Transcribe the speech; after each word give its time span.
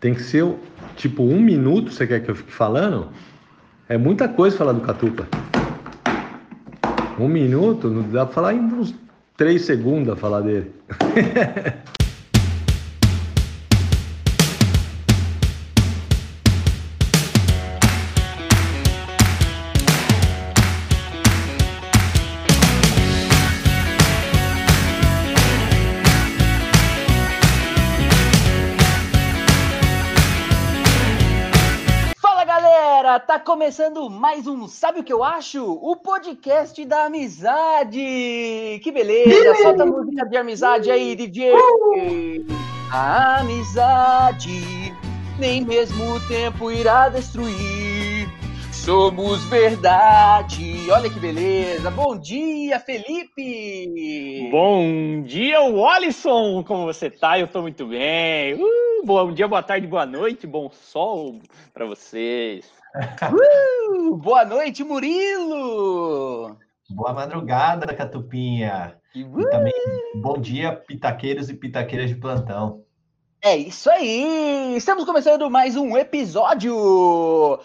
Tem 0.00 0.14
que 0.14 0.22
ser 0.22 0.46
tipo 0.96 1.24
um 1.24 1.40
minuto, 1.40 1.90
você 1.90 2.06
quer 2.06 2.20
que 2.20 2.30
eu 2.30 2.36
fique 2.36 2.52
falando? 2.52 3.08
É 3.88 3.98
muita 3.98 4.28
coisa 4.28 4.56
falar 4.56 4.72
do 4.72 4.80
Catupa. 4.80 5.26
Um 7.18 7.28
minuto, 7.28 7.88
não 7.88 8.02
dá 8.02 8.24
pra 8.24 8.34
falar 8.34 8.54
em 8.54 8.60
uns 8.60 8.94
três 9.36 9.62
segundos 9.62 10.12
a 10.12 10.16
falar 10.16 10.42
dele. 10.42 10.70
tá 33.38 33.44
começando 33.44 34.10
mais 34.10 34.48
um 34.48 34.66
Sabe 34.66 34.98
o 34.98 35.04
que 35.04 35.12
eu 35.12 35.22
acho? 35.22 35.64
O 35.64 35.94
podcast 35.94 36.84
da 36.84 37.04
amizade! 37.04 38.80
Que 38.82 38.90
beleza! 38.90 39.54
Solta 39.62 39.84
a 39.84 39.86
música 39.86 40.26
de 40.26 40.36
amizade 40.36 40.90
aí, 40.90 41.14
DJ! 41.14 41.52
A 42.90 43.40
amizade 43.40 44.92
nem 45.38 45.64
mesmo 45.64 46.14
o 46.14 46.20
tempo 46.26 46.70
irá 46.72 47.08
destruir. 47.10 48.28
Somos 48.72 49.44
verdade. 49.44 50.90
Olha 50.90 51.08
que 51.08 51.20
beleza. 51.20 51.90
Bom 51.92 52.18
dia, 52.18 52.80
Felipe. 52.80 54.48
Bom 54.50 55.22
dia, 55.22 55.60
Wallison. 55.60 56.64
Como 56.64 56.86
você 56.86 57.08
tá? 57.08 57.38
Eu 57.38 57.46
tô 57.46 57.62
muito 57.62 57.86
bem. 57.86 58.54
Uh, 58.54 59.04
bom 59.04 59.32
dia, 59.32 59.46
boa 59.46 59.62
tarde, 59.62 59.86
boa 59.86 60.06
noite, 60.06 60.44
bom 60.46 60.70
sol 60.70 61.38
para 61.72 61.84
vocês. 61.84 62.77
Uh, 62.98 64.16
boa 64.16 64.44
noite, 64.44 64.82
Murilo! 64.82 66.56
Boa 66.90 67.12
madrugada, 67.12 67.94
Catupinha! 67.94 68.96
Uh! 69.14 69.40
e 69.40 69.50
também 69.50 69.72
bom 70.16 70.36
dia, 70.36 70.72
pitaqueiros 70.72 71.48
e 71.48 71.54
pitaqueiras 71.54 72.10
de 72.10 72.16
plantão. 72.16 72.82
É 73.40 73.56
isso 73.56 73.88
aí! 73.88 74.74
Estamos 74.76 75.04
começando 75.04 75.48
mais 75.48 75.76
um 75.76 75.96
episódio 75.96 77.60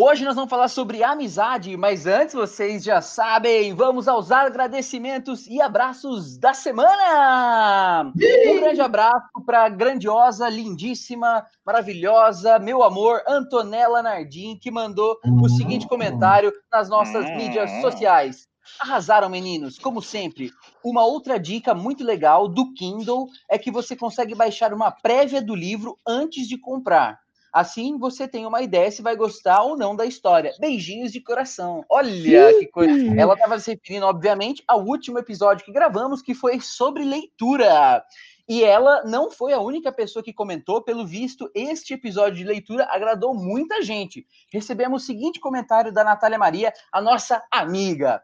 Hoje 0.00 0.24
nós 0.24 0.36
vamos 0.36 0.48
falar 0.48 0.68
sobre 0.68 1.02
amizade, 1.02 1.76
mas 1.76 2.06
antes 2.06 2.32
vocês 2.32 2.84
já 2.84 3.00
sabem, 3.00 3.74
vamos 3.74 4.06
aos 4.06 4.30
agradecimentos 4.30 5.44
e 5.48 5.60
abraços 5.60 6.38
da 6.38 6.54
semana! 6.54 8.12
Um 8.14 8.60
grande 8.60 8.80
abraço 8.80 9.26
para 9.44 9.64
a 9.64 9.68
grandiosa, 9.68 10.48
lindíssima, 10.48 11.44
maravilhosa, 11.66 12.60
meu 12.60 12.84
amor, 12.84 13.24
Antonella 13.26 14.00
Nardim, 14.00 14.56
que 14.56 14.70
mandou 14.70 15.18
o 15.42 15.48
seguinte 15.48 15.88
comentário 15.88 16.52
nas 16.70 16.88
nossas 16.88 17.26
hum. 17.26 17.34
mídias 17.34 17.68
sociais. 17.80 18.46
Arrasaram, 18.78 19.28
meninos, 19.28 19.80
como 19.80 20.00
sempre. 20.00 20.52
Uma 20.84 21.04
outra 21.04 21.40
dica 21.40 21.74
muito 21.74 22.04
legal 22.04 22.46
do 22.46 22.72
Kindle 22.72 23.26
é 23.50 23.58
que 23.58 23.72
você 23.72 23.96
consegue 23.96 24.36
baixar 24.36 24.72
uma 24.72 24.92
prévia 24.92 25.42
do 25.42 25.56
livro 25.56 25.96
antes 26.06 26.46
de 26.46 26.56
comprar. 26.56 27.18
Assim 27.52 27.98
você 27.98 28.28
tem 28.28 28.46
uma 28.46 28.62
ideia 28.62 28.90
se 28.90 29.02
vai 29.02 29.16
gostar 29.16 29.62
ou 29.62 29.76
não 29.76 29.96
da 29.96 30.06
história. 30.06 30.52
Beijinhos 30.60 31.12
de 31.12 31.20
coração. 31.20 31.84
Olha 31.88 32.52
que 32.58 32.66
coisa. 32.66 33.14
Ela 33.20 33.34
estava 33.34 33.58
se 33.58 33.72
referindo, 33.72 34.06
obviamente, 34.06 34.62
ao 34.66 34.84
último 34.84 35.18
episódio 35.18 35.64
que 35.64 35.72
gravamos, 35.72 36.22
que 36.22 36.34
foi 36.34 36.60
sobre 36.60 37.04
leitura. 37.04 38.04
E 38.48 38.64
ela 38.64 39.04
não 39.04 39.30
foi 39.30 39.52
a 39.52 39.60
única 39.60 39.92
pessoa 39.92 40.22
que 40.22 40.32
comentou, 40.32 40.82
pelo 40.82 41.06
visto, 41.06 41.50
este 41.54 41.92
episódio 41.92 42.38
de 42.38 42.44
leitura 42.44 42.88
agradou 42.90 43.34
muita 43.34 43.82
gente. 43.82 44.26
Recebemos 44.50 45.02
o 45.02 45.06
seguinte 45.06 45.38
comentário 45.38 45.92
da 45.92 46.02
Natália 46.02 46.38
Maria, 46.38 46.72
a 46.90 47.00
nossa 47.00 47.42
amiga. 47.52 48.22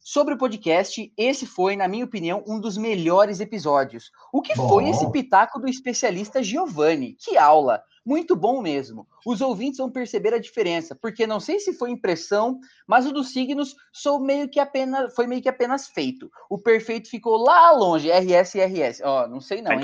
Sobre 0.00 0.32
o 0.32 0.38
podcast, 0.38 1.12
esse 1.16 1.44
foi, 1.44 1.76
na 1.76 1.88
minha 1.88 2.04
opinião, 2.04 2.42
um 2.46 2.58
dos 2.58 2.78
melhores 2.78 3.40
episódios. 3.40 4.10
O 4.32 4.40
que 4.40 4.54
Bom. 4.54 4.68
foi 4.68 4.88
esse 4.88 5.10
pitaco 5.10 5.58
do 5.58 5.68
especialista 5.68 6.42
Giovanni? 6.42 7.16
Que 7.18 7.36
aula! 7.36 7.82
Muito 8.06 8.36
bom 8.36 8.62
mesmo. 8.62 9.04
Os 9.26 9.40
ouvintes 9.40 9.78
vão 9.78 9.90
perceber 9.90 10.32
a 10.32 10.38
diferença, 10.38 10.94
porque 10.94 11.26
não 11.26 11.40
sei 11.40 11.58
se 11.58 11.72
foi 11.72 11.90
impressão, 11.90 12.60
mas 12.86 13.04
o 13.04 13.12
dos 13.12 13.32
signos 13.32 13.74
sou 13.92 14.20
meio 14.20 14.48
que 14.48 14.60
apenas, 14.60 15.12
foi 15.12 15.26
meio 15.26 15.42
que 15.42 15.48
apenas 15.48 15.88
feito. 15.88 16.30
O 16.48 16.56
perfeito 16.56 17.10
ficou 17.10 17.36
lá 17.36 17.72
longe, 17.72 18.08
RS 18.08 18.54
RS. 18.54 19.02
Ó, 19.02 19.24
oh, 19.24 19.28
não 19.28 19.40
sei 19.40 19.60
não. 19.60 19.72
Hein? 19.72 19.80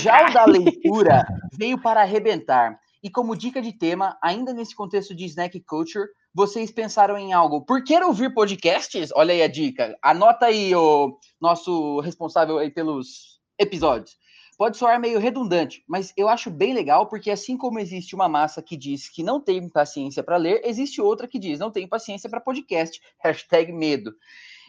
Já 0.00 0.28
o 0.28 0.32
da 0.32 0.44
leitura 0.46 1.24
veio 1.56 1.80
para 1.80 2.00
arrebentar. 2.00 2.76
E 3.00 3.08
como 3.08 3.36
dica 3.36 3.62
de 3.62 3.72
tema, 3.72 4.18
ainda 4.20 4.52
nesse 4.52 4.74
contexto 4.74 5.14
de 5.14 5.24
snack 5.26 5.60
culture, 5.60 6.08
vocês 6.34 6.72
pensaram 6.72 7.16
em 7.16 7.32
algo? 7.32 7.64
Por 7.64 7.84
que 7.84 7.96
ouvir 8.02 8.34
podcasts? 8.34 9.10
Olha 9.14 9.32
aí 9.32 9.42
a 9.42 9.48
dica. 9.48 9.96
Anota 10.02 10.46
aí 10.46 10.74
o 10.74 11.16
nosso 11.40 12.00
responsável 12.00 12.58
aí 12.58 12.70
pelos 12.70 13.40
episódios. 13.56 14.19
Pode 14.60 14.76
soar 14.76 15.00
meio 15.00 15.18
redundante, 15.18 15.82
mas 15.88 16.12
eu 16.18 16.28
acho 16.28 16.50
bem 16.50 16.74
legal 16.74 17.06
porque 17.06 17.30
assim 17.30 17.56
como 17.56 17.78
existe 17.78 18.14
uma 18.14 18.28
massa 18.28 18.60
que 18.60 18.76
diz 18.76 19.08
que 19.08 19.22
não 19.22 19.40
tem 19.40 19.66
paciência 19.66 20.22
para 20.22 20.36
ler, 20.36 20.60
existe 20.62 21.00
outra 21.00 21.26
que 21.26 21.38
diz 21.38 21.58
não 21.58 21.70
tem 21.70 21.88
paciência 21.88 22.28
para 22.28 22.42
podcast. 22.42 23.00
Hashtag 23.24 23.72
medo. 23.72 24.14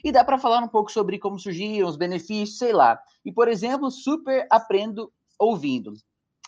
E 0.02 0.10
dá 0.10 0.24
para 0.24 0.38
falar 0.38 0.64
um 0.64 0.68
pouco 0.70 0.90
sobre 0.90 1.20
como 1.20 1.38
surgiram 1.38 1.90
os 1.90 1.98
benefícios, 1.98 2.58
sei 2.58 2.72
lá. 2.72 3.04
E, 3.26 3.34
por 3.34 3.50
exemplo, 3.50 3.92
super 3.92 4.48
aprendo 4.50 5.12
ouvindo. 5.38 5.92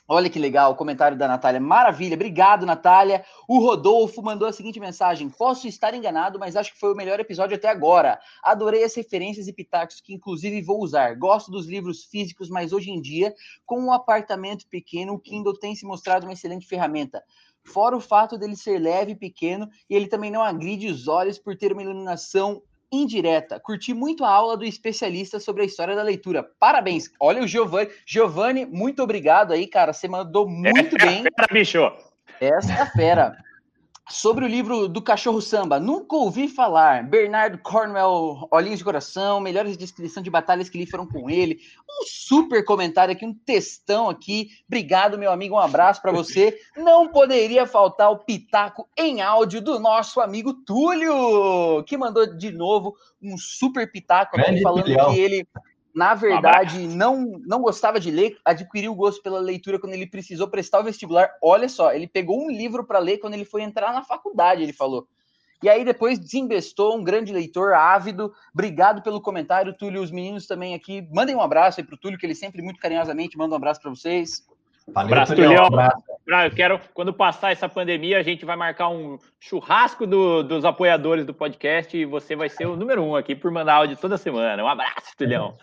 Olha 0.06 0.30
que 0.30 0.38
legal 0.38 0.74
o 0.74 0.76
comentário 0.76 1.18
da 1.18 1.30
Natália. 1.30 1.62
Maravilha, 1.62 2.16
obrigado, 2.16 2.66
Natália. 2.66 3.24
O 3.48 3.60
Rodolfo 3.60 4.22
mandou 4.22 4.46
a 4.48 4.52
seguinte 4.52 4.78
mensagem: 4.78 5.30
Posso 5.30 5.66
estar 5.66 5.94
enganado, 5.94 6.38
mas 6.38 6.58
acho 6.58 6.74
que 6.74 6.80
foi 6.80 6.92
o 6.92 6.96
melhor 6.96 7.22
episódio 7.22 7.56
até 7.56 7.70
agora. 7.70 8.20
Adorei 8.44 8.84
as 8.84 8.94
referências 8.94 9.48
e 9.48 9.54
pitacos 9.54 10.02
que, 10.02 10.14
inclusive, 10.14 10.62
vou 10.62 10.82
usar. 10.82 11.16
Gosto 11.16 11.50
dos 11.50 11.68
livros 11.68 12.04
físicos, 12.04 12.50
mas 12.50 12.74
hoje 12.74 12.92
em 12.92 13.02
dia, 13.02 13.34
com 13.66 13.80
um 13.80 13.94
apartamento 13.94 14.68
pequeno, 14.68 15.14
o 15.14 15.20
Kindle 15.20 15.58
tem 15.58 15.74
se 15.74 15.86
mostrado 15.86 16.26
uma 16.26 16.34
excelente 16.34 16.68
ferramenta. 16.68 17.24
Fora 17.64 17.96
o 17.96 18.02
fato 18.02 18.38
dele 18.38 18.58
ser 18.58 18.80
leve 18.80 19.14
e 19.14 19.16
pequeno, 19.16 19.70
e 19.90 19.96
ele 19.96 20.08
também 20.08 20.30
não 20.30 20.44
agride 20.44 20.88
os 20.88 21.08
olhos 21.08 21.40
por 21.40 21.56
ter 21.56 21.72
uma 21.72 21.82
iluminação 21.82 22.62
indireta. 22.94 23.60
Curti 23.60 23.94
muito 23.94 24.24
a 24.24 24.30
aula 24.30 24.56
do 24.56 24.64
especialista 24.64 25.40
sobre 25.40 25.64
a 25.64 25.66
história 25.66 25.96
da 25.96 26.04
leitura. 26.04 26.44
Parabéns. 26.60 27.10
Olha 27.20 27.42
o 27.42 27.48
Giovanni. 27.48 27.90
Giovanni, 28.06 28.66
muito 28.66 29.02
obrigado 29.02 29.52
aí, 29.52 29.68
cara. 29.68 29.92
Você 29.94 30.08
mandou 30.08 30.48
muito 30.48 30.96
Essa 30.96 31.06
bem. 31.06 31.20
É 31.20 31.24
fera, 31.24 31.48
bicho. 31.52 31.92
Essa 32.40 32.74
é 32.74 32.82
a 32.82 32.86
fera. 32.92 33.38
Sobre 34.10 34.44
o 34.44 34.48
livro 34.48 34.90
do 34.90 35.02
Cachorro 35.02 35.42
Samba, 35.42 35.80
nunca 35.80 36.18
ouvi 36.18 36.50
falar. 36.50 37.04
Bernardo 37.04 37.58
Cornwell, 37.58 38.48
Olhinhos 38.52 38.80
de 38.80 38.84
Coração, 38.84 39.40
melhores 39.40 39.78
descrição 39.78 40.22
de 40.22 40.30
batalhas 40.30 40.68
que 40.68 40.78
lhe 40.78 40.86
foram 40.86 41.08
com 41.08 41.30
ele. 41.30 41.60
Um 41.90 42.06
super 42.06 42.66
comentário 42.66 43.14
aqui, 43.14 43.26
um 43.26 43.34
textão 43.34 44.10
aqui. 44.10 44.50
Obrigado, 44.68 45.18
meu 45.18 45.32
amigo, 45.32 45.56
um 45.56 45.60
abraço 45.60 46.02
para 46.02 46.12
você. 46.12 46.60
Não 46.76 47.08
poderia 47.08 47.66
faltar 47.66 48.12
o 48.12 48.20
pitaco 48.20 48.90
em 48.98 49.22
áudio 49.22 49.62
do 49.62 49.80
nosso 49.80 50.20
amigo 50.20 50.54
Túlio, 50.54 51.82
que 51.86 51.96
mandou 51.96 52.26
de 52.26 52.52
novo 52.52 52.96
um 53.22 53.38
super 53.38 53.90
pitaco 53.90 54.40
aqui, 54.40 54.62
falando 54.62 54.84
que 54.84 55.20
ele 55.20 55.48
na 55.94 56.16
verdade, 56.16 56.88
não, 56.88 57.40
não 57.46 57.62
gostava 57.62 58.00
de 58.00 58.10
ler, 58.10 58.38
adquiriu 58.44 58.92
o 58.92 58.96
gosto 58.96 59.22
pela 59.22 59.40
leitura 59.40 59.80
quando 59.80 59.94
ele 59.94 60.08
precisou 60.08 60.48
prestar 60.48 60.80
o 60.80 60.84
vestibular. 60.84 61.30
Olha 61.42 61.70
só, 61.70 61.94
ele 61.94 62.08
pegou 62.08 62.44
um 62.44 62.50
livro 62.50 62.84
para 62.84 62.98
ler 62.98 63.20
quando 63.20 63.36
ele 63.36 63.46
foi 63.46 63.62
entrar 63.62 63.94
na 63.94 64.04
faculdade, 64.04 64.64
ele 64.64 64.74
falou. 64.74 65.08
E 65.62 65.70
aí 65.70 65.86
depois 65.86 66.20
desinvestou, 66.20 66.98
um 66.98 67.04
grande 67.04 67.32
leitor, 67.32 67.74
ávido. 67.74 68.34
Obrigado 68.54 69.02
pelo 69.02 69.22
comentário, 69.22 69.74
Túlio. 69.78 70.02
Os 70.02 70.12
meninos 70.12 70.46
também 70.46 70.74
aqui, 70.74 71.08
mandem 71.10 71.36
um 71.36 71.42
abraço 71.42 71.80
aí 71.80 71.86
pro 71.86 71.96
Túlio, 71.96 72.18
que 72.18 72.26
ele 72.26 72.36
sempre 72.36 72.62
muito 72.62 72.80
carinhosamente 72.80 73.38
manda 73.38 73.54
um 73.54 73.58
abraço 73.58 73.80
para 73.80 73.90
vocês. 73.90 74.46
Valeu, 74.88 75.14
abraço, 75.14 75.36
Túlio. 75.36 75.64
abraço. 75.64 76.04
Eu 76.28 76.52
quero, 76.52 76.82
quando 76.94 77.14
passar 77.14 77.52
essa 77.52 77.68
pandemia, 77.68 78.20
a 78.20 78.24
gente 78.24 78.46
vai 78.46 78.56
marcar 78.56 78.90
um 78.90 79.18
churrasco 79.40 80.06
do, 80.06 80.44
dos 80.44 80.66
apoiadores 80.66 81.26
do 81.26 81.34
podcast 81.34 81.96
e 81.98 82.06
você 82.06 82.36
vai 82.36 82.50
ser 82.50 82.66
o 82.66 82.76
número 82.76 83.04
um 83.04 83.16
aqui 83.16 83.36
por 83.36 83.52
mandar 83.52 83.76
áudio 83.76 83.98
toda 83.98 84.18
semana. 84.18 84.64
Um 84.64 84.68
abraço, 84.68 85.16
Tulhão. 85.18 85.56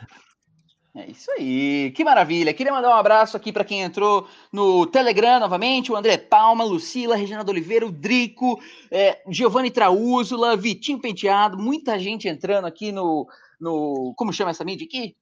É 0.96 1.06
isso 1.06 1.30
aí, 1.32 1.92
que 1.94 2.02
maravilha. 2.02 2.52
Queria 2.52 2.72
mandar 2.72 2.88
um 2.88 2.98
abraço 2.98 3.36
aqui 3.36 3.52
para 3.52 3.64
quem 3.64 3.82
entrou 3.82 4.28
no 4.52 4.84
Telegram 4.86 5.38
novamente: 5.38 5.92
o 5.92 5.96
André 5.96 6.18
Palma, 6.18 6.64
Lucila, 6.64 7.14
Regina 7.14 7.44
Oliveira, 7.48 7.86
o 7.86 7.92
Drico, 7.92 8.60
é, 8.90 9.22
Giovanni 9.28 9.70
Traúzula, 9.70 10.56
Vitinho 10.56 11.00
Penteado, 11.00 11.56
muita 11.56 11.98
gente 11.98 12.26
entrando 12.26 12.66
aqui 12.66 12.90
no. 12.90 13.28
no 13.60 14.12
como 14.16 14.32
chama 14.32 14.50
essa 14.50 14.64
mídia 14.64 14.84
aqui? 14.84 15.14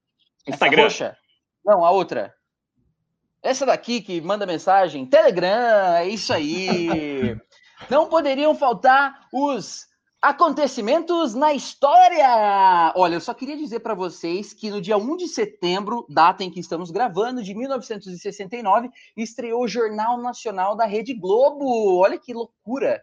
Instagram. 0.46 0.84
Roxa? 0.84 1.16
Não, 1.62 1.84
a 1.84 1.90
outra. 1.90 2.34
Essa 3.42 3.64
daqui 3.64 4.00
que 4.00 4.20
manda 4.20 4.46
mensagem, 4.46 5.06
Telegram, 5.06 5.96
é 5.96 6.08
isso 6.08 6.32
aí. 6.32 7.36
Não 7.88 8.08
poderiam 8.08 8.54
faltar 8.54 9.28
os 9.32 9.88
Acontecimentos 10.20 11.32
na 11.32 11.54
história! 11.54 12.92
Olha, 12.96 13.14
eu 13.14 13.20
só 13.20 13.32
queria 13.32 13.56
dizer 13.56 13.78
para 13.78 13.94
vocês 13.94 14.52
que 14.52 14.68
no 14.68 14.80
dia 14.80 14.98
1 14.98 15.16
de 15.16 15.28
setembro, 15.28 16.04
data 16.08 16.42
em 16.42 16.50
que 16.50 16.58
estamos 16.58 16.90
gravando, 16.90 17.40
de 17.40 17.54
1969, 17.54 18.90
estreou 19.16 19.62
o 19.62 19.68
Jornal 19.68 20.20
Nacional 20.20 20.74
da 20.74 20.86
Rede 20.86 21.14
Globo. 21.14 22.00
Olha 22.00 22.18
que 22.18 22.34
loucura! 22.34 23.00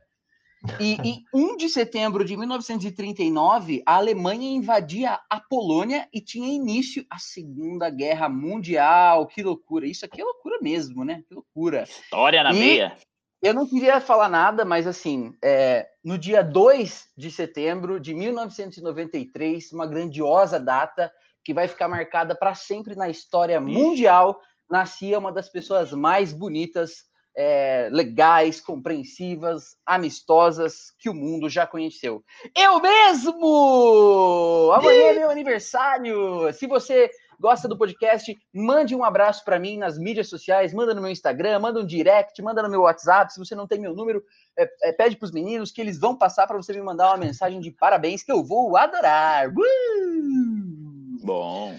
E 0.79 0.93
em 1.03 1.23
1 1.33 1.57
de 1.57 1.69
setembro 1.69 2.25
de 2.25 2.35
1939, 2.35 3.83
a 3.85 3.95
Alemanha 3.95 4.49
invadia 4.49 5.19
a 5.29 5.39
Polônia 5.39 6.07
e 6.13 6.19
tinha 6.21 6.47
início 6.47 7.05
a 7.09 7.17
Segunda 7.17 7.89
Guerra 7.89 8.27
Mundial. 8.29 9.27
Que 9.27 9.41
loucura! 9.43 9.87
Isso 9.87 10.05
aqui 10.05 10.21
é 10.21 10.23
loucura 10.23 10.57
mesmo, 10.61 11.03
né? 11.05 11.23
Que 11.27 11.33
loucura! 11.33 11.83
História 11.83 12.43
na 12.43 12.53
E- 12.53 12.59
meia. 12.59 12.97
Eu 13.41 13.53
não 13.53 13.67
queria 13.67 14.01
falar 14.01 14.27
nada, 14.27 14.65
mas 14.65 14.87
assim, 14.87 15.35
é, 15.43 15.87
no 16.03 16.17
dia 16.17 16.41
2 16.43 17.09
de 17.15 17.29
setembro 17.29 17.99
de 17.99 18.13
1993, 18.13 19.71
uma 19.71 19.85
grandiosa 19.85 20.59
data 20.59 21.11
que 21.43 21.53
vai 21.53 21.67
ficar 21.67 21.87
marcada 21.87 22.35
para 22.35 22.55
sempre 22.55 22.95
na 22.95 23.07
história 23.07 23.61
mundial, 23.61 24.39
nascia 24.67 25.19
uma 25.19 25.31
das 25.31 25.47
pessoas 25.47 25.91
mais 25.93 26.33
bonitas, 26.33 27.03
é, 27.35 27.89
legais, 27.91 28.61
compreensivas, 28.61 29.75
amistosas 29.85 30.93
que 30.99 31.09
o 31.09 31.13
mundo 31.13 31.49
já 31.49 31.67
conheceu. 31.67 32.23
Eu 32.57 32.79
mesmo! 32.79 34.71
Amanhã 34.73 35.09
é 35.09 35.13
meu 35.13 35.29
aniversário! 35.29 36.51
Se 36.53 36.65
você 36.65 37.09
gosta 37.39 37.67
do 37.67 37.77
podcast, 37.77 38.35
mande 38.53 38.95
um 38.95 39.03
abraço 39.03 39.43
para 39.43 39.59
mim 39.59 39.77
nas 39.77 39.97
mídias 39.97 40.29
sociais, 40.29 40.73
manda 40.73 40.93
no 40.93 41.01
meu 41.01 41.11
Instagram, 41.11 41.59
manda 41.59 41.79
um 41.79 41.85
direct, 41.85 42.41
manda 42.41 42.63
no 42.63 42.69
meu 42.69 42.81
WhatsApp. 42.81 43.33
Se 43.33 43.39
você 43.39 43.55
não 43.55 43.67
tem 43.67 43.79
meu 43.79 43.93
número, 43.93 44.23
é, 44.57 44.69
é, 44.83 44.91
pede 44.93 45.17
para 45.17 45.25
os 45.25 45.31
meninos 45.31 45.71
que 45.71 45.81
eles 45.81 45.99
vão 45.99 46.17
passar 46.17 46.47
para 46.47 46.57
você 46.57 46.73
me 46.73 46.81
mandar 46.81 47.09
uma 47.09 47.25
mensagem 47.25 47.59
de 47.59 47.71
parabéns 47.71 48.23
que 48.23 48.31
eu 48.31 48.43
vou 48.43 48.77
adorar. 48.77 49.49
Uh! 49.49 51.19
Bom. 51.23 51.75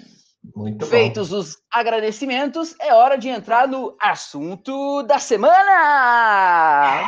Muito 0.57 0.79
bom. 0.79 0.87
Feitos 0.87 1.33
os 1.33 1.59
agradecimentos, 1.71 2.75
é 2.81 2.95
hora 2.95 3.19
de 3.19 3.29
entrar 3.29 3.69
no 3.69 3.95
assunto 4.01 5.03
da 5.03 5.19
semana. 5.19 7.07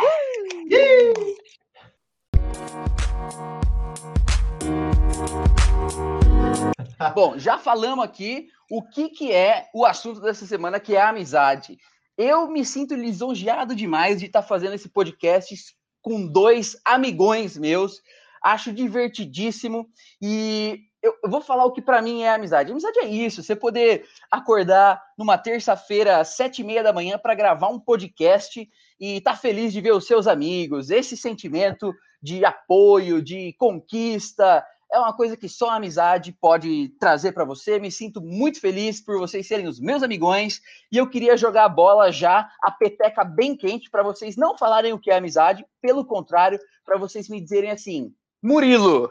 Bom, 7.14 7.38
já 7.38 7.56
falamos 7.56 8.04
aqui 8.04 8.48
o 8.70 8.82
que, 8.82 9.08
que 9.08 9.32
é 9.32 9.70
o 9.74 9.86
assunto 9.86 10.20
dessa 10.20 10.44
semana, 10.44 10.78
que 10.78 10.94
é 10.94 11.00
a 11.00 11.08
amizade. 11.08 11.78
Eu 12.18 12.48
me 12.48 12.66
sinto 12.66 12.94
lisonjeado 12.94 13.74
demais 13.74 14.20
de 14.20 14.26
estar 14.26 14.42
fazendo 14.42 14.74
esse 14.74 14.90
podcast 14.90 15.74
com 16.02 16.30
dois 16.30 16.76
amigões 16.84 17.56
meus. 17.56 18.02
Acho 18.42 18.74
divertidíssimo 18.74 19.88
e 20.20 20.82
eu, 21.08 21.14
eu 21.24 21.30
vou 21.30 21.40
falar 21.40 21.64
o 21.64 21.72
que 21.72 21.82
para 21.82 22.02
mim 22.02 22.22
é 22.22 22.30
amizade. 22.30 22.70
Amizade 22.70 22.98
é 22.98 23.06
isso, 23.06 23.42
você 23.42 23.56
poder 23.56 24.04
acordar 24.30 25.02
numa 25.16 25.38
terça-feira 25.38 26.18
às 26.18 26.28
sete 26.28 26.60
e 26.60 26.64
meia 26.64 26.82
da 26.82 26.92
manhã 26.92 27.18
para 27.18 27.34
gravar 27.34 27.68
um 27.68 27.80
podcast 27.80 28.68
e 29.00 29.16
estar 29.16 29.36
feliz 29.36 29.72
de 29.72 29.80
ver 29.80 29.92
os 29.92 30.06
seus 30.06 30.26
amigos. 30.26 30.90
Esse 30.90 31.16
sentimento 31.16 31.94
de 32.22 32.44
apoio, 32.44 33.22
de 33.22 33.54
conquista, 33.58 34.64
é 34.90 34.98
uma 34.98 35.12
coisa 35.12 35.36
que 35.36 35.48
só 35.48 35.70
a 35.70 35.76
amizade 35.76 36.32
pode 36.32 36.88
trazer 36.98 37.32
para 37.32 37.44
você. 37.44 37.78
Me 37.78 37.90
sinto 37.90 38.20
muito 38.20 38.60
feliz 38.60 39.00
por 39.00 39.18
vocês 39.18 39.46
serem 39.46 39.66
os 39.66 39.78
meus 39.80 40.02
amigões 40.02 40.60
e 40.90 40.96
eu 40.96 41.08
queria 41.08 41.36
jogar 41.36 41.64
a 41.64 41.68
bola 41.68 42.10
já, 42.10 42.50
a 42.62 42.70
peteca 42.70 43.24
bem 43.24 43.56
quente, 43.56 43.90
para 43.90 44.02
vocês 44.02 44.36
não 44.36 44.56
falarem 44.56 44.92
o 44.92 44.98
que 44.98 45.10
é 45.10 45.16
amizade, 45.16 45.64
pelo 45.80 46.04
contrário, 46.04 46.58
para 46.84 46.98
vocês 46.98 47.28
me 47.28 47.40
dizerem 47.40 47.70
assim: 47.70 48.12
Murilo, 48.42 49.10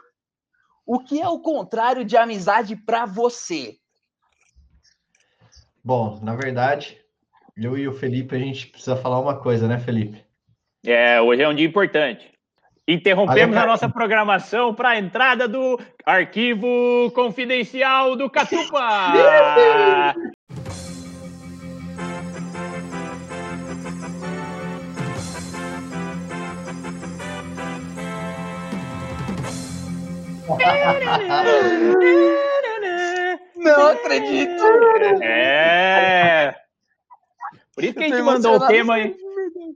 o 0.88 1.00
que 1.00 1.22
é 1.22 1.28
o 1.28 1.40
contrário 1.40 2.06
de 2.06 2.16
amizade 2.16 2.76
para 2.76 3.06
você? 3.06 3.76
Bom, 5.84 6.20
na 6.24 6.34
verdade, 6.34 6.98
eu 7.56 7.78
e 7.78 7.88
o 7.88 7.94
Felipe, 7.94 8.36
a 8.36 8.40
gente 8.40 8.68
precisa 8.68 8.96
falar 8.96 9.20
uma 9.20 9.36
coisa, 9.36 9.68
né, 9.68 9.78
Felipe? 9.80 10.24
É, 10.86 11.20
hoje 11.20 11.42
é 11.42 11.50
um 11.50 11.54
dia 11.54 11.68
importante. 11.68 12.32
Interrompemos 12.88 13.56
Olha, 13.56 13.64
a 13.64 13.68
nossa 13.68 13.90
programação 13.90 14.74
para 14.74 14.90
a 14.90 14.98
entrada 14.98 15.46
do 15.46 15.78
arquivo 16.06 17.12
confidencial 17.14 18.16
do 18.16 18.30
Catupa. 18.30 19.12
Não 33.56 33.88
acredito! 33.88 34.64
É. 35.22 36.56
Por 37.74 37.84
isso 37.84 37.94
que 37.94 38.04
a 38.04 38.08
gente 38.08 38.22
mandou 38.22 38.56
o 38.56 38.68
tema 38.68 38.96
aí 38.96 39.16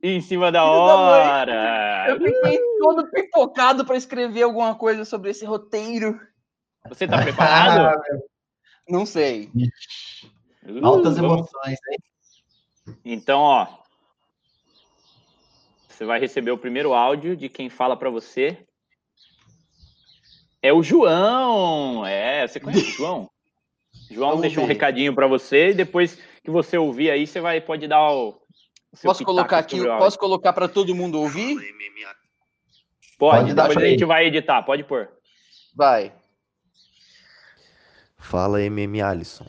em 0.01 0.21
cima 0.21 0.51
da 0.51 0.65
hora. 0.65 2.05
Eu 2.09 2.17
fiquei 2.17 2.59
todo 2.79 3.09
pipocado 3.11 3.85
para 3.85 3.97
escrever 3.97 4.43
alguma 4.43 4.75
coisa 4.75 5.05
sobre 5.05 5.29
esse 5.29 5.45
roteiro. 5.45 6.19
Você 6.89 7.07
tá 7.07 7.21
preparado? 7.21 8.01
Não 8.87 9.05
sei. 9.05 9.49
Uh, 10.65 10.85
Altas 10.85 11.17
emoções, 11.17 11.77
hein? 11.89 11.97
Então, 13.05 13.39
ó. 13.39 13.67
Você 15.87 16.05
vai 16.05 16.19
receber 16.19 16.51
o 16.51 16.57
primeiro 16.57 16.93
áudio 16.93 17.35
de 17.35 17.47
quem 17.47 17.69
fala 17.69 17.95
pra 17.95 18.09
você. 18.09 18.65
É 20.61 20.71
o 20.71 20.83
João. 20.83 22.05
É, 22.05 22.47
você 22.47 22.59
conhece 22.59 22.83
o 22.83 22.91
João? 22.91 23.29
João 24.09 24.29
Vamos 24.29 24.41
deixou 24.41 24.63
um 24.63 24.67
recadinho 24.67 25.13
pra 25.15 25.27
você 25.27 25.69
e 25.69 25.73
depois 25.73 26.17
que 26.43 26.51
você 26.51 26.77
ouvir 26.77 27.11
aí, 27.11 27.25
você 27.25 27.39
vai 27.39 27.61
pode 27.61 27.87
dar 27.87 28.11
o, 28.11 28.29
o 28.91 28.97
seu 28.97 29.09
Posso 29.09 29.23
colocar 29.23 29.59
aqui, 29.59 29.83
posso 29.83 30.17
colocar 30.17 30.53
para 30.53 30.67
todo 30.67 30.95
mundo 30.95 31.19
ouvir? 31.19 31.55
Pode, 33.17 33.41
Pode 33.41 33.53
dar 33.53 33.67
depois 33.67 33.85
a 33.85 33.89
gente 33.89 34.05
vai 34.05 34.25
editar, 34.25 34.63
pode 34.63 34.83
pôr. 34.83 35.09
Vai. 35.75 36.13
Fala 38.17 38.61
MM 38.61 39.01
Alisson. 39.01 39.45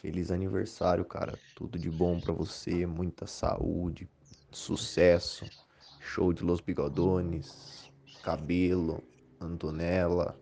Feliz 0.00 0.30
aniversário, 0.30 1.04
cara. 1.04 1.38
Tudo 1.54 1.78
de 1.78 1.88
bom 1.88 2.20
pra 2.20 2.32
você, 2.32 2.86
muita 2.86 3.26
saúde, 3.26 4.08
sucesso. 4.50 5.44
Show 6.00 6.32
de 6.32 6.42
Los 6.42 6.60
Bigodones, 6.60 7.88
cabelo, 8.24 9.00
Antonella, 9.40 10.36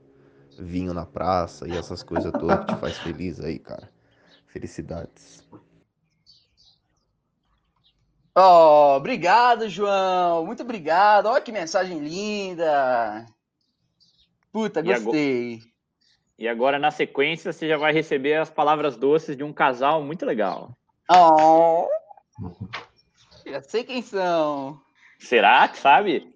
vinho 0.60 0.92
na 0.94 1.06
praça 1.06 1.66
e 1.66 1.72
essas 1.76 2.02
coisas 2.02 2.30
todas 2.32 2.60
que 2.60 2.74
te 2.74 2.80
faz 2.80 2.98
feliz 2.98 3.40
aí, 3.40 3.58
cara. 3.58 3.90
Felicidades. 4.46 5.48
Oh, 8.36 8.94
obrigado, 8.96 9.68
João. 9.68 10.46
Muito 10.46 10.62
obrigado. 10.62 11.26
Olha 11.26 11.40
que 11.42 11.52
mensagem 11.52 11.99
linda. 11.99 13.26
Puta, 14.52 14.80
E 14.80 14.82
agora- 14.92 15.00
gostei. 15.00 15.62
E 16.38 16.49
agora, 16.49 16.78
na 16.78 16.90
sequência, 16.90 17.52
você 17.52 17.68
já 17.68 17.76
vai 17.76 17.92
receber 17.92 18.37
as 18.37 18.49
palavras 18.49 18.96
doces 18.96 19.37
de 19.37 19.44
um 19.44 19.52
casal 19.52 20.02
muito 20.02 20.25
legal. 20.25 20.75
Oh. 21.11 21.87
Já 23.44 23.61
sei 23.62 23.85
quem 23.85 24.00
são. 24.00 24.80
Será 25.18 25.68
que 25.68 25.78
sabe? 25.78 26.35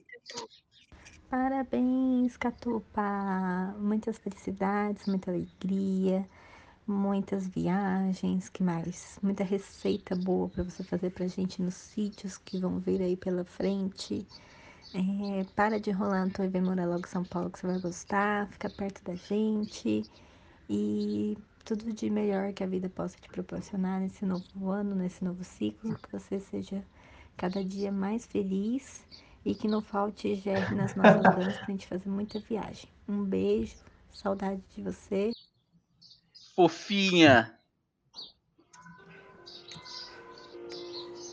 Parabéns, 1.35 2.37
Catupa! 2.37 3.75
Muitas 3.81 4.19
felicidades, 4.19 5.05
muita 5.07 5.33
alegria, 5.33 6.25
muitas 6.87 7.49
viagens, 7.49 8.49
que 8.49 8.63
mais? 8.63 9.19
Muita 9.21 9.43
receita 9.43 10.15
boa 10.15 10.49
para 10.49 10.63
você 10.63 10.85
fazer 10.85 11.11
pra 11.11 11.27
gente 11.27 11.61
nos 11.61 11.75
sítios 11.75 12.39
que 12.39 12.61
vão 12.61 12.79
vir 12.79 13.03
aí 13.03 13.17
pela 13.17 13.45
frente. 13.45 14.25
É, 14.95 15.43
para 15.57 15.81
de 15.81 15.91
rolar 15.91 16.31
tua 16.31 16.45
e 16.45 16.49
vem 16.49 16.63
morar 16.63 16.87
logo 16.87 17.05
em 17.05 17.11
São 17.11 17.25
Paulo 17.25 17.51
que 17.51 17.59
você 17.59 17.67
vai 17.67 17.81
gostar, 17.81 18.47
fica 18.47 18.71
perto 18.71 19.03
da 19.03 19.17
gente 19.17 20.09
e 20.71 21.37
tudo 21.65 21.93
de 21.93 22.11
melhor 22.11 22.53
que 22.53 22.63
a 22.63 22.69
vida 22.69 22.89
possa 22.89 23.17
te 23.21 23.29
proporcionar 23.29 24.01
nesse 24.01 24.25
novo 24.25 24.71
ano, 24.71 24.95
nesse 24.95 25.25
novo 25.25 25.43
ciclo, 25.43 25.99
que 25.99 26.13
você 26.13 26.39
seja 26.39 26.81
cada 27.37 27.65
dia 27.65 27.91
mais 27.91 28.25
feliz 28.25 29.05
e 29.45 29.55
que 29.55 29.69
não 29.69 29.83
falte 29.83 30.35
GR 30.37 30.75
nas 30.75 30.95
nossas 30.95 31.23
mãos 31.23 31.57
pra 31.57 31.67
gente 31.67 31.87
fazer 31.87 32.09
muita 32.09 32.39
viagem. 32.41 32.89
Um 33.09 33.23
beijo, 33.23 33.77
saudade 34.13 34.63
de 34.75 34.83
você. 34.83 35.31
Fofinha. 36.55 37.59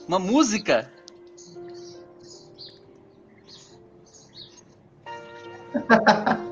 Uma 0.08 0.20
música? 0.20 0.92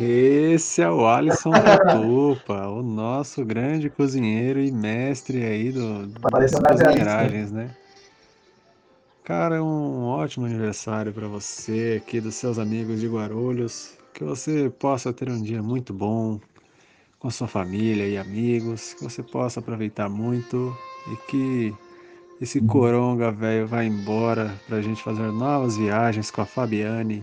Esse 0.00 0.82
é 0.82 0.90
o 0.90 1.06
Alisson 1.06 1.50
Catupa, 1.50 2.66
o 2.68 2.82
nosso 2.82 3.44
grande 3.44 3.90
cozinheiro 3.90 4.60
e 4.60 4.72
mestre 4.72 5.44
aí 5.44 5.70
do, 5.70 6.06
das 6.06 6.52
mais 6.52 6.80
cozinheragens, 6.80 7.52
né? 7.52 7.70
Cara, 9.22 9.62
um 9.62 10.04
ótimo 10.04 10.46
aniversário 10.46 11.12
para 11.12 11.28
você 11.28 12.00
aqui 12.02 12.20
dos 12.20 12.34
seus 12.34 12.58
amigos 12.58 13.00
de 13.00 13.06
Guarulhos. 13.06 13.92
Que 14.12 14.24
você 14.24 14.68
possa 14.68 15.12
ter 15.12 15.30
um 15.30 15.40
dia 15.40 15.62
muito 15.62 15.92
bom 15.94 16.40
com 17.18 17.30
sua 17.30 17.46
família 17.46 18.06
e 18.06 18.18
amigos, 18.18 18.94
que 18.94 19.04
você 19.04 19.22
possa 19.22 19.60
aproveitar 19.60 20.08
muito 20.08 20.76
e 21.10 21.16
que 21.30 21.74
esse 22.40 22.60
coronga 22.60 23.30
velho 23.30 23.66
vá 23.68 23.84
embora 23.84 24.52
para 24.66 24.78
a 24.78 24.82
gente 24.82 25.02
fazer 25.02 25.30
novas 25.30 25.76
viagens 25.76 26.30
com 26.30 26.40
a 26.40 26.46
Fabiane 26.46 27.22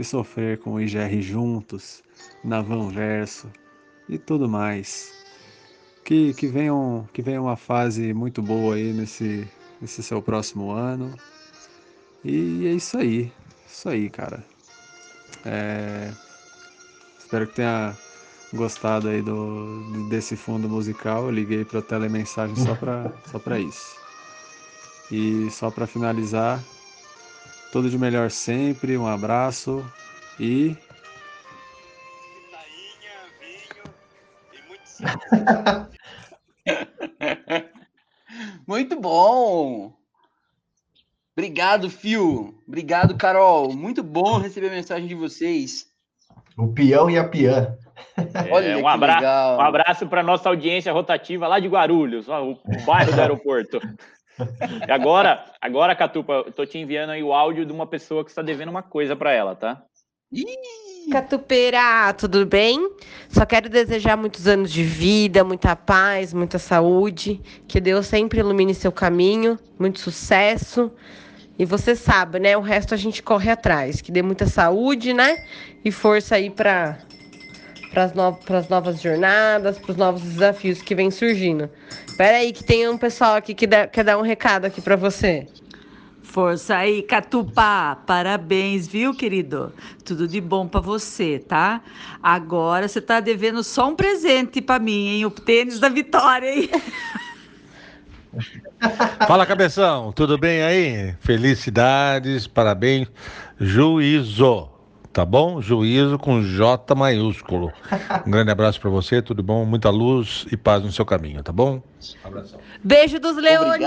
e 0.00 0.04
sofrer 0.04 0.58
com 0.58 0.74
o 0.74 0.80
IGR 0.80 1.20
juntos, 1.20 2.02
na 2.42 2.62
Vanverso 2.62 3.50
e 4.08 4.16
tudo 4.16 4.48
mais. 4.48 5.12
Que, 6.02 6.32
que, 6.32 6.46
venham, 6.46 7.06
que 7.12 7.20
venha 7.20 7.40
uma 7.40 7.56
fase 7.56 8.14
muito 8.14 8.40
boa 8.40 8.76
aí 8.76 8.94
nesse, 8.94 9.46
nesse 9.80 10.02
seu 10.02 10.22
próximo 10.22 10.70
ano. 10.70 11.14
E 12.24 12.66
é 12.66 12.72
isso 12.72 12.96
aí. 12.96 13.30
Isso 13.68 13.88
aí, 13.90 14.08
cara. 14.08 14.42
É... 15.44 16.10
Espero 17.18 17.46
que 17.46 17.56
tenha 17.56 17.96
gostado 18.54 19.08
aí 19.08 19.20
do, 19.20 20.08
desse 20.08 20.34
fundo 20.34 20.66
musical. 20.68 21.24
Eu 21.24 21.30
liguei 21.30 21.64
para 21.64 21.82
telemensagem 21.82 22.56
só 22.56 22.74
para 22.74 23.12
só 23.30 23.56
isso. 23.58 23.96
E 25.12 25.50
só 25.50 25.70
para 25.70 25.86
finalizar, 25.86 26.62
tudo 27.72 27.90
de 27.90 27.98
melhor 27.98 28.30
sempre, 28.30 28.96
um 28.96 29.06
abraço 29.06 29.84
e 30.38 30.76
Muito 38.66 39.00
bom. 39.00 39.92
Obrigado, 41.36 41.88
Fio. 41.88 42.60
Obrigado, 42.66 43.16
Carol. 43.16 43.72
Muito 43.74 44.02
bom 44.02 44.38
receber 44.38 44.66
a 44.68 44.72
mensagem 44.72 45.06
de 45.06 45.14
vocês. 45.14 45.86
O 46.56 46.68
peão 46.68 47.10
e 47.10 47.18
a 47.18 47.26
peã. 47.26 47.76
É, 48.16 48.50
Olha 48.50 48.78
um, 48.78 48.88
abra 48.88 49.20
um 49.56 49.60
abraço 49.60 50.06
para 50.06 50.22
nossa 50.22 50.48
audiência 50.48 50.90
rotativa 50.92 51.46
lá 51.46 51.60
de 51.60 51.68
Guarulhos, 51.68 52.28
o 52.28 52.58
bairro 52.84 53.12
do 53.12 53.20
aeroporto. 53.20 53.78
E 54.86 54.90
agora, 54.90 55.44
agora, 55.60 55.94
Catupa, 55.94 56.32
eu 56.46 56.52
tô 56.52 56.64
te 56.66 56.78
enviando 56.78 57.10
aí 57.10 57.22
o 57.22 57.32
áudio 57.32 57.66
de 57.66 57.72
uma 57.72 57.86
pessoa 57.86 58.24
que 58.24 58.30
está 58.30 58.42
devendo 58.42 58.68
uma 58.68 58.82
coisa 58.82 59.14
para 59.14 59.32
ela, 59.32 59.54
tá? 59.54 59.82
Catupeira, 61.10 62.12
tudo 62.12 62.46
bem? 62.46 62.78
Só 63.28 63.44
quero 63.44 63.68
desejar 63.68 64.16
muitos 64.16 64.46
anos 64.46 64.70
de 64.70 64.82
vida, 64.84 65.42
muita 65.42 65.74
paz, 65.74 66.32
muita 66.32 66.58
saúde, 66.58 67.40
que 67.66 67.80
Deus 67.80 68.06
sempre 68.06 68.38
ilumine 68.40 68.74
seu 68.74 68.92
caminho, 68.92 69.58
muito 69.78 69.98
sucesso. 69.98 70.92
E 71.58 71.64
você 71.64 71.96
sabe, 71.96 72.38
né? 72.38 72.56
O 72.56 72.60
resto 72.60 72.94
a 72.94 72.96
gente 72.96 73.22
corre 73.22 73.50
atrás, 73.50 74.00
que 74.00 74.12
dê 74.12 74.22
muita 74.22 74.46
saúde, 74.46 75.12
né? 75.12 75.44
E 75.84 75.90
força 75.90 76.36
aí 76.36 76.48
para 76.48 76.98
para 77.90 78.04
as 78.04 78.14
no... 78.14 78.38
novas 78.68 79.00
jornadas, 79.00 79.78
para 79.78 79.90
os 79.90 79.96
novos 79.96 80.22
desafios 80.22 80.80
que 80.80 80.94
vem 80.94 81.10
surgindo. 81.10 81.68
Espera 82.06 82.38
aí 82.38 82.52
que 82.52 82.64
tem 82.64 82.88
um 82.88 82.96
pessoal 82.96 83.34
aqui 83.34 83.54
que 83.54 83.66
dá... 83.66 83.86
quer 83.86 84.04
dar 84.04 84.18
um 84.18 84.22
recado 84.22 84.64
aqui 84.64 84.80
para 84.80 84.96
você. 84.96 85.46
Força 86.22 86.76
aí, 86.76 87.02
Catupá. 87.02 87.96
Parabéns, 88.06 88.86
viu, 88.86 89.12
querido? 89.12 89.72
Tudo 90.04 90.28
de 90.28 90.40
bom 90.40 90.68
para 90.68 90.80
você, 90.80 91.40
tá? 91.40 91.82
Agora 92.22 92.86
você 92.86 93.00
tá 93.00 93.18
devendo 93.18 93.64
só 93.64 93.88
um 93.88 93.96
presente 93.96 94.60
para 94.60 94.78
mim, 94.78 95.08
hein? 95.08 95.26
O 95.26 95.30
tênis 95.30 95.80
da 95.80 95.88
vitória, 95.88 96.54
hein? 96.54 96.70
Fala, 99.26 99.44
cabeção. 99.44 100.12
Tudo 100.12 100.38
bem 100.38 100.62
aí? 100.62 101.16
Felicidades, 101.20 102.46
parabéns. 102.46 103.08
Juízo 103.58 104.70
tá 105.12 105.24
bom? 105.24 105.60
Juízo 105.60 106.18
com 106.18 106.42
J 106.42 106.94
maiúsculo. 106.94 107.72
Um 108.26 108.30
grande 108.30 108.50
abraço 108.50 108.80
para 108.80 108.90
você, 108.90 109.22
tudo 109.22 109.42
bom? 109.42 109.64
Muita 109.64 109.88
luz 109.88 110.46
e 110.52 110.56
paz 110.56 110.82
no 110.82 110.92
seu 110.92 111.04
caminho, 111.06 111.42
tá 111.42 111.52
bom? 111.52 111.82
Abração. 112.22 112.60
Beijo 112.82 113.18
dos 113.18 113.36
Leoni. 113.36 113.84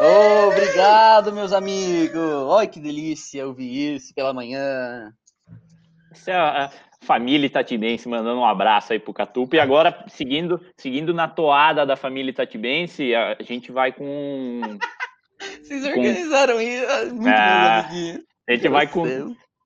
Oh, 0.00 0.48
obrigado, 0.48 1.32
meus 1.32 1.52
amigos. 1.52 2.20
Olha 2.46 2.66
que 2.66 2.78
delícia 2.78 3.46
ouvir 3.46 3.96
isso 3.96 4.14
pela 4.14 4.32
manhã. 4.32 5.12
Essa 6.12 6.30
é 6.30 6.36
a 6.36 6.70
família 7.02 7.46
Itatibense 7.46 8.08
mandando 8.08 8.40
um 8.40 8.46
abraço 8.46 8.92
aí 8.92 8.98
pro 8.98 9.14
Catupa. 9.14 9.56
E 9.56 9.60
agora, 9.60 10.04
seguindo, 10.08 10.60
seguindo 10.76 11.14
na 11.14 11.26
toada 11.26 11.86
da 11.86 11.96
família 11.96 12.30
Itatibense, 12.30 13.14
a 13.14 13.36
gente 13.40 13.72
vai 13.72 13.92
com. 13.92 14.60
Vocês 15.62 15.84
organizaram 15.84 16.54
com... 16.54 16.60
isso? 16.60 17.14
Muito 17.14 17.28
é... 17.28 17.82
bom, 17.82 18.22
a 18.48 18.54
gente 18.54 18.68
vai 18.68 18.86
com 18.86 19.04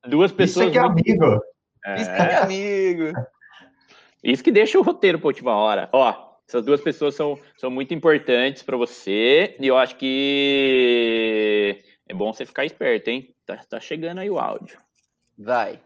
duas 0.05 0.31
pessoas. 0.31 0.67
Isso 0.67 0.77
é, 0.77 0.81
é 0.81 0.85
amigo. 0.85 1.41
É... 1.85 1.95
Isso 1.95 2.13
que 2.13 2.21
é 2.21 2.35
amigo. 2.35 3.13
Isso 4.23 4.43
que 4.43 4.51
deixa 4.51 4.77
o 4.79 4.83
roteiro 4.83 5.19
para 5.19 5.27
última 5.27 5.55
hora. 5.55 5.89
Ó, 5.91 6.33
essas 6.47 6.65
duas 6.65 6.81
pessoas 6.81 7.15
são, 7.15 7.39
são 7.57 7.69
muito 7.69 7.93
importantes 7.93 8.63
para 8.63 8.77
você 8.77 9.55
e 9.59 9.67
eu 9.67 9.77
acho 9.77 9.95
que 9.97 11.83
é 12.07 12.13
bom 12.13 12.31
você 12.31 12.45
ficar 12.45 12.65
esperto, 12.65 13.09
hein? 13.09 13.33
Tá, 13.45 13.57
tá 13.69 13.79
chegando 13.79 14.19
aí 14.19 14.29
o 14.29 14.39
áudio. 14.39 14.77
Vai. 15.37 15.79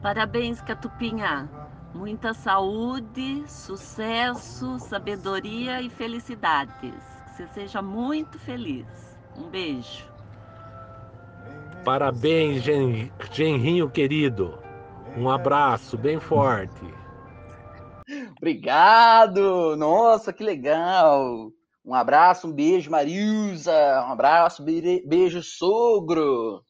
Parabéns, 0.00 0.60
Catupinha. 0.60 1.48
Muita 1.94 2.34
saúde, 2.34 3.44
sucesso, 3.48 4.78
sabedoria 4.78 5.80
e 5.80 5.90
felicidades 5.90 7.11
você 7.42 7.48
seja 7.48 7.82
muito 7.82 8.38
feliz. 8.38 8.86
Um 9.36 9.48
beijo. 9.48 10.06
Parabéns, 11.84 12.62
Gen 12.62 13.10
Genrinho 13.32 13.90
querido. 13.90 14.58
Um 15.16 15.28
abraço 15.28 15.98
bem 15.98 16.20
forte. 16.20 16.86
Obrigado! 18.36 19.76
Nossa, 19.76 20.32
que 20.32 20.44
legal! 20.44 21.50
Um 21.84 21.94
abraço, 21.94 22.46
um 22.46 22.52
beijo, 22.52 22.90
Marilza. 22.90 23.72
Um 24.06 24.12
abraço, 24.12 24.62
beijo, 24.62 25.42
sogro. 25.42 26.62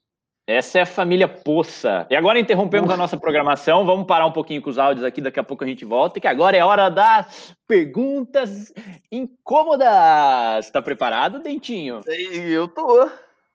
Essa 0.52 0.80
é 0.80 0.82
a 0.82 0.87
família 0.87 1.26
Poça. 1.26 2.06
E 2.11 2.14
agora 2.14 2.38
interrompemos 2.38 2.90
a 2.90 2.97
nossa 2.97 3.16
programação. 3.16 3.87
Vamos 3.87 4.06
parar 4.06 4.26
um 4.26 4.32
pouquinho 4.32 4.61
com 4.61 4.68
os 4.68 4.78
áudios 4.78 5.04
aqui, 5.04 5.21
daqui 5.21 5.40
a 5.40 5.44
pouco 5.44 5.64
a 5.64 5.66
gente 5.66 5.85
volta, 5.85 6.21
que 6.21 6.26
agora 6.28 6.56
é 6.56 6.62
hora 6.62 6.90
das 6.90 7.56
perguntas 7.66 8.73
incômodas. 9.11 10.66
Está 10.66 10.82
preparado, 10.82 11.40
Dentinho? 11.40 12.02
Eu 12.06 12.68
tô. 12.68 13.09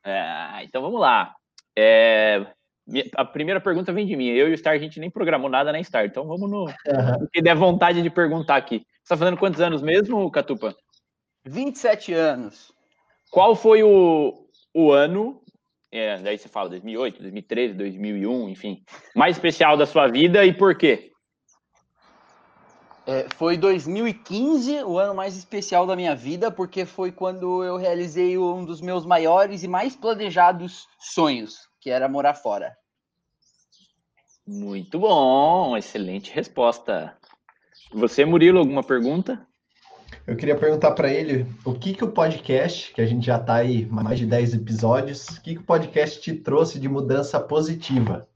É, 0.03 0.63
então 0.63 0.81
vamos 0.81 0.99
lá. 0.99 1.35
É, 1.77 2.47
a 3.15 3.23
primeira 3.23 3.61
pergunta 3.61 3.93
vem 3.93 4.07
de 4.07 4.15
mim. 4.15 4.27
Eu 4.29 4.49
e 4.49 4.53
o 4.53 4.57
Star, 4.57 4.73
a 4.73 4.79
gente 4.79 4.99
nem 4.99 5.11
programou 5.11 5.49
nada 5.49 5.71
na 5.71 5.83
Star, 5.83 6.05
então 6.05 6.25
vamos 6.25 6.49
no, 6.49 6.65
uhum. 6.65 7.27
que 7.31 7.41
der 7.43 7.55
vontade 7.55 8.01
de 8.01 8.09
perguntar 8.09 8.55
aqui. 8.55 8.77
Você 8.79 9.03
está 9.03 9.17
fazendo 9.17 9.37
quantos 9.37 9.61
anos 9.61 9.83
mesmo, 9.83 10.31
Catupa? 10.31 10.75
27 11.45 12.13
anos. 12.13 12.71
Qual 13.29 13.55
foi 13.55 13.83
o, 13.83 14.47
o 14.73 14.91
ano 14.91 15.41
é, 15.91 16.17
daí 16.19 16.37
você 16.37 16.49
fala 16.49 16.69
2008, 16.69 17.21
2013, 17.21 17.73
2001, 17.73 18.49
enfim, 18.49 18.83
mais 19.15 19.35
especial 19.37 19.77
da 19.77 19.85
sua 19.85 20.07
vida 20.07 20.45
e 20.45 20.53
por 20.53 20.75
quê? 20.75 21.11
É, 23.05 23.25
foi 23.35 23.55
2015 23.55 24.83
o 24.83 24.99
ano 24.99 25.15
mais 25.15 25.37
especial 25.37 25.87
da 25.87 25.95
minha 25.95 26.13
vida, 26.13 26.51
porque 26.51 26.85
foi 26.85 27.09
quando 27.09 27.63
eu 27.63 27.77
realizei 27.77 28.37
um 28.37 28.65
dos 28.65 28.81
meus 28.81 29.05
maiores 29.05 29.63
e 29.63 29.67
mais 29.67 29.95
planejados 29.95 30.85
sonhos, 30.99 31.69
que 31.79 31.89
era 31.89 32.09
morar 32.09 32.33
fora. 32.33 32.75
Muito 34.45 34.99
bom, 34.99 35.77
excelente 35.77 36.31
resposta. 36.31 37.17
Você, 37.93 38.25
Murilo, 38.25 38.59
alguma 38.59 38.83
pergunta? 38.83 39.47
Eu 40.27 40.35
queria 40.35 40.57
perguntar 40.57 40.91
para 40.91 41.09
ele 41.09 41.47
o 41.63 41.73
que, 41.73 41.93
que 41.93 42.03
o 42.03 42.11
podcast, 42.11 42.93
que 42.93 42.99
a 42.99 43.05
gente 43.05 43.25
já 43.25 43.37
está 43.37 43.55
aí 43.55 43.85
mais 43.85 44.19
de 44.19 44.25
10 44.25 44.55
episódios, 44.55 45.25
o 45.29 45.41
que, 45.41 45.55
que 45.55 45.61
o 45.61 45.63
podcast 45.63 46.19
te 46.19 46.33
trouxe 46.33 46.77
de 46.77 46.89
mudança 46.89 47.39
positiva? 47.39 48.27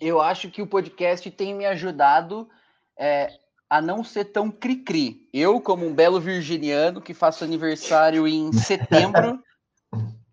Eu 0.00 0.22
acho 0.22 0.50
que 0.50 0.62
o 0.62 0.66
podcast 0.66 1.30
tem 1.30 1.54
me 1.54 1.66
ajudado 1.66 2.48
é, 2.98 3.30
a 3.68 3.82
não 3.82 4.02
ser 4.02 4.24
tão 4.24 4.50
cri-cri. 4.50 5.28
Eu, 5.34 5.60
como 5.60 5.86
um 5.86 5.94
belo 5.94 6.18
virginiano 6.18 7.02
que 7.02 7.12
faço 7.12 7.44
aniversário 7.44 8.26
em 8.26 8.50
setembro, 8.54 9.38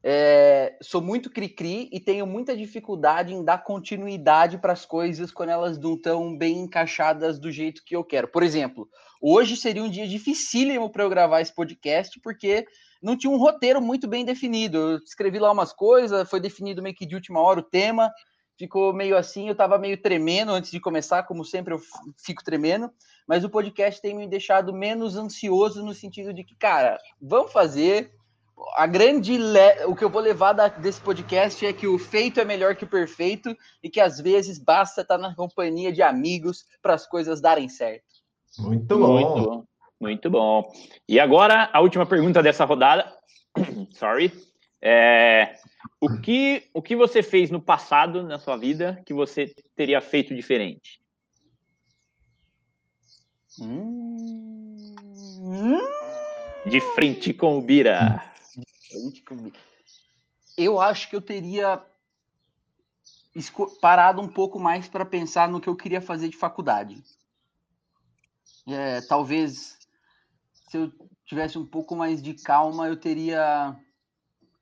é, 0.10 0.78
sou 0.82 1.02
muito 1.02 1.30
cri-cri 1.30 1.90
e 1.92 2.00
tenho 2.00 2.26
muita 2.26 2.56
dificuldade 2.56 3.34
em 3.34 3.44
dar 3.44 3.58
continuidade 3.58 4.58
para 4.58 4.72
as 4.72 4.86
coisas 4.86 5.34
quando 5.34 5.50
elas 5.50 5.78
não 5.78 5.96
estão 5.96 6.38
bem 6.38 6.60
encaixadas 6.60 7.38
do 7.38 7.52
jeito 7.52 7.84
que 7.84 7.94
eu 7.94 8.06
quero. 8.06 8.30
Por 8.30 8.42
exemplo, 8.42 8.88
hoje 9.22 9.58
seria 9.58 9.84
um 9.84 9.90
dia 9.90 10.08
dificílimo 10.08 10.90
para 10.90 11.04
eu 11.04 11.10
gravar 11.10 11.42
esse 11.42 11.54
podcast, 11.54 12.22
porque 12.22 12.66
não 13.04 13.18
tinha 13.18 13.30
um 13.30 13.38
roteiro 13.38 13.82
muito 13.82 14.08
bem 14.08 14.24
definido. 14.24 14.78
Eu 14.78 14.98
escrevi 15.00 15.40
lá 15.40 15.52
umas 15.52 15.74
coisas, 15.74 16.30
foi 16.30 16.40
definido 16.40 16.82
meio 16.82 16.96
que 16.96 17.06
de 17.06 17.16
última 17.16 17.42
hora 17.42 17.60
o 17.60 17.64
tema, 17.64 18.10
ficou 18.58 18.94
meio 18.94 19.18
assim, 19.18 19.50
eu 19.50 19.56
tava 19.56 19.78
meio 19.78 20.02
tremendo 20.02 20.54
antes 20.54 20.72
de 20.72 20.80
começar, 20.80 21.24
como 21.24 21.44
sempre 21.44 21.74
eu 21.74 21.82
fico 22.16 22.42
tremendo, 22.42 22.90
mas 23.28 23.44
o 23.44 23.50
podcast 23.50 24.02
tem 24.02 24.16
me 24.16 24.26
deixado 24.26 24.74
menos 24.74 25.18
ansioso 25.18 25.84
no 25.84 25.94
sentido 25.94 26.34
de 26.34 26.46
que, 26.46 26.56
cara, 26.56 26.98
vamos 27.22 27.52
fazer. 27.52 28.16
A 28.76 28.88
grande 28.88 29.38
le... 29.38 29.86
o 29.86 29.96
que 29.96 30.04
eu 30.04 30.10
vou 30.10 30.22
levar 30.22 30.54
da, 30.54 30.68
desse 30.68 31.00
podcast 31.00 31.66
é 31.66 31.72
que 31.72 31.88
o 31.88 32.00
feito 32.00 32.40
é 32.40 32.46
melhor 32.46 32.76
que 32.76 32.86
o 32.86 32.90
perfeito 32.90 33.56
e 33.84 33.90
que 33.90 34.00
às 34.00 34.20
vezes 34.20 34.58
basta 34.58 35.02
estar 35.02 35.18
na 35.18 35.36
companhia 35.36 35.92
de 35.92 36.02
amigos 36.02 36.66
para 36.82 36.94
as 36.94 37.06
coisas 37.06 37.40
darem 37.40 37.70
certo. 37.70 38.06
Muito 38.58 38.98
bom. 38.98 39.14
Muito 39.14 39.50
bom. 39.50 39.64
Muito 40.00 40.30
bom. 40.30 40.72
E 41.08 41.20
agora 41.20 41.70
a 41.72 41.82
última 41.82 42.06
pergunta 42.06 42.42
dessa 42.42 42.66
rodada. 42.66 43.14
Sorry. 43.94 44.32
É, 44.82 45.56
o, 46.00 46.20
que, 46.20 46.64
o 46.74 46.82
que 46.82 46.96
você 46.96 47.24
fez 47.24 47.50
no 47.50 47.62
passado, 47.62 48.24
na 48.24 48.40
sua 48.40 48.58
vida, 48.58 49.02
que 49.06 49.14
você 49.14 49.54
teria 49.76 50.00
feito 50.02 50.36
diferente? 50.36 51.00
Hum... 53.60 54.94
De 56.66 56.80
frente 56.82 57.34
com 57.34 57.58
o 57.58 57.62
Bira. 57.62 58.24
Eu 60.58 60.80
acho 60.80 61.10
que 61.10 61.16
eu 61.16 61.22
teria 61.22 61.84
parado 63.82 64.22
um 64.22 64.28
pouco 64.28 64.60
mais 64.60 64.88
para 64.88 65.06
pensar 65.06 65.48
no 65.48 65.62
que 65.62 65.70
eu 65.70 65.76
queria 65.76 66.02
fazer 66.02 66.30
de 66.30 66.38
faculdade. 66.38 67.04
É, 68.68 69.02
talvez 69.02 69.78
se 70.70 70.78
eu 70.78 70.92
tivesse 71.26 71.58
um 71.58 71.66
pouco 71.66 71.96
mais 71.96 72.22
de 72.22 72.34
calma, 72.34 72.88
eu 72.88 72.98
teria 72.98 73.78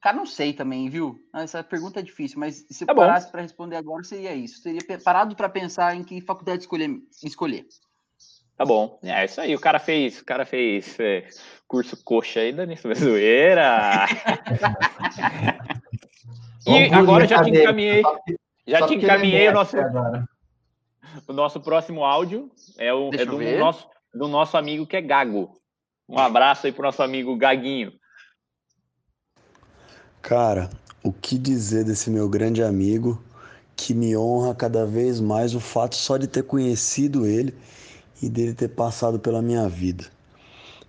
Cara, 0.06 0.18
não 0.18 0.26
sei 0.28 0.54
também, 0.54 0.88
viu? 0.88 1.20
Essa 1.34 1.64
pergunta 1.64 2.00
é 2.00 2.04
difícil, 2.04 2.40
mas 2.40 2.64
se 2.70 2.84
eu 2.84 2.88
Tá 2.88 2.94
parasse 2.94 3.32
para 3.32 3.42
responder 3.42 3.76
agora, 3.76 4.04
seria 4.04 4.36
isso. 4.36 4.62
Teria 4.62 4.86
pe- 4.86 5.00
parado 5.00 5.36
para 5.36 5.50
pensar 5.50 5.96
em 5.96 6.04
que 6.04 6.22
faculdade 6.22 6.62
escolher. 6.62 7.02
escolher. 7.24 7.68
Tá 8.58 8.64
bom. 8.64 8.98
É 9.04 9.26
isso 9.26 9.42
aí. 9.42 9.54
O 9.54 9.60
cara 9.60 9.80
fez, 9.80 10.22
o 10.22 10.26
cara 10.26 10.46
fez 10.46 10.98
é, 11.00 11.28
curso 11.68 12.02
coxa 12.04 12.40
aí, 12.40 12.54
Dani 12.54 12.78
Zoeira. 12.96 14.06
e 16.66 16.94
agora 16.94 17.26
eu 17.26 17.28
já 17.28 17.44
te 17.44 17.50
encaminhei. 17.50 18.02
Já 18.66 18.80
só 18.80 18.88
te 18.88 18.96
encaminhei 18.96 19.50
o 19.50 19.54
nosso, 19.54 19.76
o 21.28 21.34
nosso 21.34 21.60
próximo 21.60 22.06
áudio. 22.06 22.50
É, 22.78 22.94
o, 22.94 23.10
é 23.14 23.26
do 23.26 23.60
nosso, 23.60 23.88
do 24.14 24.28
nosso 24.28 24.58
amigo 24.58 24.88
que 24.88 24.96
é 24.96 25.02
Gago. 25.02 25.60
Um 26.08 26.18
abraço 26.18 26.66
aí 26.66 26.72
pro 26.72 26.84
nosso 26.84 27.04
amigo 27.04 27.36
Gaguinho. 27.36 27.92
Cara, 30.22 30.70
o 31.04 31.12
que 31.12 31.38
dizer 31.38 31.84
desse 31.84 32.10
meu 32.10 32.30
grande 32.30 32.64
amigo 32.64 33.22
que 33.76 33.94
me 33.94 34.16
honra 34.16 34.56
cada 34.56 34.86
vez 34.86 35.20
mais 35.20 35.54
o 35.54 35.60
fato 35.60 35.96
só 35.96 36.18
de 36.18 36.28
ter 36.28 36.44
conhecido 36.44 37.26
ele 37.26 37.54
e 38.22 38.30
dele 38.30 38.54
ter 38.54 38.70
passado 38.70 39.20
pela 39.20 39.42
minha 39.42 39.68
vida. 39.68 40.06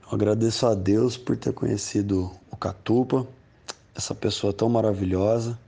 Eu 0.03 0.15
agradeço 0.15 0.67
a 0.67 0.75
Deus 0.75 1.17
por 1.17 1.37
ter 1.37 1.53
conhecido 1.53 2.31
o 2.51 2.57
Catupa, 2.57 3.27
essa 3.95 4.15
pessoa 4.15 4.53
tão 4.53 4.69
maravilhosa 4.69 5.59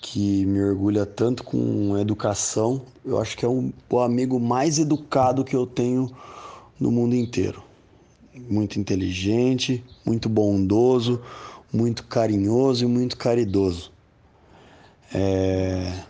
que 0.00 0.44
me 0.46 0.62
orgulha 0.62 1.06
tanto 1.06 1.44
com 1.44 1.96
educação. 1.98 2.82
Eu 3.04 3.20
acho 3.20 3.36
que 3.36 3.44
é 3.44 3.48
um, 3.48 3.72
o 3.88 4.00
amigo 4.00 4.38
mais 4.38 4.78
educado 4.78 5.44
que 5.44 5.54
eu 5.54 5.66
tenho 5.66 6.10
no 6.78 6.90
mundo 6.90 7.14
inteiro. 7.14 7.62
Muito 8.50 8.78
inteligente, 8.78 9.84
muito 10.04 10.28
bondoso, 10.28 11.20
muito 11.72 12.04
carinhoso 12.04 12.84
e 12.84 12.88
muito 12.88 13.16
caridoso. 13.16 13.92
É 15.14 16.04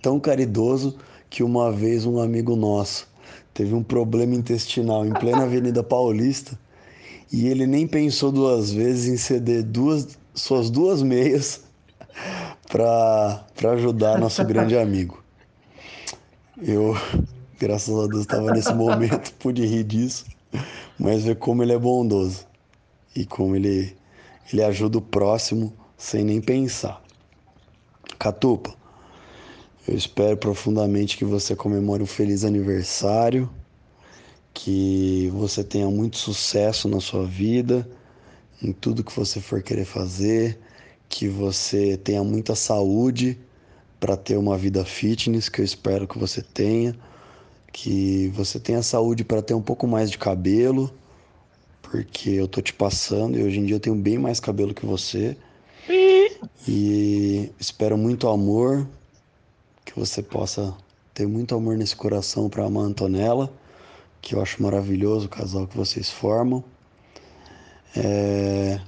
tão 0.00 0.20
caridoso 0.20 0.96
que 1.28 1.42
uma 1.42 1.70
vez 1.72 2.06
um 2.06 2.20
amigo 2.20 2.56
nosso 2.56 3.08
teve 3.52 3.74
um 3.74 3.82
problema 3.82 4.34
intestinal 4.34 5.04
em 5.04 5.12
plena 5.12 5.44
Avenida 5.44 5.82
Paulista 5.82 6.58
e 7.32 7.46
ele 7.46 7.66
nem 7.66 7.86
pensou 7.86 8.32
duas 8.32 8.70
vezes 8.70 9.06
em 9.06 9.16
ceder 9.16 9.62
duas, 9.62 10.18
suas 10.34 10.70
duas 10.70 11.02
meias 11.02 11.62
para 12.70 13.44
ajudar 13.72 14.18
nosso 14.18 14.44
grande 14.44 14.76
amigo. 14.76 15.22
Eu, 16.60 16.96
graças 17.58 17.94
a 17.96 18.06
Deus, 18.06 18.22
estava 18.22 18.50
nesse 18.50 18.72
momento, 18.72 19.32
pude 19.38 19.64
rir 19.64 19.84
disso, 19.84 20.24
mas 20.98 21.24
ver 21.24 21.36
como 21.36 21.62
ele 21.62 21.72
é 21.72 21.78
bondoso 21.78 22.46
e 23.14 23.24
como 23.24 23.54
ele, 23.54 23.96
ele 24.52 24.62
ajuda 24.62 24.98
o 24.98 25.02
próximo 25.02 25.72
sem 25.96 26.24
nem 26.24 26.40
pensar. 26.40 27.02
Catupa, 28.18 28.74
eu 29.88 29.96
espero 29.96 30.36
profundamente 30.36 31.16
que 31.16 31.24
você 31.24 31.56
comemore 31.56 32.02
um 32.02 32.06
feliz 32.06 32.44
aniversário, 32.44 33.48
que 34.52 35.30
você 35.32 35.64
tenha 35.64 35.88
muito 35.88 36.18
sucesso 36.18 36.88
na 36.88 37.00
sua 37.00 37.24
vida, 37.24 37.88
em 38.62 38.70
tudo 38.70 39.02
que 39.02 39.16
você 39.16 39.40
for 39.40 39.62
querer 39.62 39.86
fazer, 39.86 40.58
que 41.08 41.26
você 41.26 41.96
tenha 41.96 42.22
muita 42.22 42.54
saúde 42.54 43.38
para 43.98 44.14
ter 44.14 44.36
uma 44.36 44.58
vida 44.58 44.84
fitness, 44.84 45.48
que 45.48 45.62
eu 45.62 45.64
espero 45.64 46.06
que 46.06 46.18
você 46.18 46.42
tenha, 46.42 46.94
que 47.72 48.28
você 48.34 48.60
tenha 48.60 48.82
saúde 48.82 49.24
para 49.24 49.40
ter 49.40 49.54
um 49.54 49.62
pouco 49.62 49.86
mais 49.86 50.10
de 50.10 50.18
cabelo, 50.18 50.92
porque 51.80 52.28
eu 52.30 52.46
tô 52.46 52.60
te 52.60 52.74
passando 52.74 53.38
e 53.38 53.42
hoje 53.42 53.58
em 53.58 53.64
dia 53.64 53.76
eu 53.76 53.80
tenho 53.80 53.96
bem 53.96 54.18
mais 54.18 54.38
cabelo 54.38 54.74
que 54.74 54.84
você. 54.84 55.34
E 56.68 57.50
espero 57.58 57.96
muito 57.96 58.28
amor, 58.28 58.86
que 59.88 59.98
você 59.98 60.22
possa 60.22 60.76
ter 61.14 61.26
muito 61.26 61.54
amor 61.54 61.76
nesse 61.76 61.96
coração 61.96 62.48
para 62.50 62.64
amar 62.64 62.84
a 62.84 62.86
Antonella, 62.86 63.50
que 64.20 64.34
eu 64.34 64.42
acho 64.42 64.62
maravilhoso 64.62 65.26
o 65.26 65.30
casal 65.30 65.66
que 65.66 65.76
vocês 65.76 66.10
formam. 66.10 66.62
É, 67.96 68.78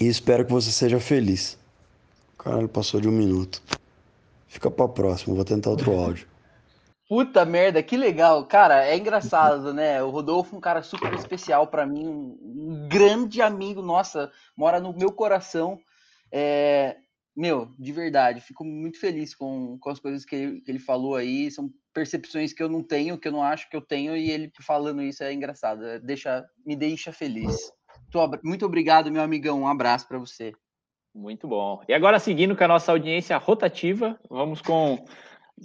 E 0.00 0.08
espero 0.08 0.44
que 0.44 0.52
você 0.52 0.70
seja 0.70 0.98
feliz. 0.98 1.56
Caralho, 2.36 2.68
passou 2.68 3.00
de 3.00 3.08
um 3.08 3.12
minuto. 3.12 3.62
Fica 4.48 4.70
pra 4.70 4.88
próxima, 4.88 5.34
vou 5.34 5.44
tentar 5.44 5.70
outro 5.70 5.92
áudio. 5.92 6.26
Puta 7.08 7.44
merda, 7.44 7.82
que 7.82 7.96
legal. 7.96 8.44
Cara, 8.46 8.84
é 8.84 8.96
engraçado, 8.96 9.72
né? 9.72 10.02
O 10.02 10.10
Rodolfo 10.10 10.54
é 10.54 10.58
um 10.58 10.60
cara 10.60 10.82
super 10.82 11.12
especial 11.14 11.66
pra 11.66 11.86
mim, 11.86 12.08
um, 12.08 12.38
um 12.42 12.88
grande 12.88 13.40
amigo, 13.40 13.82
nossa, 13.82 14.30
mora 14.56 14.80
no 14.80 14.92
meu 14.92 15.12
coração. 15.12 15.78
É, 16.32 16.96
meu, 17.34 17.72
de 17.78 17.92
verdade, 17.92 18.40
fico 18.40 18.64
muito 18.64 18.98
feliz 19.00 19.34
com, 19.34 19.78
com 19.78 19.90
as 19.90 19.98
coisas 19.98 20.24
que 20.24 20.34
ele, 20.36 20.60
que 20.60 20.70
ele 20.70 20.78
falou 20.78 21.16
aí. 21.16 21.50
São 21.50 21.70
percepções 21.94 22.52
que 22.52 22.62
eu 22.62 22.68
não 22.68 22.82
tenho, 22.82 23.18
que 23.18 23.28
eu 23.28 23.32
não 23.32 23.42
acho 23.42 23.68
que 23.70 23.76
eu 23.76 23.80
tenho, 23.80 24.16
e 24.16 24.30
ele 24.30 24.50
falando 24.60 25.02
isso 25.02 25.22
é 25.22 25.32
engraçado. 25.32 25.84
é- 25.86 25.98
Deixa, 25.98 26.44
me 26.64 26.76
deixa 26.76 27.12
feliz. 27.12 27.54
Muito 28.04 28.18
obri- 28.24 28.40
Muito 28.44 28.66
obrigado, 28.66 29.10
meu 29.10 29.22
amigão. 29.22 29.60
Um 29.62 29.68
abraço 29.68 30.06
pra 30.06 30.18
você. 30.18 30.52
Muito 31.14 31.46
bom. 31.46 31.82
E 31.88 31.92
agora, 31.92 32.18
seguindo 32.18 32.56
com 32.56 32.64
a 32.64 32.68
nossa 32.68 32.92
audiência 32.92 33.36
rotativa, 33.36 34.18
vamos 34.30 34.62
com. 34.62 35.04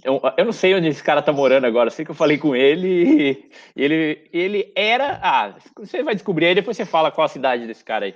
Eu, 0.04 0.20
eu 0.36 0.44
não 0.44 0.52
sei 0.52 0.74
onde 0.74 0.86
esse 0.88 1.02
cara 1.02 1.22
tá 1.22 1.32
morando 1.32 1.66
agora, 1.66 1.90
sei 1.90 2.04
que 2.04 2.10
eu 2.10 2.14
falei 2.14 2.36
com 2.38 2.54
ele 2.54 2.86
e 2.86 3.50
ele, 3.74 4.28
ele 4.32 4.72
era. 4.76 5.18
Ah, 5.22 5.56
você 5.76 6.02
vai 6.02 6.14
descobrir 6.14 6.46
aí, 6.46 6.54
depois 6.54 6.76
você 6.76 6.84
fala 6.84 7.10
qual 7.10 7.24
a 7.24 7.28
cidade 7.28 7.66
desse 7.66 7.82
cara 7.82 8.04
aí. 8.06 8.14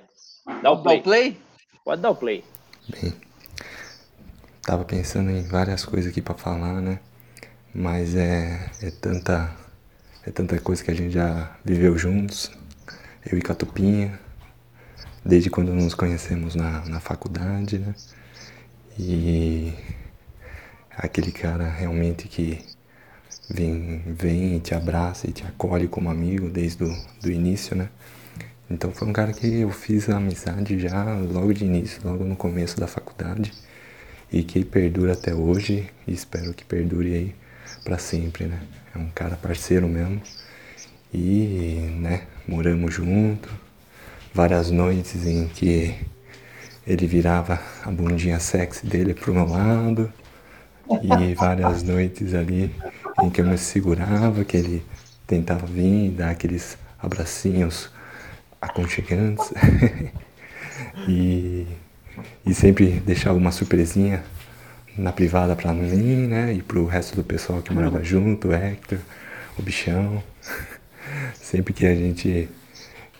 Dá 0.61 0.71
o 0.71 0.75
Dá 0.75 0.83
play. 0.83 0.99
o 0.99 1.03
play? 1.03 1.37
Pode 1.83 2.01
dar 2.01 2.11
o 2.11 2.15
play. 2.15 2.43
Bem, 2.87 3.13
tava 4.63 4.85
pensando 4.85 5.29
em 5.29 5.43
várias 5.43 5.85
coisas 5.85 6.09
aqui 6.09 6.21
pra 6.21 6.35
falar, 6.35 6.81
né? 6.81 6.99
Mas 7.73 8.15
é, 8.15 8.69
é 8.81 8.91
tanta 8.91 9.53
é 10.25 10.31
tanta 10.31 10.57
coisa 10.59 10.83
que 10.83 10.89
a 10.89 10.93
gente 10.93 11.13
já 11.13 11.51
viveu 11.65 11.97
juntos, 11.97 12.49
eu 13.29 13.37
e 13.37 13.41
Catupinha, 13.41 14.17
desde 15.25 15.49
quando 15.49 15.73
nos 15.73 15.93
conhecemos 15.93 16.55
na, 16.55 16.85
na 16.85 16.99
faculdade, 17.01 17.77
né? 17.79 17.93
E 18.97 19.73
aquele 20.91 21.31
cara 21.31 21.67
realmente 21.67 22.27
que 22.29 22.63
vem, 23.49 24.01
vem 24.07 24.57
e 24.57 24.59
te 24.61 24.73
abraça 24.73 25.29
e 25.29 25.33
te 25.33 25.43
acolhe 25.43 25.87
como 25.89 26.09
amigo 26.09 26.49
desde 26.49 26.85
o 26.85 26.95
do 27.21 27.29
início, 27.29 27.75
né? 27.75 27.89
Então 28.69 28.91
foi 28.93 29.07
um 29.07 29.13
cara 29.13 29.33
que 29.33 29.61
eu 29.61 29.71
fiz 29.71 30.09
amizade 30.09 30.79
já 30.79 31.03
logo 31.15 31.53
de 31.53 31.65
início, 31.65 32.01
logo 32.05 32.23
no 32.23 32.35
começo 32.35 32.79
da 32.79 32.87
faculdade 32.87 33.51
e 34.33 34.43
que 34.43 34.65
perdura 34.65 35.13
até 35.13 35.33
hoje 35.33 35.87
e 36.07 36.11
espero 36.11 36.55
que 36.55 36.65
perdure 36.65 37.13
aí 37.13 37.35
pra 37.83 37.99
sempre, 37.99 38.45
né? 38.45 38.59
É 38.95 38.97
um 38.97 39.09
cara 39.11 39.35
parceiro 39.35 39.87
mesmo. 39.87 40.19
E, 41.13 41.95
né, 41.99 42.23
moramos 42.47 42.95
junto, 42.95 43.47
várias 44.33 44.71
noites 44.71 45.27
em 45.27 45.47
que 45.47 45.95
ele 46.87 47.05
virava 47.05 47.61
a 47.83 47.91
bundinha 47.91 48.39
sexy 48.39 48.87
dele 48.87 49.13
pro 49.13 49.33
meu 49.33 49.45
lado. 49.45 50.11
E 51.03 51.35
várias 51.35 51.83
noites 51.83 52.33
ali 52.33 52.73
em 53.21 53.29
que 53.29 53.39
eu 53.39 53.45
me 53.45 53.57
segurava, 53.57 54.43
que 54.43 54.57
ele 54.57 54.83
tentava 55.27 55.67
vir 55.67 56.07
e 56.07 56.09
dar 56.09 56.31
aqueles 56.31 56.75
abracinhos 56.99 57.91
aconchegantes. 58.59 59.53
E, 61.07 61.67
e 62.45 62.53
sempre 62.53 63.01
deixava 63.05 63.37
uma 63.37 63.51
surpresinha 63.51 64.23
na 64.97 65.11
privada 65.11 65.55
para 65.55 65.73
mim, 65.73 66.27
né? 66.27 66.53
E 66.53 66.61
pro 66.61 66.85
resto 66.85 67.15
do 67.15 67.23
pessoal 67.23 67.61
que 67.61 67.73
morava 67.73 68.03
junto, 68.03 68.49
o 68.49 68.53
Hector, 68.53 68.99
o 69.57 69.61
bichão. 69.61 70.23
Sempre 71.35 71.73
que 71.73 71.85
a 71.85 71.93
gente. 71.95 72.49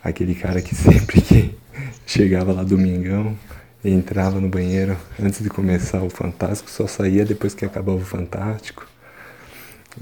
Aquele 0.03 0.35
cara 0.35 0.61
que 0.61 0.75
sempre 0.75 1.21
que 1.21 1.57
chegava 2.05 2.51
lá 2.51 2.61
domingão 2.61 3.37
e 3.83 3.89
entrava 3.89 4.37
no 4.39 4.49
banheiro 4.49 4.97
antes 5.17 5.41
de 5.41 5.49
começar 5.49 6.01
o 6.01 6.09
Fantástico, 6.09 6.69
só 6.69 6.85
saía 6.87 7.23
depois 7.23 7.53
que 7.53 7.63
acabava 7.63 7.97
o 7.97 8.05
Fantástico. 8.05 8.85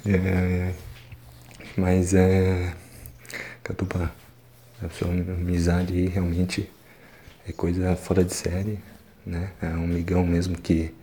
É, 0.06 0.71
mas 1.77 2.15
é. 2.15 2.73
Catupa, 3.63 4.12
a 4.82 4.89
sua 4.89 5.10
amizade 5.10 5.93
aí 5.93 6.08
realmente 6.08 6.67
é 7.47 7.51
coisa 7.51 7.95
fora 7.95 8.23
de 8.23 8.34
série, 8.34 8.80
né? 9.25 9.51
É 9.62 9.67
um 9.67 9.88
migão 9.88 10.25
mesmo 10.25 10.56
que 10.58 10.93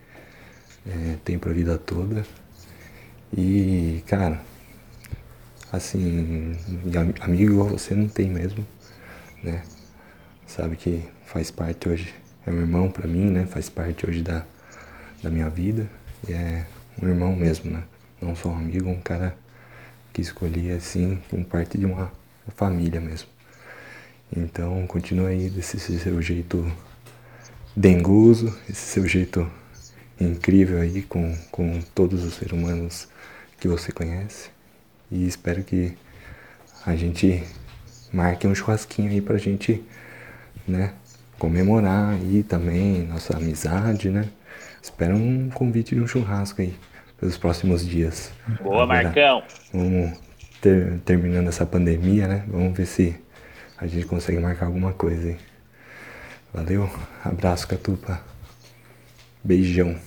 é, 0.86 1.16
tem 1.24 1.38
pra 1.38 1.52
vida 1.52 1.78
toda. 1.78 2.24
E, 3.36 4.02
cara, 4.06 4.40
assim, 5.72 6.56
amigo 7.20 7.64
você 7.64 7.94
não 7.94 8.08
tem 8.08 8.30
mesmo, 8.30 8.66
né? 9.42 9.62
Sabe 10.46 10.76
que 10.76 11.02
faz 11.26 11.50
parte 11.50 11.88
hoje, 11.88 12.14
é 12.46 12.50
um 12.50 12.60
irmão 12.60 12.90
para 12.90 13.06
mim, 13.06 13.30
né? 13.30 13.46
Faz 13.46 13.68
parte 13.68 14.08
hoje 14.08 14.22
da, 14.22 14.44
da 15.22 15.30
minha 15.30 15.50
vida 15.50 15.88
e 16.26 16.32
é 16.32 16.66
um 17.02 17.06
irmão 17.06 17.36
mesmo, 17.36 17.70
né? 17.70 17.82
Não 18.20 18.34
só 18.34 18.48
um 18.48 18.56
amigo, 18.56 18.88
um 18.88 19.00
cara 19.00 19.36
que 20.12 20.22
escolhi 20.22 20.70
assim, 20.70 21.22
como 21.30 21.44
parte 21.44 21.76
de 21.78 21.84
uma 21.84 22.10
família 22.56 23.00
mesmo. 23.00 23.28
Então, 24.36 24.86
continue 24.86 25.26
aí 25.26 25.50
desse 25.50 25.78
seu 25.78 26.20
jeito 26.20 26.70
dengoso, 27.74 28.56
esse 28.68 28.80
seu 28.80 29.06
jeito 29.06 29.50
incrível 30.20 30.80
aí 30.80 31.02
com, 31.02 31.36
com 31.50 31.80
todos 31.94 32.24
os 32.24 32.34
seres 32.34 32.52
humanos 32.52 33.08
que 33.60 33.68
você 33.68 33.92
conhece. 33.92 34.50
E 35.10 35.26
espero 35.26 35.62
que 35.62 35.96
a 36.84 36.94
gente 36.96 37.42
marque 38.12 38.46
um 38.46 38.54
churrasquinho 38.54 39.10
aí 39.10 39.20
pra 39.20 39.38
gente, 39.38 39.82
né, 40.66 40.92
comemorar 41.38 42.14
aí 42.14 42.42
também 42.42 43.06
nossa 43.06 43.36
amizade, 43.36 44.10
né? 44.10 44.28
Espero 44.82 45.14
um 45.16 45.48
convite 45.50 45.94
de 45.94 46.00
um 46.00 46.06
churrasco 46.06 46.60
aí 46.60 46.74
pelos 47.18 47.36
próximos 47.36 47.86
dias. 47.86 48.32
Boa, 48.62 48.82
Agora, 48.82 49.04
Marcão! 49.04 49.42
Vamos 49.72 50.18
ter, 50.60 50.98
terminando 51.04 51.48
essa 51.48 51.66
pandemia, 51.66 52.26
né? 52.26 52.44
Vamos 52.48 52.76
ver 52.76 52.86
se 52.86 53.16
a 53.78 53.86
gente 53.86 54.06
consegue 54.06 54.40
marcar 54.40 54.66
alguma 54.66 54.92
coisa 54.92 55.28
aí. 55.28 55.38
Valeu, 56.52 56.90
abraço, 57.24 57.68
Catupa. 57.68 58.20
Beijão. 59.42 59.98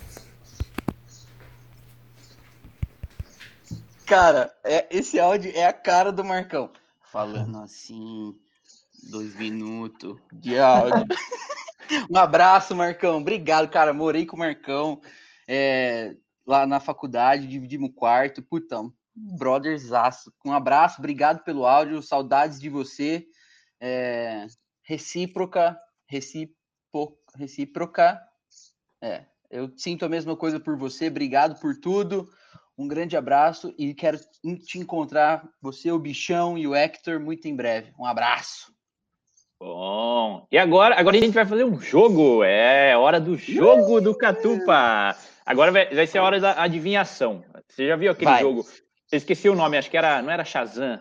Cara, 4.05 4.53
é, 4.63 4.85
esse 4.91 5.17
áudio 5.19 5.51
é 5.55 5.65
a 5.65 5.71
cara 5.71 6.11
do 6.11 6.23
Marcão. 6.23 6.69
Falando 7.11 7.59
assim, 7.59 8.35
dois 9.09 9.35
minutos 9.35 10.17
de 10.33 10.59
áudio. 10.59 11.05
um 12.11 12.17
abraço, 12.17 12.75
Marcão. 12.75 13.19
Obrigado, 13.19 13.69
cara. 13.69 13.93
Morei 13.93 14.25
com 14.25 14.35
o 14.35 14.39
Marcão 14.39 14.99
é, 15.47 16.15
lá 16.45 16.65
na 16.65 16.81
faculdade, 16.81 17.47
dividimos 17.47 17.89
o 17.89 17.93
quarto. 17.93 18.43
Putão, 18.43 18.93
brothersaço. 19.15 20.33
Um 20.45 20.51
abraço, 20.51 20.99
obrigado 20.99 21.43
pelo 21.45 21.65
áudio. 21.65 22.01
Saudades 22.01 22.59
de 22.59 22.69
você. 22.69 23.25
É, 23.81 24.45
recíproca, 24.83 25.77
recíproca, 26.07 26.55
recíproca. 27.35 28.21
É, 29.01 29.25
eu 29.49 29.71
sinto 29.75 30.05
a 30.05 30.09
mesma 30.09 30.37
coisa 30.37 30.59
por 30.59 30.77
você. 30.77 31.07
Obrigado 31.07 31.59
por 31.59 31.75
tudo. 31.75 32.29
Um 32.77 32.87
grande 32.87 33.17
abraço 33.17 33.73
e 33.77 33.93
quero 33.93 34.17
te 34.65 34.79
encontrar, 34.79 35.47
você, 35.61 35.91
o 35.91 35.99
Bichão 35.99 36.57
e 36.57 36.67
o 36.67 36.73
Hector, 36.73 37.19
muito 37.19 37.47
em 37.47 37.55
breve. 37.55 37.93
Um 37.99 38.05
abraço. 38.05 38.73
Bom, 39.59 40.47
e 40.51 40.57
agora, 40.57 40.99
agora 40.99 41.15
a 41.15 41.19
gente 41.19 41.33
vai 41.33 41.45
fazer 41.45 41.63
um 41.63 41.79
jogo. 41.79 42.43
É 42.43 42.97
hora 42.97 43.19
do 43.19 43.37
jogo 43.37 44.01
do 44.01 44.15
Catupa. 44.15 45.15
Agora 45.45 45.71
vai, 45.71 45.93
vai 45.93 46.07
ser 46.07 46.17
a 46.17 46.23
hora 46.23 46.39
da 46.39 46.59
adivinhação. 46.63 47.43
Você 47.67 47.87
já 47.87 47.95
viu 47.95 48.11
aquele 48.11 48.31
vai. 48.31 48.41
jogo? 48.41 48.63
Você 48.63 49.17
esqueci 49.17 49.49
o 49.49 49.55
nome, 49.55 49.77
acho 49.77 49.89
que 49.89 49.97
era, 49.97 50.21
não 50.21 50.31
era 50.31 50.43
Shazam. 50.43 50.99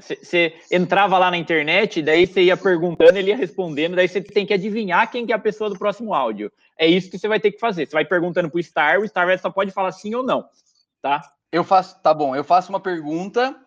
Você 0.00 0.54
é, 0.70 0.76
entrava 0.76 1.18
lá 1.18 1.30
na 1.30 1.36
internet, 1.36 2.02
daí 2.02 2.26
você 2.26 2.42
ia 2.42 2.56
perguntando, 2.56 3.18
ele 3.18 3.30
ia 3.30 3.36
respondendo, 3.36 3.96
daí 3.96 4.08
você 4.08 4.20
tem 4.20 4.46
que 4.46 4.54
adivinhar 4.54 5.10
quem 5.10 5.26
que 5.26 5.32
é 5.32 5.36
a 5.36 5.38
pessoa 5.38 5.68
do 5.68 5.78
próximo 5.78 6.14
áudio. 6.14 6.50
É 6.78 6.86
isso 6.86 7.10
que 7.10 7.18
você 7.18 7.28
vai 7.28 7.38
ter 7.38 7.52
que 7.52 7.60
fazer. 7.60 7.86
Você 7.86 7.92
vai 7.92 8.04
perguntando 8.04 8.50
pro 8.50 8.62
Star, 8.62 9.00
o 9.00 9.06
Star 9.06 9.38
só 9.38 9.50
pode 9.50 9.70
falar 9.70 9.92
sim 9.92 10.14
ou 10.14 10.22
não 10.22 10.48
tá? 11.02 11.34
Eu 11.50 11.64
faço, 11.64 12.00
tá 12.00 12.14
bom, 12.14 12.34
eu 12.34 12.44
faço 12.44 12.70
uma 12.70 12.80
pergunta. 12.80 13.60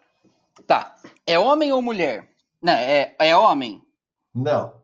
Tá. 0.66 0.96
É 1.28 1.38
homem 1.38 1.72
ou 1.74 1.82
mulher? 1.82 2.32
Não, 2.62 2.74
é, 2.74 3.14
é 3.20 3.36
homem? 3.36 3.86
Não. 4.34 4.82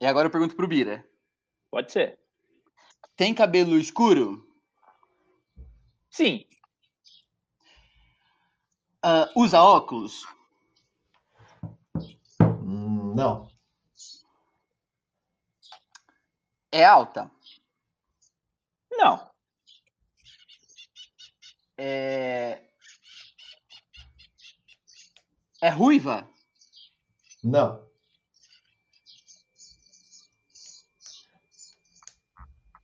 E 0.00 0.06
agora 0.06 0.26
eu 0.26 0.30
pergunto 0.30 0.56
pro 0.56 0.66
Bira. 0.66 1.06
Pode 1.70 1.92
ser. 1.92 2.18
Tem 3.14 3.34
cabelo 3.34 3.78
escuro? 3.78 4.44
Sim. 6.10 6.44
Uh, 9.06 9.30
usa 9.36 9.62
óculos? 9.62 10.26
Hum, 12.40 13.14
não. 13.14 13.46
É 16.72 16.84
alta? 16.84 17.30
Não. 18.90 19.30
É... 21.78 22.64
É 25.62 25.68
ruiva? 25.70 26.28
Não. 27.44 27.88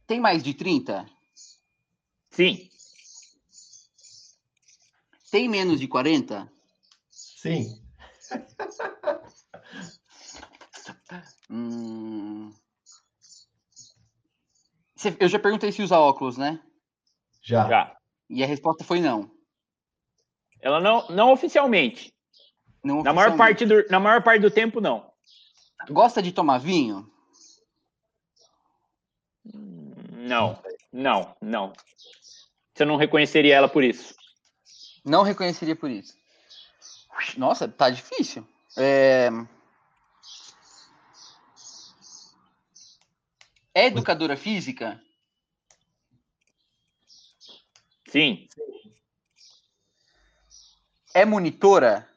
Tem 0.06 0.20
mais 0.20 0.44
de 0.44 0.54
30? 0.54 1.04
Sim. 2.30 2.71
Tem 5.32 5.48
menos 5.48 5.80
de 5.80 5.88
40? 5.88 6.46
Sim. 7.08 7.82
hum... 11.50 12.52
Eu 15.18 15.28
já 15.28 15.38
perguntei 15.38 15.72
se 15.72 15.82
usa 15.82 15.98
óculos, 15.98 16.36
né? 16.36 16.60
Já. 17.42 17.66
Já. 17.66 17.96
E 18.28 18.44
a 18.44 18.46
resposta 18.46 18.84
foi 18.84 19.00
não. 19.00 19.30
Ela 20.60 20.78
não, 20.80 21.08
não 21.08 21.32
oficialmente. 21.32 22.14
Não 22.84 23.02
na, 23.02 23.14
Maior 23.14 23.34
parte 23.34 23.64
do, 23.64 23.88
na 23.88 23.98
maior 23.98 24.22
parte 24.22 24.42
do 24.42 24.50
tempo, 24.50 24.82
não. 24.82 25.10
Gosta 25.88 26.22
de 26.22 26.30
tomar 26.30 26.58
vinho? 26.58 27.10
Não, 29.44 30.62
não, 30.92 31.34
não. 31.40 31.72
Você 32.74 32.84
não 32.84 32.96
reconheceria 32.96 33.56
ela 33.56 33.68
por 33.68 33.82
isso? 33.82 34.14
Não 35.04 35.22
reconheceria 35.22 35.74
por 35.74 35.90
isso. 35.90 36.16
Nossa, 37.36 37.68
tá 37.68 37.90
difícil. 37.90 38.46
É... 38.76 39.28
é 43.74 43.86
educadora 43.86 44.36
física? 44.36 45.00
Sim. 48.08 48.48
É 51.14 51.24
monitora? 51.24 52.08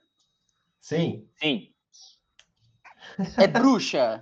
Sim. 0.82 1.30
Sim. 1.41 1.74
É 3.38 3.48
bruxa? 3.48 4.21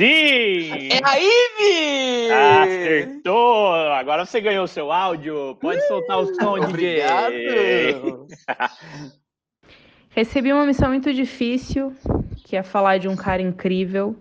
Sim! 0.00 0.88
É 0.88 1.00
a 1.04 1.14
Ivy! 1.14 2.32
Acertou! 2.62 3.74
Agora 3.74 4.24
você 4.24 4.40
ganhou 4.40 4.64
o 4.64 4.66
seu 4.66 4.90
áudio. 4.90 5.58
Pode 5.60 5.86
soltar 5.88 6.20
o 6.20 6.34
som, 6.36 6.56
Obrigado. 6.56 7.30
DJ. 7.30 8.00
Recebi 10.08 10.54
uma 10.54 10.64
missão 10.64 10.88
muito 10.88 11.12
difícil, 11.12 11.92
que 12.46 12.56
é 12.56 12.62
falar 12.62 12.96
de 12.96 13.08
um 13.08 13.14
cara 13.14 13.42
incrível, 13.42 14.16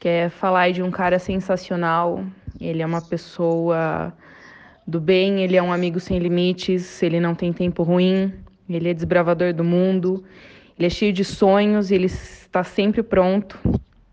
que 0.00 0.08
é 0.08 0.30
falar 0.30 0.72
de 0.72 0.82
um 0.82 0.90
cara 0.90 1.18
sensacional. 1.18 2.24
Ele 2.58 2.80
é 2.80 2.86
uma 2.86 3.02
pessoa 3.02 4.10
do 4.86 5.02
bem, 5.02 5.42
ele 5.42 5.54
é 5.58 5.62
um 5.62 5.70
amigo 5.70 6.00
sem 6.00 6.18
limites, 6.18 7.02
ele 7.02 7.20
não 7.20 7.34
tem 7.34 7.52
tempo 7.52 7.82
ruim, 7.82 8.32
ele 8.70 8.88
é 8.88 8.94
desbravador 8.94 9.52
do 9.52 9.64
mundo, 9.64 10.24
ele 10.78 10.86
é 10.86 10.90
cheio 10.90 11.12
de 11.12 11.26
sonhos, 11.26 11.90
ele 11.90 12.06
está 12.06 12.64
sempre 12.64 13.02
pronto 13.02 13.58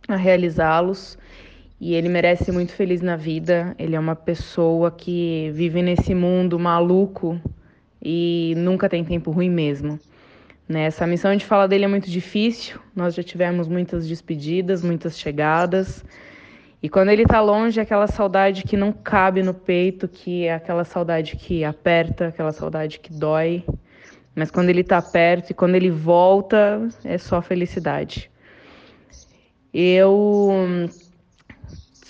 a 0.07 0.15
realizá-los 0.15 1.17
e 1.79 1.95
ele 1.95 2.09
merece 2.09 2.51
muito 2.51 2.73
feliz 2.73 3.01
na 3.01 3.15
vida. 3.15 3.75
Ele 3.77 3.95
é 3.95 3.99
uma 3.99 4.15
pessoa 4.15 4.91
que 4.91 5.49
vive 5.53 5.81
nesse 5.81 6.13
mundo 6.13 6.59
maluco 6.59 7.41
e 8.01 8.53
nunca 8.57 8.87
tem 8.87 9.03
tempo 9.03 9.31
ruim 9.31 9.49
mesmo. 9.49 9.99
Né? 10.69 10.83
Essa 10.83 11.05
missão 11.05 11.35
de 11.35 11.45
falar 11.45 11.67
dele 11.67 11.85
é 11.85 11.87
muito 11.87 12.09
difícil, 12.09 12.79
nós 12.95 13.13
já 13.13 13.21
tivemos 13.23 13.67
muitas 13.67 14.07
despedidas, 14.07 14.83
muitas 14.83 15.19
chegadas. 15.19 16.05
E 16.83 16.89
quando 16.89 17.09
ele 17.09 17.25
tá 17.25 17.41
longe, 17.41 17.79
é 17.79 17.83
aquela 17.83 18.07
saudade 18.07 18.63
que 18.63 18.77
não 18.77 18.91
cabe 18.91 19.43
no 19.43 19.53
peito, 19.53 20.07
que 20.07 20.45
é 20.45 20.53
aquela 20.53 20.83
saudade 20.83 21.35
que 21.35 21.63
aperta, 21.63 22.27
aquela 22.27 22.51
saudade 22.51 22.99
que 22.99 23.11
dói. 23.11 23.63
Mas 24.33 24.49
quando 24.49 24.69
ele 24.69 24.83
tá 24.83 25.01
perto 25.01 25.51
e 25.51 25.53
quando 25.53 25.75
ele 25.75 25.91
volta, 25.91 26.87
é 27.03 27.17
só 27.17 27.41
felicidade. 27.41 28.30
Eu 29.73 30.89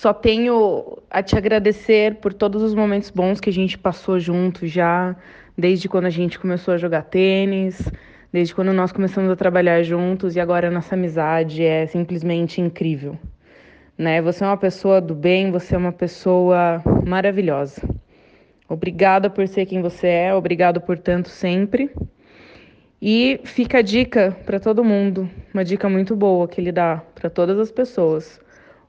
só 0.02 0.14
tenho 0.14 0.98
a 1.12 1.22
te 1.22 1.38
agradecer 1.38 2.16
por 2.16 2.34
todos 2.34 2.64
os 2.64 2.74
momentos 2.74 3.12
bons 3.12 3.40
que 3.40 3.52
a 3.52 3.54
gente 3.54 3.78
passou 3.78 4.20
junto 4.20 4.66
já, 4.66 5.16
desde 5.56 5.88
quando 5.88 6.06
a 6.06 6.10
gente 6.10 6.40
começou 6.40 6.74
a 6.74 6.78
jogar 6.78 7.04
tênis, 7.04 7.88
desde 8.34 8.56
quando 8.56 8.74
nós 8.74 8.92
começamos 8.92 9.30
a 9.30 9.36
trabalhar 9.36 9.84
juntos 9.84 10.36
e 10.36 10.40
agora 10.40 10.70
a 10.70 10.72
nossa 10.72 10.96
amizade 10.96 11.64
é 11.64 11.86
simplesmente 11.86 12.60
incrível. 12.60 13.16
Né? 13.96 14.22
Você 14.24 14.44
é 14.44 14.48
uma 14.48 14.58
pessoa 14.58 15.00
do 15.00 15.14
bem, 15.14 15.52
você 15.52 15.76
é 15.76 15.78
uma 15.78 15.92
pessoa 15.92 16.82
maravilhosa. 17.06 17.88
Obrigada 18.68 19.30
por 19.30 19.48
ser 19.48 19.68
quem 19.68 19.82
você 19.82 20.08
é, 20.08 20.34
obrigado 20.34 20.82
por 20.82 20.98
tanto 20.98 21.30
sempre. 21.30 21.92
E 23.02 23.42
fica 23.44 23.80
a 23.80 23.82
dica 23.82 24.38
para 24.46 24.60
todo 24.60 24.84
mundo, 24.84 25.28
uma 25.52 25.66
dica 25.66 25.90
muito 25.90 26.16
boa 26.16 26.48
que 26.48 26.62
ele 26.62 26.72
dá 26.72 26.98
para 27.16 27.32
todas 27.32 27.58
as 27.58 27.72
pessoas. 27.72 28.40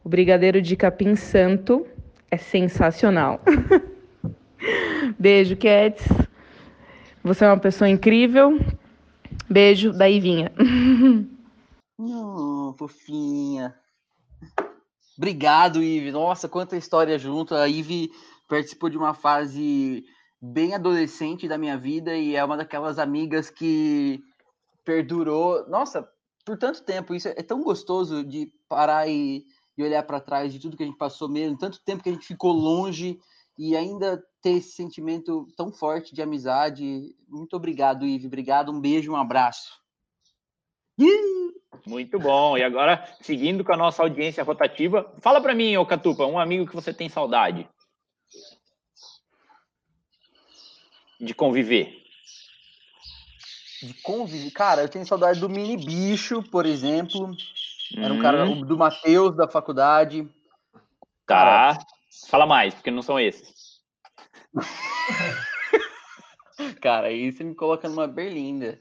O 0.04 0.08
brigadeiro 0.08 0.60
de 0.60 0.76
capim 0.76 1.16
santo 1.16 1.86
é 2.30 2.36
sensacional. 2.36 3.40
Beijo, 5.18 5.56
Cats. 5.56 6.06
Você 7.24 7.44
é 7.44 7.48
uma 7.48 7.58
pessoa 7.58 7.88
incrível. 7.88 8.58
Beijo 9.48 9.92
da 9.92 10.08
Ivinha. 10.08 10.52
Oh, 12.04 12.74
fofinha. 12.76 13.72
Obrigado, 15.16 15.80
Ive. 15.80 16.10
Nossa, 16.10 16.48
quanta 16.48 16.76
história 16.76 17.16
junto. 17.16 17.54
A 17.54 17.68
Ive 17.68 18.10
participou 18.48 18.90
de 18.90 18.96
uma 18.96 19.14
fase 19.14 20.02
bem 20.42 20.74
adolescente 20.74 21.46
da 21.46 21.56
minha 21.56 21.78
vida 21.78 22.16
e 22.16 22.34
é 22.34 22.44
uma 22.44 22.56
daquelas 22.56 22.98
amigas 22.98 23.48
que 23.48 24.20
perdurou, 24.84 25.68
nossa, 25.68 26.08
por 26.44 26.58
tanto 26.58 26.82
tempo. 26.82 27.14
Isso 27.14 27.28
é 27.28 27.42
tão 27.42 27.62
gostoso 27.62 28.24
de 28.24 28.52
parar 28.68 29.08
e, 29.08 29.44
e 29.78 29.84
olhar 29.84 30.02
para 30.02 30.20
trás 30.20 30.52
de 30.52 30.58
tudo 30.58 30.76
que 30.76 30.82
a 30.82 30.86
gente 30.86 30.98
passou 30.98 31.28
mesmo, 31.28 31.56
tanto 31.56 31.80
tempo 31.84 32.02
que 32.02 32.08
a 32.08 32.12
gente 32.12 32.26
ficou 32.26 32.50
longe 32.50 33.20
e 33.56 33.76
ainda 33.76 34.20
ter 34.42 34.54
esse 34.54 34.72
sentimento 34.72 35.46
tão 35.56 35.70
forte 35.70 36.12
de 36.12 36.20
amizade. 36.20 37.14
Muito 37.28 37.54
obrigado, 37.54 38.04
Ive. 38.04 38.26
Obrigado, 38.26 38.72
um 38.72 38.80
beijo, 38.80 39.12
um 39.12 39.16
abraço. 39.16 39.80
Muito 41.86 42.18
bom. 42.18 42.58
E 42.58 42.64
agora, 42.64 43.04
seguindo 43.20 43.62
com 43.62 43.72
a 43.72 43.76
nossa 43.76 44.02
audiência 44.02 44.42
rotativa, 44.42 45.14
fala 45.20 45.40
para 45.40 45.54
mim, 45.54 45.76
ô 45.76 45.86
Catupa, 45.86 46.26
um 46.26 46.38
amigo 46.38 46.66
que 46.66 46.74
você 46.74 46.92
tem 46.92 47.08
saudade 47.08 47.68
de 51.22 51.34
conviver. 51.34 52.02
De 53.80 53.94
conviver? 54.02 54.50
Cara, 54.50 54.82
eu 54.82 54.88
tenho 54.88 55.06
saudade 55.06 55.38
do 55.40 55.48
Mini 55.48 55.76
Bicho, 55.76 56.42
por 56.42 56.66
exemplo. 56.66 57.30
Era 57.96 58.12
um 58.12 58.20
cara 58.20 58.44
Hum. 58.44 58.60
do 58.62 58.76
Matheus 58.76 59.36
da 59.36 59.46
faculdade. 59.48 60.28
Tá. 61.26 61.78
Fala 62.28 62.46
mais, 62.46 62.74
porque 62.74 62.90
não 62.90 63.02
são 63.02 63.18
esses. 63.20 63.80
Cara, 66.80 67.08
aí 67.08 67.30
você 67.32 67.42
me 67.44 67.54
coloca 67.54 67.88
numa 67.88 68.06
berlinda. 68.06 68.78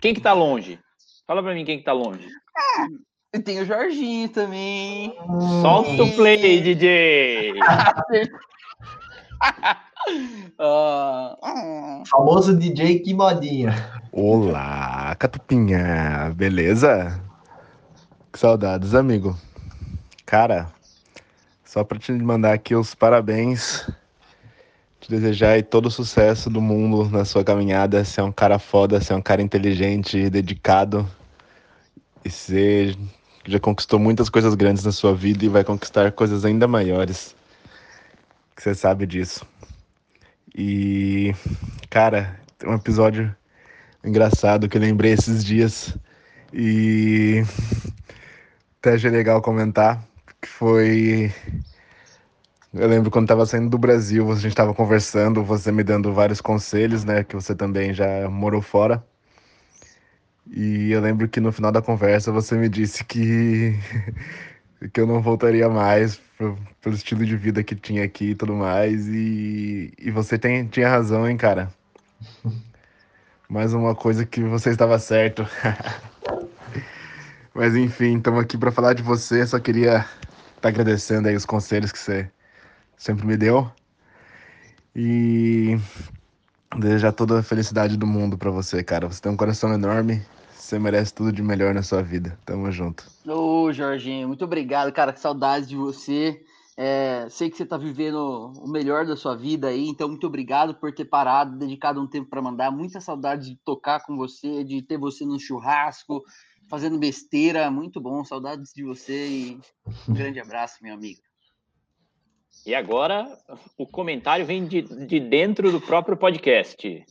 Quem 0.00 0.14
que 0.14 0.20
tá 0.20 0.32
longe? 0.32 0.78
Fala 1.26 1.42
pra 1.42 1.54
mim 1.54 1.64
quem 1.64 1.78
que 1.78 1.84
tá 1.84 1.92
longe. 1.92 2.28
E 3.34 3.40
tem 3.40 3.60
o 3.60 3.64
Jorginho 3.64 4.28
também. 4.28 5.12
Solta 5.60 6.02
o 6.02 6.14
play, 6.14 6.60
DJ! 6.60 7.54
Ah, 10.58 12.02
Famoso 12.08 12.56
DJ 12.56 13.00
que 13.00 13.14
modinha. 13.14 14.00
Olá, 14.12 15.14
Catupinha, 15.16 16.32
beleza? 16.34 17.20
Que 18.32 18.38
saudades, 18.38 18.94
amigo. 18.94 19.36
Cara, 20.24 20.68
só 21.64 21.84
pra 21.84 21.98
te 21.98 22.12
mandar 22.12 22.54
aqui 22.54 22.74
os 22.74 22.94
parabéns, 22.94 23.88
te 25.00 25.10
desejar 25.10 25.50
aí 25.50 25.62
todo 25.62 25.86
o 25.86 25.90
sucesso 25.90 26.48
do 26.48 26.60
mundo 26.60 27.08
na 27.10 27.24
sua 27.24 27.44
caminhada. 27.44 28.04
Você 28.04 28.20
é 28.20 28.24
um 28.24 28.32
cara 28.32 28.58
foda, 28.58 29.00
você 29.00 29.12
é 29.12 29.16
um 29.16 29.22
cara 29.22 29.42
inteligente, 29.42 30.30
dedicado. 30.30 31.08
E 32.24 32.30
você 32.30 32.96
já 33.46 33.58
conquistou 33.60 33.98
muitas 33.98 34.28
coisas 34.28 34.54
grandes 34.54 34.84
na 34.84 34.92
sua 34.92 35.14
vida 35.14 35.44
e 35.44 35.48
vai 35.48 35.64
conquistar 35.64 36.12
coisas 36.12 36.44
ainda 36.44 36.66
maiores. 36.66 37.34
Que 38.56 38.62
você 38.62 38.74
sabe 38.74 39.06
disso. 39.06 39.46
E, 40.60 41.32
cara, 41.88 42.36
tem 42.58 42.68
um 42.68 42.74
episódio 42.74 43.32
engraçado 44.04 44.68
que 44.68 44.76
eu 44.76 44.80
lembrei 44.80 45.12
esses 45.12 45.44
dias 45.44 45.96
e 46.52 47.44
até 48.80 48.94
achei 48.94 49.08
legal 49.08 49.40
comentar, 49.40 50.02
que 50.42 50.48
foi... 50.48 51.32
Eu 52.74 52.88
lembro 52.88 53.08
quando 53.08 53.26
estava 53.26 53.46
saindo 53.46 53.70
do 53.70 53.78
Brasil, 53.78 54.28
a 54.32 54.34
gente 54.34 54.48
estava 54.48 54.74
conversando, 54.74 55.44
você 55.44 55.70
me 55.70 55.84
dando 55.84 56.12
vários 56.12 56.40
conselhos, 56.40 57.04
né, 57.04 57.22
que 57.22 57.36
você 57.36 57.54
também 57.54 57.94
já 57.94 58.28
morou 58.28 58.60
fora. 58.60 59.00
E 60.44 60.90
eu 60.90 61.00
lembro 61.00 61.28
que 61.28 61.38
no 61.38 61.52
final 61.52 61.70
da 61.70 61.80
conversa 61.80 62.32
você 62.32 62.56
me 62.56 62.68
disse 62.68 63.04
que 63.04 63.78
que 64.92 65.00
eu 65.00 65.06
não 65.06 65.20
voltaria 65.20 65.68
mais 65.68 66.16
pro- 66.36 66.58
pelo 66.80 66.94
estilo 66.94 67.24
de 67.26 67.36
vida 67.36 67.62
que 67.64 67.74
tinha 67.74 68.04
aqui 68.04 68.30
e 68.30 68.34
tudo 68.34 68.54
mais. 68.54 69.08
E, 69.08 69.92
e 69.98 70.10
você 70.10 70.38
tem, 70.38 70.66
tinha 70.66 70.88
razão, 70.88 71.28
hein, 71.28 71.36
cara. 71.36 71.72
Mais 73.48 73.72
uma 73.72 73.94
coisa 73.94 74.26
que 74.26 74.42
você 74.42 74.70
estava 74.70 74.98
certo. 74.98 75.46
Mas 77.54 77.74
enfim, 77.74 78.18
estamos 78.18 78.40
aqui 78.40 78.56
para 78.56 78.70
falar 78.70 78.94
de 78.94 79.02
você. 79.02 79.46
Só 79.46 79.58
queria 79.58 80.06
estar 80.56 80.68
agradecendo 80.68 81.28
aí 81.28 81.34
os 81.34 81.46
conselhos 81.46 81.90
que 81.90 81.98
você 81.98 82.30
sempre 82.96 83.26
me 83.26 83.36
deu. 83.36 83.70
E 84.94 85.78
desejar 86.78 87.12
toda 87.12 87.38
a 87.40 87.42
felicidade 87.42 87.96
do 87.96 88.06
mundo 88.06 88.36
para 88.36 88.50
você, 88.50 88.82
cara. 88.84 89.08
Você 89.08 89.20
tem 89.20 89.32
um 89.32 89.36
coração 89.36 89.72
enorme. 89.72 90.22
Você 90.54 90.78
merece 90.78 91.14
tudo 91.14 91.32
de 91.32 91.42
melhor 91.42 91.72
na 91.74 91.82
sua 91.82 92.02
vida. 92.02 92.38
Tamo 92.44 92.70
junto. 92.70 93.04
Jorginho, 93.72 94.28
muito 94.28 94.44
obrigado, 94.44 94.92
cara. 94.92 95.12
Que 95.12 95.20
saudades 95.20 95.68
de 95.68 95.76
você. 95.76 96.44
É, 96.76 97.26
sei 97.28 97.50
que 97.50 97.56
você 97.56 97.66
tá 97.66 97.76
vivendo 97.76 98.52
o 98.56 98.68
melhor 98.68 99.04
da 99.04 99.16
sua 99.16 99.34
vida 99.34 99.66
aí, 99.66 99.88
então 99.88 100.08
muito 100.08 100.28
obrigado 100.28 100.76
por 100.76 100.94
ter 100.94 101.06
parado, 101.06 101.58
dedicado 101.58 102.00
um 102.00 102.06
tempo 102.06 102.30
para 102.30 102.40
mandar. 102.40 102.70
Muita 102.70 103.00
saudade 103.00 103.50
de 103.50 103.56
tocar 103.64 104.04
com 104.04 104.16
você, 104.16 104.62
de 104.62 104.80
ter 104.80 104.96
você 104.96 105.24
no 105.24 105.40
churrasco, 105.40 106.22
fazendo 106.68 106.96
besteira. 106.96 107.68
Muito 107.68 108.00
bom, 108.00 108.24
saudades 108.24 108.72
de 108.72 108.84
você 108.84 109.26
e 109.26 109.60
um 110.08 110.14
grande 110.14 110.38
abraço, 110.38 110.76
meu 110.80 110.94
amigo. 110.94 111.20
E 112.64 112.74
agora, 112.74 113.26
o 113.76 113.86
comentário 113.86 114.46
vem 114.46 114.64
de, 114.64 114.82
de 114.82 115.18
dentro 115.18 115.72
do 115.72 115.80
próprio 115.80 116.16
podcast. 116.16 117.04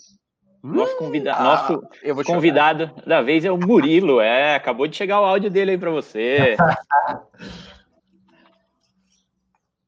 Nosso, 0.75 0.97
convida 0.97 1.33
ah, 1.33 1.43
nosso 1.43 1.87
eu 2.03 2.13
vou 2.13 2.23
convidado 2.25 2.91
da 3.05 3.21
vez 3.21 3.45
é 3.45 3.51
o 3.51 3.57
Murilo. 3.57 4.19
É, 4.19 4.55
acabou 4.55 4.87
de 4.87 4.95
chegar 4.95 5.21
o 5.21 5.25
áudio 5.25 5.49
dele 5.49 5.71
aí 5.71 5.77
para 5.77 5.91
você. 5.91 6.55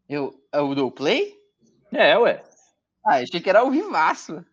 Eu, 0.10 0.34
eu 0.52 0.74
dou 0.74 0.90
play? 0.90 1.40
É, 1.92 2.18
ué. 2.18 2.42
Ah, 3.06 3.18
achei 3.18 3.40
que 3.40 3.48
era 3.48 3.64
o 3.64 3.70
Rivaço. 3.70 4.44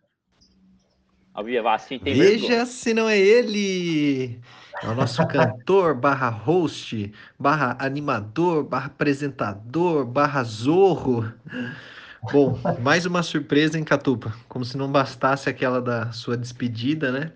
Ao 1.33 1.43
assim 1.73 1.97
tem 1.97 2.13
Veja 2.13 2.47
vergonha. 2.47 2.65
se 2.67 2.93
não 2.93 3.09
é 3.09 3.17
ele! 3.17 4.39
É 4.83 4.87
o 4.87 4.95
nosso 4.95 5.25
cantor, 5.29 5.95
barra 5.95 6.29
host, 6.29 7.11
barra 7.39 7.75
animador, 7.79 8.63
barra 8.63 8.85
apresentador, 8.87 10.05
barra 10.05 10.43
zorro. 10.43 11.31
Bom, 12.23 12.59
mais 12.81 13.05
uma 13.05 13.21
surpresa 13.21 13.77
em 13.77 13.83
Catupa. 13.83 14.33
Como 14.47 14.65
se 14.65 14.77
não 14.77 14.91
bastasse 14.91 15.49
aquela 15.49 15.81
da 15.81 16.11
sua 16.11 16.35
despedida, 16.35 17.11
né? 17.11 17.31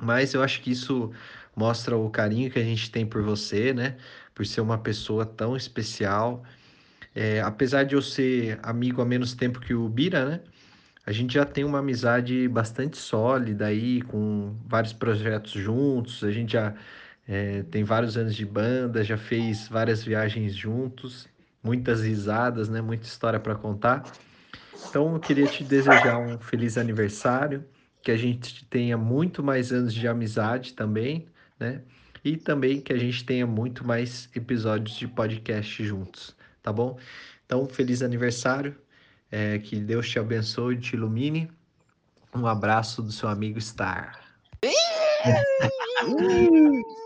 Mas 0.00 0.34
eu 0.34 0.42
acho 0.42 0.60
que 0.60 0.70
isso 0.70 1.10
mostra 1.54 1.96
o 1.96 2.10
carinho 2.10 2.50
que 2.50 2.58
a 2.58 2.64
gente 2.64 2.90
tem 2.90 3.06
por 3.06 3.22
você, 3.22 3.72
né? 3.72 3.96
Por 4.34 4.46
ser 4.46 4.60
uma 4.60 4.78
pessoa 4.78 5.24
tão 5.24 5.56
especial. 5.56 6.44
É, 7.14 7.40
apesar 7.40 7.84
de 7.84 7.94
eu 7.94 8.02
ser 8.02 8.60
amigo 8.62 9.00
há 9.00 9.04
menos 9.04 9.34
tempo 9.34 9.58
que 9.58 9.72
o 9.74 9.88
Bira, 9.88 10.24
né? 10.26 10.40
A 11.06 11.12
gente 11.12 11.34
já 11.34 11.46
tem 11.46 11.64
uma 11.64 11.78
amizade 11.78 12.48
bastante 12.48 12.98
sólida 12.98 13.66
aí, 13.66 14.02
com 14.02 14.54
vários 14.66 14.92
projetos 14.92 15.52
juntos. 15.52 16.22
A 16.22 16.30
gente 16.30 16.52
já 16.52 16.74
é, 17.26 17.62
tem 17.70 17.84
vários 17.84 18.16
anos 18.16 18.34
de 18.34 18.44
banda, 18.44 19.02
já 19.02 19.16
fez 19.16 19.68
várias 19.68 20.02
viagens 20.02 20.54
juntos, 20.54 21.28
muitas 21.66 22.02
risadas, 22.02 22.68
né? 22.68 22.80
Muita 22.80 23.06
história 23.06 23.40
para 23.40 23.56
contar. 23.56 24.04
Então, 24.88 25.14
eu 25.14 25.20
queria 25.20 25.46
te 25.46 25.64
desejar 25.64 26.18
um 26.18 26.38
feliz 26.38 26.78
aniversário, 26.78 27.64
que 28.00 28.12
a 28.12 28.16
gente 28.16 28.64
tenha 28.66 28.96
muito 28.96 29.42
mais 29.42 29.72
anos 29.72 29.92
de 29.92 30.06
amizade 30.06 30.74
também, 30.74 31.26
né? 31.58 31.82
e 32.26 32.36
também 32.36 32.80
que 32.80 32.92
a 32.92 32.98
gente 32.98 33.24
tenha 33.24 33.46
muito 33.46 33.86
mais 33.86 34.28
episódios 34.34 34.96
de 34.96 35.06
podcast 35.06 35.84
juntos, 35.84 36.34
tá 36.60 36.72
bom? 36.72 36.98
Então, 37.44 37.64
feliz 37.66 38.02
aniversário, 38.02 38.76
é, 39.30 39.60
que 39.60 39.76
Deus 39.76 40.08
te 40.08 40.18
abençoe 40.18 40.74
e 40.74 40.80
te 40.80 40.96
ilumine. 40.96 41.48
Um 42.34 42.46
abraço 42.46 43.00
do 43.00 43.12
seu 43.12 43.28
amigo 43.28 43.60
Star. 43.60 44.20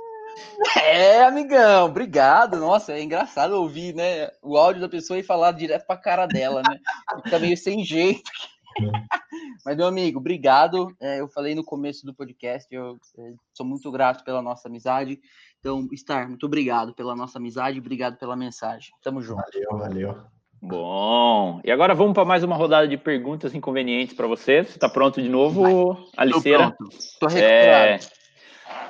É, 0.77 1.23
amigão, 1.23 1.87
obrigado. 1.87 2.57
Nossa, 2.59 2.93
é 2.93 3.03
engraçado 3.03 3.53
ouvir, 3.53 3.95
né, 3.95 4.29
o 4.43 4.57
áudio 4.57 4.81
da 4.81 4.89
pessoa 4.89 5.19
e 5.19 5.23
falar 5.23 5.53
direto 5.53 5.87
pra 5.87 5.97
cara 5.97 6.27
dela, 6.27 6.63
né? 6.69 6.79
Fica 7.25 7.39
meio 7.39 7.57
sem 7.57 7.85
jeito. 7.85 8.31
Mas, 9.65 9.77
meu 9.77 9.87
amigo, 9.87 10.19
obrigado. 10.19 10.95
É, 11.01 11.21
eu 11.21 11.29
falei 11.29 11.55
no 11.55 11.65
começo 11.65 12.05
do 12.05 12.15
podcast, 12.15 12.67
eu 12.75 12.99
é, 13.19 13.33
sou 13.55 13.67
muito 13.67 13.91
grato 13.91 14.25
pela 14.25 14.43
nossa 14.43 14.69
amizade. 14.69 15.21
Então, 15.59 15.87
Star, 15.95 16.29
muito 16.29 16.47
obrigado 16.47 16.95
pela 16.95 17.15
nossa 17.15 17.39
amizade, 17.39 17.79
obrigado 17.79 18.17
pela 18.17 18.37
mensagem. 18.37 18.91
Tamo 19.03 19.23
junto. 19.23 19.43
Valeu, 19.43 19.79
valeu. 19.79 20.17
Bom, 20.63 21.61
e 21.65 21.71
agora 21.71 21.95
vamos 21.95 22.13
para 22.13 22.25
mais 22.25 22.45
uma 22.45 22.55
rodada 22.55 22.87
de 22.87 22.99
perguntas 22.99 23.55
inconvenientes 23.55 24.15
para 24.15 24.27
você. 24.27 24.63
Você 24.63 24.73
está 24.73 24.91
pronto 24.91 25.21
de 25.21 25.29
novo, 25.29 26.07
Aliceira? 26.17 26.73
Pronto. 26.73 26.97
Tô 27.19 27.27
recuperado. 27.27 27.93
É, 27.93 28.20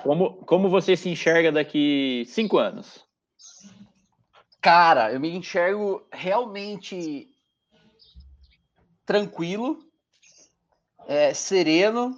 como, 0.02 0.34
como 0.44 0.68
você 0.68 0.96
se 0.96 1.08
enxerga 1.08 1.52
daqui 1.52 2.24
cinco 2.26 2.58
anos? 2.58 3.04
Cara, 4.60 5.12
eu 5.12 5.20
me 5.20 5.30
enxergo 5.30 6.06
realmente 6.12 7.28
tranquilo, 9.06 9.78
é, 11.06 11.32
sereno. 11.32 12.16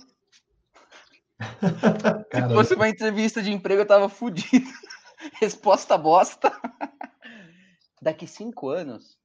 Se 2.33 2.55
fosse 2.55 2.75
uma 2.75 2.89
entrevista 2.89 3.41
de 3.43 3.53
emprego, 3.53 3.83
eu 3.83 3.87
tava 3.87 4.09
fudido. 4.09 4.69
Resposta 5.41 5.97
bosta. 5.97 6.53
Daqui 8.01 8.27
cinco 8.27 8.69
anos. 8.69 9.17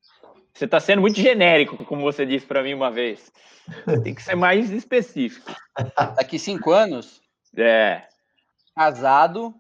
Você 0.54 0.66
está 0.66 0.80
sendo 0.80 1.02
muito 1.02 1.20
genérico, 1.20 1.84
como 1.86 2.02
você 2.02 2.26
disse 2.26 2.46
para 2.46 2.64
mim 2.64 2.74
uma 2.74 2.90
vez. 2.90 3.32
Tem 4.04 4.14
que 4.14 4.24
ser 4.24 4.36
mais 4.36 4.72
específico. 4.72 5.52
Daqui 6.16 6.40
cinco 6.40 6.72
anos? 6.72 7.22
É. 7.56 8.08
Casado, 8.78 9.56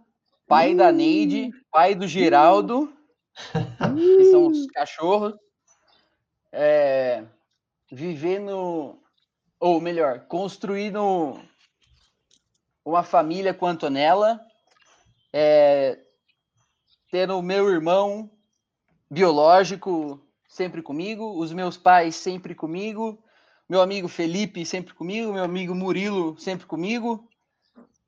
pai 0.47 0.75
da 0.75 0.91
Neide, 0.91 1.49
pai 1.71 1.95
do 1.95 2.07
Geraldo, 2.07 2.93
que 3.97 4.25
são 4.25 4.45
os 4.45 4.67
cachorros. 4.67 5.33
É, 6.51 7.23
vivendo, 7.91 9.01
ou 9.59 9.81
melhor, 9.81 10.27
construindo 10.27 11.41
uma 12.85 13.01
família 13.01 13.55
com 13.55 13.65
a 13.65 13.71
Antonella, 13.71 14.39
é, 15.33 15.97
tendo 17.09 17.39
o 17.39 17.41
meu 17.41 17.71
irmão 17.71 18.29
biológico 19.09 20.21
sempre 20.47 20.83
comigo, 20.83 21.39
os 21.39 21.51
meus 21.51 21.75
pais 21.75 22.15
sempre 22.15 22.53
comigo, 22.53 23.17
meu 23.67 23.81
amigo 23.81 24.07
Felipe 24.07 24.63
sempre 24.63 24.93
comigo, 24.93 25.33
meu 25.33 25.43
amigo 25.43 25.73
Murilo 25.73 26.39
sempre 26.39 26.67
comigo, 26.67 27.27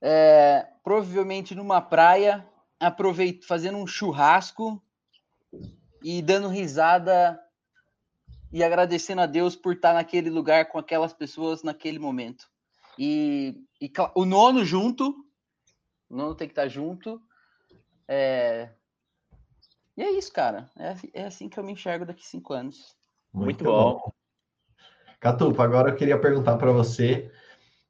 é, 0.01 0.67
provavelmente 0.83 1.53
numa 1.53 1.81
praia, 1.81 2.47
aproveito, 2.79 3.45
fazendo 3.45 3.77
um 3.77 3.87
churrasco 3.87 4.81
e 6.03 6.21
dando 6.21 6.47
risada 6.47 7.39
e 8.51 8.63
agradecendo 8.63 9.21
a 9.21 9.25
Deus 9.25 9.55
por 9.55 9.73
estar 9.73 9.93
naquele 9.93 10.29
lugar 10.29 10.69
com 10.69 10.79
aquelas 10.79 11.13
pessoas 11.13 11.63
naquele 11.63 11.99
momento. 11.99 12.49
E, 12.97 13.63
e 13.79 13.91
o 14.15 14.25
nono 14.25 14.65
junto, 14.65 15.15
o 16.09 16.15
nono 16.15 16.35
tem 16.35 16.47
que 16.47 16.53
estar 16.53 16.67
junto. 16.67 17.21
É... 18.07 18.69
E 19.95 20.01
é 20.01 20.11
isso, 20.11 20.31
cara. 20.31 20.69
É, 20.77 21.21
é 21.21 21.25
assim 21.25 21.47
que 21.47 21.59
eu 21.59 21.63
me 21.63 21.73
enxergo 21.73 22.05
daqui 22.05 22.25
cinco 22.25 22.53
anos. 22.53 22.95
Muito, 23.33 23.45
Muito 23.45 23.63
bom. 23.65 23.93
bom. 23.93 24.13
Catupa, 25.19 25.63
agora 25.63 25.89
eu 25.91 25.95
queria 25.95 26.19
perguntar 26.19 26.57
para 26.57 26.71
você 26.71 27.31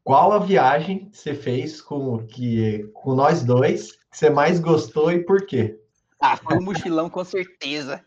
qual 0.10 0.34
a 0.34 0.40
viagem 0.40 1.08
que 1.08 1.16
você 1.16 1.36
fez 1.36 1.80
com, 1.80 2.26
que, 2.26 2.90
com 2.96 3.14
nós 3.14 3.44
dois 3.44 3.92
que 3.92 4.18
você 4.18 4.28
mais 4.28 4.60
gostou 4.60 5.12
e 5.12 5.24
por 5.24 5.46
quê? 5.46 5.80
Ah, 6.20 6.36
foi 6.36 6.58
o 6.58 6.60
um 6.60 6.64
mochilão, 6.64 7.08
com 7.12 7.24
certeza. 7.24 8.04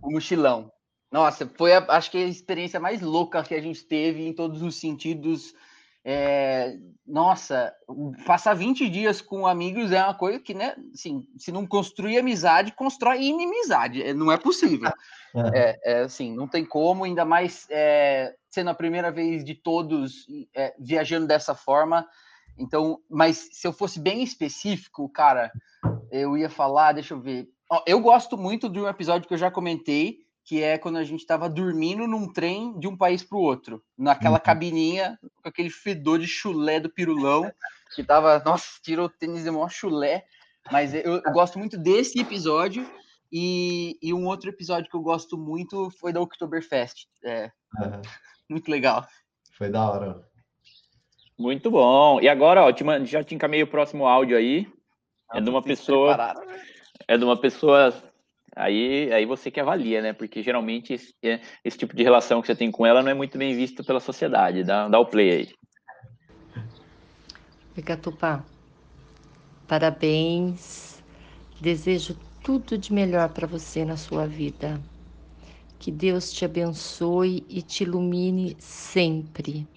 o 0.00 0.08
mochilão. 0.10 0.72
Nossa, 1.12 1.46
foi 1.54 1.74
a, 1.74 1.84
acho 1.90 2.10
que 2.10 2.16
a 2.16 2.26
experiência 2.26 2.80
mais 2.80 3.02
louca 3.02 3.42
que 3.42 3.54
a 3.54 3.60
gente 3.60 3.84
teve 3.84 4.26
em 4.26 4.32
todos 4.32 4.62
os 4.62 4.76
sentidos. 4.76 5.52
É, 6.04 6.76
nossa, 7.06 7.72
passar 8.26 8.54
20 8.54 8.88
dias 8.88 9.20
com 9.20 9.46
amigos 9.46 9.92
é 9.92 10.02
uma 10.02 10.14
coisa 10.14 10.38
que, 10.38 10.54
né, 10.54 10.74
assim, 10.94 11.26
se 11.36 11.50
não 11.50 11.66
construir 11.66 12.18
amizade, 12.18 12.72
constrói 12.72 13.22
inimizade. 13.22 14.02
É, 14.02 14.12
não 14.12 14.30
é 14.30 14.36
possível. 14.36 14.90
É, 15.54 15.78
é 15.84 16.00
assim, 16.00 16.34
não 16.34 16.48
tem 16.48 16.64
como, 16.64 17.04
ainda 17.04 17.22
mais 17.22 17.66
é, 17.68 18.34
sendo 18.48 18.70
a 18.70 18.74
primeira 18.74 19.12
vez 19.12 19.44
de 19.44 19.54
todos 19.54 20.26
é, 20.56 20.74
viajando 20.78 21.26
dessa 21.26 21.54
forma. 21.54 22.08
Então, 22.58 22.98
mas 23.08 23.50
se 23.52 23.68
eu 23.68 23.72
fosse 23.72 24.00
bem 24.00 24.22
específico, 24.22 25.06
cara, 25.10 25.52
eu 26.10 26.36
ia 26.36 26.48
falar, 26.48 26.92
deixa 26.92 27.12
eu 27.12 27.20
ver. 27.20 27.46
Ó, 27.70 27.82
eu 27.86 28.00
gosto 28.00 28.38
muito 28.38 28.70
de 28.70 28.80
um 28.80 28.88
episódio 28.88 29.28
que 29.28 29.34
eu 29.34 29.38
já 29.38 29.50
comentei, 29.50 30.20
que 30.48 30.62
é 30.62 30.78
quando 30.78 30.96
a 30.96 31.04
gente 31.04 31.20
estava 31.20 31.46
dormindo 31.46 32.06
num 32.06 32.32
trem 32.32 32.80
de 32.80 32.88
um 32.88 32.96
país 32.96 33.22
para 33.22 33.36
o 33.36 33.42
outro, 33.42 33.84
naquela 33.98 34.38
uhum. 34.38 34.42
cabininha, 34.42 35.18
com 35.42 35.46
aquele 35.46 35.68
fedor 35.68 36.18
de 36.18 36.26
chulé 36.26 36.80
do 36.80 36.88
pirulão, 36.88 37.52
que 37.94 38.02
tava, 38.02 38.42
nossa, 38.42 38.64
tirou 38.82 39.04
o 39.04 39.10
tênis 39.10 39.44
de 39.44 39.50
maior 39.50 39.68
chulé. 39.68 40.24
Mas 40.72 40.94
eu, 40.94 41.20
eu, 41.22 41.32
gosto 41.34 41.58
muito 41.58 41.76
desse 41.76 42.18
episódio. 42.18 42.90
E, 43.30 43.98
e, 44.00 44.14
um 44.14 44.26
outro 44.26 44.48
episódio 44.48 44.90
que 44.90 44.96
eu 44.96 45.02
gosto 45.02 45.36
muito 45.36 45.90
foi 45.90 46.14
da 46.14 46.20
Oktoberfest. 46.22 47.06
É, 47.22 47.52
uhum. 47.78 48.00
Muito 48.48 48.70
legal. 48.70 49.06
Foi 49.52 49.68
da 49.68 49.90
hora. 49.90 50.26
Muito 51.38 51.70
bom. 51.70 52.22
E 52.22 52.28
agora, 52.28 52.64
ó, 52.64 52.72
te, 52.72 52.82
já 53.04 53.22
te 53.22 53.34
encaminhei 53.34 53.64
o 53.64 53.70
próximo 53.70 54.06
áudio 54.06 54.34
aí. 54.34 54.66
é 55.34 55.42
de 55.42 55.50
uma 55.50 55.60
pessoa. 55.62 56.16
Né? 56.16 56.62
É 57.06 57.18
de 57.18 57.24
uma 57.24 57.38
pessoa 57.38 57.92
Aí, 58.58 59.12
aí 59.12 59.24
você 59.24 59.52
que 59.52 59.60
avalia, 59.60 60.02
né? 60.02 60.12
Porque 60.12 60.42
geralmente 60.42 60.92
esse, 60.92 61.14
é, 61.22 61.40
esse, 61.64 61.78
tipo 61.78 61.94
de 61.94 62.02
relação 62.02 62.40
que 62.40 62.48
você 62.48 62.56
tem 62.56 62.72
com 62.72 62.84
ela 62.84 63.04
não 63.04 63.10
é 63.12 63.14
muito 63.14 63.38
bem 63.38 63.54
visto 63.54 63.84
pela 63.84 64.00
sociedade. 64.00 64.64
Dá, 64.64 64.88
dá 64.88 64.98
o 64.98 65.06
play 65.06 65.30
aí. 65.30 65.48
Oi, 67.76 68.42
Parabéns. 69.68 71.00
Desejo 71.60 72.16
tudo 72.42 72.76
de 72.76 72.92
melhor 72.92 73.28
para 73.28 73.46
você 73.46 73.84
na 73.84 73.96
sua 73.96 74.26
vida. 74.26 74.80
Que 75.78 75.92
Deus 75.92 76.32
te 76.32 76.44
abençoe 76.44 77.44
e 77.48 77.62
te 77.62 77.84
ilumine 77.84 78.56
sempre. 78.58 79.68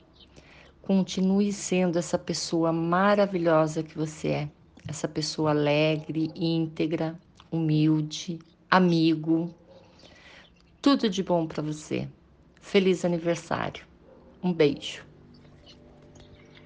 Continue 0.82 1.54
sendo 1.54 2.00
essa 2.00 2.18
pessoa 2.18 2.74
maravilhosa 2.74 3.84
que 3.84 3.96
você 3.96 4.28
é. 4.30 4.50
Essa 4.88 5.08
pessoa 5.08 5.52
alegre, 5.52 6.32
íntegra, 6.36 7.16
humilde, 7.52 8.40
amigo. 8.72 9.54
Tudo 10.82 11.10
de 11.10 11.22
bom 11.22 11.46
para 11.46 11.62
você. 11.62 12.08
Feliz 12.62 13.04
aniversário. 13.04 13.86
Um 14.42 14.54
beijo. 14.54 15.06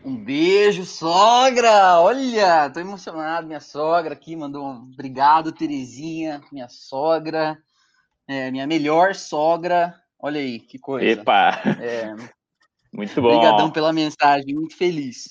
Um 0.04 0.16
beijo, 0.16 0.86
sogra! 0.86 2.00
Olha, 2.00 2.70
tô 2.70 2.80
emocionado. 2.80 3.48
Minha 3.48 3.60
sogra 3.60 4.14
aqui 4.14 4.36
mandou 4.36 4.64
um 4.64 4.84
obrigado, 4.94 5.52
Terezinha, 5.52 6.42
minha 6.52 6.70
sogra, 6.70 7.58
é, 8.28 8.52
minha 8.52 8.68
melhor 8.68 9.16
sogra. 9.16 9.96
Olha 10.20 10.40
aí, 10.40 10.60
que 10.60 10.78
coisa. 10.78 11.22
Epa! 11.22 11.60
É, 11.82 12.14
muito 12.94 13.20
bom. 13.20 13.30
Obrigadão 13.30 13.72
pela 13.72 13.92
mensagem, 13.92 14.54
muito 14.54 14.78
feliz. 14.78 15.26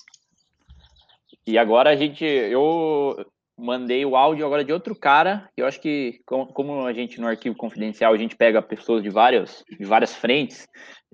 E 1.47 1.57
agora 1.57 1.91
a 1.91 1.97
gente, 1.97 2.25
eu 2.25 3.25
mandei 3.59 4.05
o 4.05 4.17
áudio 4.17 4.45
agora 4.45 4.65
de 4.65 4.73
outro 4.73 4.95
cara. 4.95 5.49
Eu 5.57 5.67
acho 5.67 5.81
que, 5.81 6.21
como 6.27 6.87
a 6.87 6.93
gente 6.93 7.21
no 7.21 7.27
arquivo 7.27 7.57
confidencial, 7.57 8.13
a 8.13 8.17
gente 8.17 8.37
pega 8.37 8.61
pessoas 8.61 9.03
de 9.03 9.11
várias, 9.11 9.65
de 9.79 9.85
várias 9.85 10.15
frentes, 10.15 10.67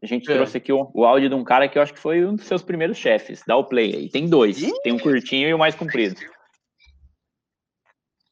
a 0.02 0.06
gente 0.06 0.30
é. 0.30 0.34
trouxe 0.34 0.56
aqui 0.56 0.72
o, 0.72 0.90
o, 0.94 1.04
áudio 1.04 1.28
de 1.28 1.34
um 1.34 1.44
cara 1.44 1.68
que 1.68 1.76
eu 1.76 1.82
acho 1.82 1.92
que 1.92 2.00
foi 2.00 2.24
um 2.24 2.34
dos 2.34 2.46
seus 2.46 2.62
primeiros 2.62 2.96
chefes. 2.96 3.42
Dá 3.46 3.56
o 3.56 3.64
play 3.64 3.94
aí. 3.94 4.08
Tem 4.08 4.28
dois. 4.28 4.60
Ih! 4.60 4.72
Tem 4.82 4.92
um 4.92 4.98
curtinho 4.98 5.48
e 5.48 5.52
o 5.52 5.56
um 5.56 5.58
mais 5.58 5.74
comprido. 5.74 6.16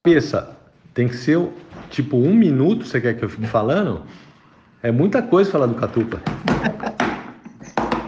Pensa, 0.02 0.56
tem 0.94 1.08
que 1.08 1.16
ser 1.16 1.38
tipo 1.90 2.16
um 2.16 2.32
minuto, 2.32 2.84
você 2.84 3.00
quer 3.00 3.14
que 3.18 3.24
eu 3.24 3.28
fique 3.28 3.46
falando? 3.46 4.06
É 4.82 4.90
muita 4.90 5.20
coisa 5.20 5.50
falar 5.50 5.66
do 5.66 5.74
Catupa. 5.74 6.22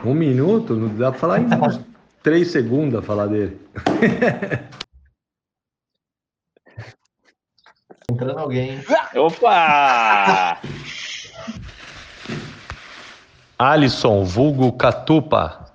Um 0.04 0.14
minuto, 0.14 0.74
não 0.76 0.88
dá 0.96 1.10
pra 1.10 1.20
falar 1.20 1.40
em 1.40 1.48
três 2.22 2.50
segundos 2.50 3.04
falar 3.04 3.26
dele. 3.26 3.58
Entrando 8.10 8.38
alguém. 8.40 8.82
Opa! 9.14 10.60
Alisson, 13.56 14.24
vulgo 14.24 14.72
Catupa. 14.72 15.70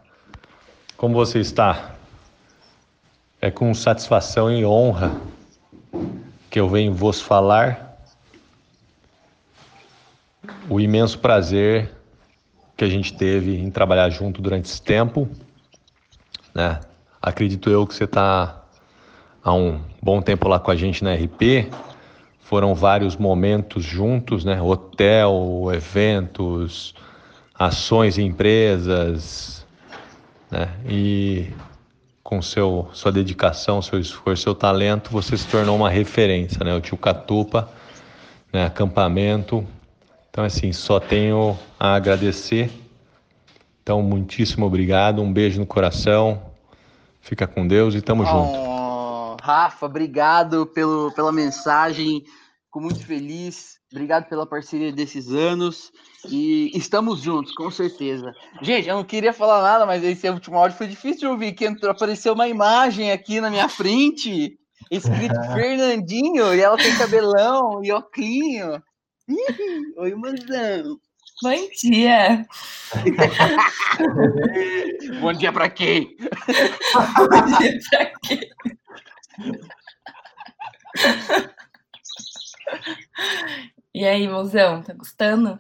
Como 0.98 1.14
você 1.14 1.40
está? 1.40 1.96
É 3.40 3.50
com 3.50 3.74
satisfação 3.74 4.52
e 4.52 4.66
honra 4.66 5.14
que 6.50 6.60
eu 6.60 6.68
venho 6.68 6.94
vos 6.94 7.22
falar 7.22 7.96
o 10.70 10.80
imenso 10.80 11.20
prazer 11.20 11.90
que 12.76 12.84
a 12.84 12.90
gente 12.90 13.14
teve 13.14 13.58
em 13.58 13.72
trabalhar 13.72 14.10
junto 14.10 14.42
durante 14.42 14.66
esse 14.66 14.82
tempo. 14.82 15.30
Né? 16.54 16.82
Acredito 17.22 17.70
eu 17.70 17.88
que 17.88 17.94
você 17.94 18.04
está 18.04 18.62
há 19.42 19.54
um 19.54 19.80
bom 20.02 20.22
tempo 20.22 20.50
lá 20.50 20.60
com 20.60 20.72
a 20.72 20.76
gente 20.76 21.04
na 21.04 21.14
RP. 21.14 21.70
Foram 22.46 22.76
vários 22.76 23.18
momentos 23.18 23.84
juntos, 23.84 24.46
né? 24.46 24.62
Hotel, 24.62 25.64
eventos, 25.74 26.94
ações 27.58 28.20
em 28.20 28.28
empresas, 28.28 29.66
né? 30.52 30.70
E 30.88 31.48
com 32.22 32.44
seu, 32.44 32.88
sua 32.94 33.12
dedicação, 33.12 33.82
seu 33.82 34.00
esforço, 34.00 34.44
seu 34.44 34.54
talento, 34.54 35.10
você 35.10 35.36
se 35.36 35.48
tornou 35.48 35.76
uma 35.76 35.90
referência, 35.90 36.64
né? 36.64 36.76
O 36.76 36.80
tio 36.80 36.96
Catupa, 36.98 37.68
né? 38.54 38.68
acampamento. 38.68 39.66
Então, 40.30 40.44
assim, 40.44 40.72
só 40.72 41.00
tenho 41.00 41.58
a 41.80 41.96
agradecer. 41.96 42.70
Então, 43.82 44.04
muitíssimo 44.04 44.68
obrigado, 44.68 45.20
um 45.20 45.34
beijo 45.34 45.60
no 45.60 45.66
coração. 45.66 46.44
Fica 47.22 47.48
com 47.48 47.68
Deus 47.68 47.96
e 47.96 48.02
tamo 48.02 48.22
oh. 48.22 48.26
junto. 48.28 48.75
Rafa, 49.46 49.86
obrigado 49.86 50.66
pelo, 50.66 51.12
pela 51.12 51.32
mensagem. 51.32 52.24
Fico 52.66 52.82
muito 52.82 53.06
feliz. 53.06 53.76
Obrigado 53.92 54.28
pela 54.28 54.48
parceria 54.48 54.92
desses 54.92 55.30
anos. 55.30 55.92
E 56.28 56.76
estamos 56.76 57.22
juntos, 57.22 57.54
com 57.54 57.70
certeza. 57.70 58.34
Gente, 58.64 58.90
eu 58.90 58.96
não 58.96 59.04
queria 59.04 59.32
falar 59.32 59.62
nada, 59.62 59.86
mas 59.86 60.04
esse 60.04 60.28
último 60.28 60.58
áudio 60.58 60.76
foi 60.76 60.88
difícil 60.88 61.20
de 61.20 61.28
ouvir. 61.28 61.54
Que 61.54 61.66
entrou, 61.66 61.92
apareceu 61.92 62.34
uma 62.34 62.48
imagem 62.48 63.12
aqui 63.12 63.40
na 63.40 63.52
minha 63.52 63.70
frente, 63.70 64.58
escrito 64.90 65.36
Fernandinho, 65.54 66.56
e 66.56 66.60
ela 66.60 66.76
tem 66.76 66.98
cabelão 66.98 67.84
e 67.84 67.94
oclinho. 67.94 68.82
Oi, 69.98 70.16
mozão. 70.16 71.00
Bom 71.44 71.70
dia. 71.84 72.48
Bom 75.22 75.34
dia 75.34 75.54
para 75.54 75.70
quem? 75.70 76.18
Bom 77.16 77.28
dia 77.60 77.80
para 77.92 78.12
quem? 78.24 78.40
E 83.94 84.06
aí, 84.06 84.28
mozão, 84.28 84.82
tá 84.82 84.94
gostando? 84.94 85.58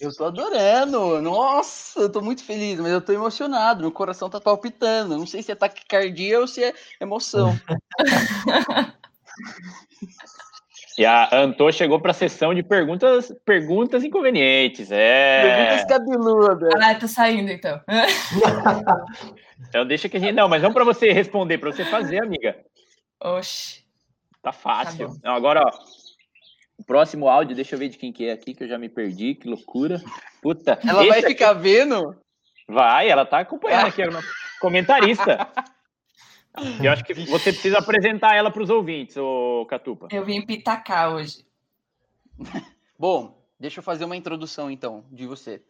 Eu 0.00 0.14
tô 0.14 0.24
adorando. 0.24 1.20
Nossa, 1.20 2.00
eu 2.00 2.12
tô 2.12 2.20
muito 2.20 2.44
feliz, 2.44 2.78
mas 2.78 2.92
eu 2.92 3.00
tô 3.00 3.12
emocionado. 3.12 3.82
Meu 3.82 3.92
coração 3.92 4.28
tá 4.28 4.40
palpitando. 4.40 5.16
Não 5.16 5.26
sei 5.26 5.42
se 5.42 5.52
é 5.52 5.54
taquicardia 5.54 6.40
ou 6.40 6.46
se 6.46 6.64
é 6.64 6.74
emoção. 7.00 7.58
E 10.98 11.04
a 11.04 11.28
Antô 11.30 11.70
chegou 11.70 12.00
para 12.00 12.12
a 12.12 12.14
sessão 12.14 12.54
de 12.54 12.62
perguntas, 12.62 13.30
perguntas 13.44 14.02
inconvenientes. 14.02 14.90
É. 14.90 15.42
Perguntas 15.42 15.84
cabeludas. 15.84 16.74
Ah, 16.82 16.94
tô 16.94 17.06
saindo 17.06 17.50
então. 17.50 17.78
então 19.68 19.86
deixa 19.86 20.08
que 20.08 20.16
a 20.16 20.20
gente. 20.20 20.32
Não, 20.32 20.48
mas 20.48 20.62
não 20.62 20.72
para 20.72 20.84
você 20.84 21.12
responder, 21.12 21.58
para 21.58 21.70
você 21.70 21.84
fazer, 21.84 22.22
amiga. 22.22 22.56
Oxi. 23.22 23.84
Tá 24.42 24.52
fácil. 24.52 25.18
Tá 25.20 25.32
agora, 25.32 25.60
ó. 25.60 25.70
O 26.78 26.84
próximo 26.84 27.28
áudio, 27.28 27.56
deixa 27.56 27.74
eu 27.74 27.78
ver 27.78 27.88
de 27.88 27.96
quem 27.96 28.12
que 28.12 28.28
é 28.28 28.32
aqui, 28.32 28.54
que 28.54 28.64
eu 28.64 28.68
já 28.68 28.78
me 28.78 28.88
perdi, 28.88 29.34
que 29.34 29.48
loucura. 29.48 30.00
Puta. 30.42 30.78
Ela 30.86 31.06
vai 31.06 31.20
aqui... 31.20 31.28
ficar 31.28 31.54
vendo? 31.54 32.14
Vai, 32.68 33.08
ela 33.08 33.24
tá 33.24 33.40
acompanhando 33.40 33.86
aqui, 33.86 34.02
é 34.02 34.08
comentarista. 34.60 35.48
eu 36.82 36.92
acho 36.92 37.04
que 37.04 37.14
você 37.14 37.52
precisa 37.52 37.78
apresentar 37.78 38.36
ela 38.36 38.50
para 38.50 38.62
os 38.62 38.70
ouvintes, 38.70 39.16
ô 39.16 39.66
Catupa. 39.68 40.08
Eu 40.10 40.24
vim 40.24 40.44
pitacar 40.44 41.14
hoje. 41.14 41.46
Bom, 42.98 43.42
deixa 43.58 43.80
eu 43.80 43.84
fazer 43.84 44.04
uma 44.04 44.16
introdução 44.16 44.70
então 44.70 45.04
de 45.10 45.26
você. 45.26 45.62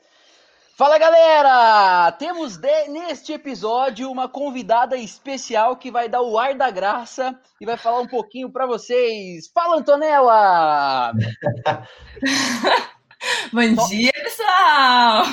Fala 0.76 0.98
galera! 0.98 2.12
Temos 2.18 2.58
de, 2.58 2.88
neste 2.88 3.32
episódio 3.32 4.10
uma 4.10 4.28
convidada 4.28 4.94
especial 4.94 5.78
que 5.78 5.90
vai 5.90 6.06
dar 6.06 6.20
o 6.20 6.38
ar 6.38 6.54
da 6.54 6.70
graça 6.70 7.34
e 7.58 7.64
vai 7.64 7.78
falar 7.78 8.00
um 8.00 8.06
pouquinho 8.06 8.50
para 8.50 8.66
vocês. 8.66 9.50
Fala, 9.54 9.78
Antonella! 9.78 11.14
Bom 13.54 13.88
dia, 13.88 14.12
pessoal! 14.12 15.24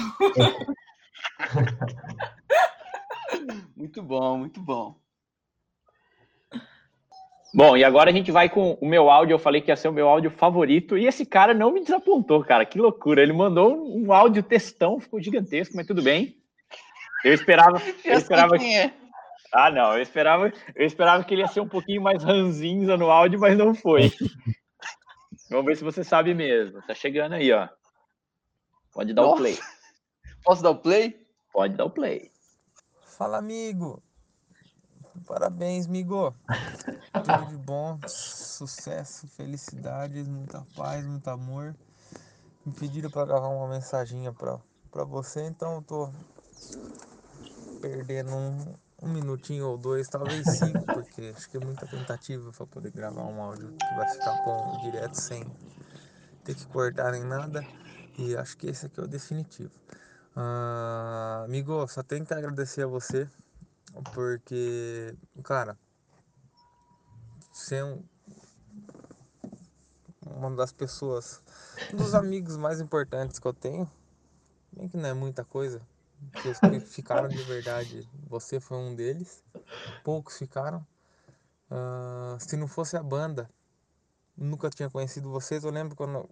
muito 3.76 4.02
bom, 4.02 4.38
muito 4.38 4.62
bom. 4.62 5.03
Bom, 7.54 7.78
e 7.78 7.84
agora 7.84 8.10
a 8.10 8.14
gente 8.14 8.32
vai 8.32 8.50
com 8.50 8.78
o 8.82 8.86
meu 8.86 9.12
áudio. 9.12 9.36
Eu 9.36 9.40
falei 9.40 9.62
que 9.62 9.70
ia 9.70 9.76
ser 9.76 9.88
o 9.88 9.94
meu 9.94 10.10
áudio 10.10 10.32
favorito. 10.32 10.98
E 10.98 11.06
esse 11.06 11.24
cara 11.24 11.54
não 11.54 11.72
me 11.72 11.82
desapontou, 11.82 12.44
cara. 12.44 12.66
Que 12.66 12.80
loucura. 12.80 13.22
Ele 13.22 13.32
mandou 13.32 13.96
um 13.96 14.12
áudio 14.12 14.42
textão, 14.42 15.00
ficou 15.00 15.22
gigantesco, 15.22 15.76
mas 15.76 15.86
tudo 15.86 16.02
bem. 16.02 16.36
Eu 17.24 17.32
esperava. 17.32 17.80
Eu, 18.04 18.18
esperava 18.18 18.58
que... 18.58 18.66
É. 18.66 18.92
Ah, 19.54 19.70
não. 19.70 19.94
Eu 19.94 20.02
esperava, 20.02 20.52
eu 20.76 20.86
esperava 20.86 21.24
que 21.24 21.32
ele 21.32 21.42
ia 21.42 21.48
ser 21.48 21.60
um 21.60 21.68
pouquinho 21.68 22.02
mais 22.02 22.24
ranzinza 22.24 22.98
no 22.98 23.12
áudio, 23.12 23.40
mas 23.40 23.56
não 23.56 23.76
foi. 23.76 24.12
Vamos 25.48 25.66
ver 25.66 25.78
se 25.78 25.84
você 25.84 26.04
sabe 26.04 26.34
mesmo. 26.34 26.82
Tá 26.82 26.96
chegando 26.96 27.34
aí, 27.34 27.52
ó. 27.52 27.70
Pode 28.92 29.14
dar 29.14 29.22
Nossa. 29.22 29.36
o 29.36 29.38
play. 29.38 29.60
Posso 30.44 30.64
dar 30.64 30.72
o 30.72 30.76
play? 30.76 31.24
Pode 31.52 31.76
dar 31.76 31.86
o 31.86 31.92
play. 31.92 32.32
Fala, 33.16 33.38
amigo. 33.38 34.02
Parabéns, 35.28 35.86
amigo. 35.86 36.34
Tudo 37.14 37.48
de 37.48 37.58
bom, 37.58 38.00
sucesso, 38.08 39.28
felicidades, 39.28 40.28
muita 40.28 40.66
paz, 40.76 41.06
muito 41.06 41.28
amor. 41.30 41.76
Me 42.66 42.74
pediram 42.74 43.10
para 43.10 43.26
gravar 43.26 43.48
uma 43.48 43.68
mensaginha 43.68 44.34
para 44.34 45.04
você, 45.06 45.46
então 45.46 45.76
eu 45.76 45.82
tô 45.82 46.14
perdendo 47.80 48.32
um, 48.32 48.76
um 49.04 49.10
minutinho 49.10 49.68
ou 49.68 49.78
dois, 49.78 50.10
talvez 50.10 50.48
cinco, 50.58 50.84
porque 50.86 51.34
acho 51.36 51.50
que 51.50 51.58
é 51.58 51.60
muita 51.60 51.86
tentativa 51.86 52.52
para 52.52 52.66
poder 52.66 52.92
gravar 52.92 53.24
um 53.24 53.42
áudio 53.42 53.70
que 53.70 53.96
vai 53.96 54.10
ficar 54.10 54.44
bom 54.44 54.82
direto 54.82 55.16
sem 55.16 55.44
ter 56.44 56.56
que 56.56 56.66
cortar 56.68 57.12
nem 57.12 57.24
nada. 57.24 57.66
E 58.18 58.36
acho 58.36 58.58
que 58.58 58.68
esse 58.68 58.88
aqui 58.88 59.00
é 59.00 59.04
o 59.04 59.08
definitivo. 59.08 59.72
Uh, 60.36 61.46
amigo, 61.46 61.88
só 61.88 62.02
tenho 62.02 62.26
que 62.26 62.34
agradecer 62.34 62.84
a 62.84 62.88
você 62.88 63.30
porque, 64.14 65.16
cara, 65.44 65.78
ser 67.52 67.84
um, 67.84 68.04
uma 70.26 70.56
das 70.56 70.72
pessoas, 70.72 71.42
um 71.94 71.98
dos 71.98 72.16
amigos 72.16 72.58
mais 72.58 72.82
importantes 72.82 73.40
que 73.40 73.48
eu 73.48 73.54
tenho, 73.54 73.90
bem 74.72 74.88
que 74.88 74.98
não 74.98 75.10
é 75.10 75.14
muita 75.14 75.44
coisa, 75.44 75.82
que 76.42 76.50
os 76.50 76.60
que 76.60 76.80
ficaram 76.80 77.28
de 77.28 77.42
verdade, 77.44 78.08
você 78.28 78.60
foi 78.60 78.78
um 78.78 78.96
deles, 78.96 79.44
poucos 80.04 80.38
ficaram. 80.38 80.86
Uh, 81.70 82.40
se 82.40 82.56
não 82.56 82.68
fosse 82.68 82.96
a 82.96 83.04
banda, 83.04 83.50
nunca 84.38 84.70
tinha 84.70 84.90
conhecido 84.90 85.30
vocês. 85.30 85.64
Eu 85.64 85.72
lembro 85.72 85.96
quando, 85.96 86.30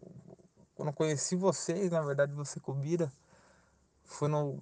quando 0.75 0.89
eu 0.89 0.93
conheci 0.93 1.35
vocês, 1.35 1.91
na 1.91 2.01
verdade, 2.01 2.33
você 2.33 2.59
com 2.59 2.73
Bira, 2.73 3.11
foi 4.11 4.27
no. 4.27 4.59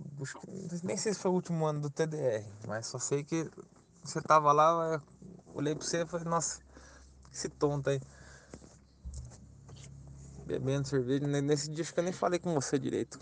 Nem 0.83 0.95
sei 0.95 1.13
se 1.13 1.19
foi 1.19 1.31
o 1.31 1.33
último 1.33 1.65
ano 1.65 1.81
do 1.81 1.89
TDR, 1.89 2.45
mas 2.67 2.87
só 2.87 2.99
sei 2.99 3.23
que 3.23 3.49
você 4.03 4.21
tava 4.21 4.51
lá, 4.51 5.01
olhei 5.53 5.75
pra 5.75 5.85
você 5.85 6.03
e 6.03 6.05
falei, 6.05 6.25
nossa, 6.25 6.61
esse 7.33 7.49
tonto 7.49 7.89
aí. 7.89 7.99
Bebendo 10.45 10.87
cerveja. 10.87 11.27
Nesse 11.27 11.69
dia 11.69 11.83
acho 11.83 11.93
que 11.93 11.99
eu 11.99 12.03
nem 12.03 12.13
falei 12.13 12.39
com 12.39 12.53
você 12.53 12.77
direito. 12.79 13.19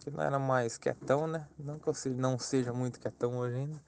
Que 0.00 0.10
não 0.10 0.22
era 0.22 0.38
mais 0.38 0.76
quietão, 0.76 1.26
né? 1.26 1.46
Não 1.58 1.78
que 1.78 1.88
eu 1.88 1.94
não 2.16 2.38
seja 2.38 2.72
muito 2.72 3.00
quietão 3.00 3.38
hoje 3.38 3.56
ainda. 3.56 3.80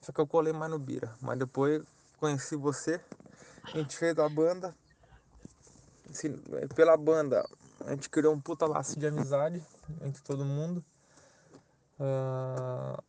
Só 0.00 0.12
que 0.12 0.20
eu 0.20 0.26
colei 0.26 0.52
mais 0.52 0.70
no 0.70 0.78
Bira. 0.78 1.14
Mas 1.20 1.38
depois 1.38 1.82
conheci 2.18 2.56
você. 2.56 3.00
A 3.64 3.78
gente 3.78 3.96
fez 3.96 4.18
a 4.18 4.28
banda. 4.28 4.74
Assim, 6.10 6.36
pela 6.74 6.96
banda, 6.96 7.46
a 7.84 7.90
gente 7.90 8.08
criou 8.08 8.34
um 8.34 8.40
puta 8.40 8.66
laço 8.66 8.98
de 8.98 9.06
amizade 9.06 9.62
entre 10.02 10.22
todo 10.22 10.44
mundo. 10.44 10.84
Uh, 11.98 13.02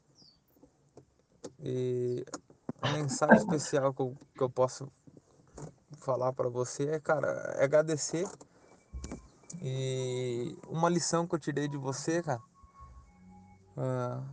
e 1.59 2.25
a 2.82 2.91
mensagem 2.91 3.38
especial 3.38 3.93
que 3.93 4.01
eu, 4.01 4.15
que 4.36 4.41
eu 4.41 4.49
posso 4.49 4.91
falar 5.97 6.32
para 6.34 6.49
você 6.49 6.88
é, 6.89 6.99
cara, 6.99 7.28
é 7.57 7.63
agradecer. 7.63 8.28
E 9.61 10.57
uma 10.67 10.89
lição 10.89 11.28
que 11.28 11.36
eu 11.36 11.39
tirei 11.39 11.67
de 11.67 11.78
você, 11.78 12.21
cara, 12.21 12.41
uh, 13.75 14.23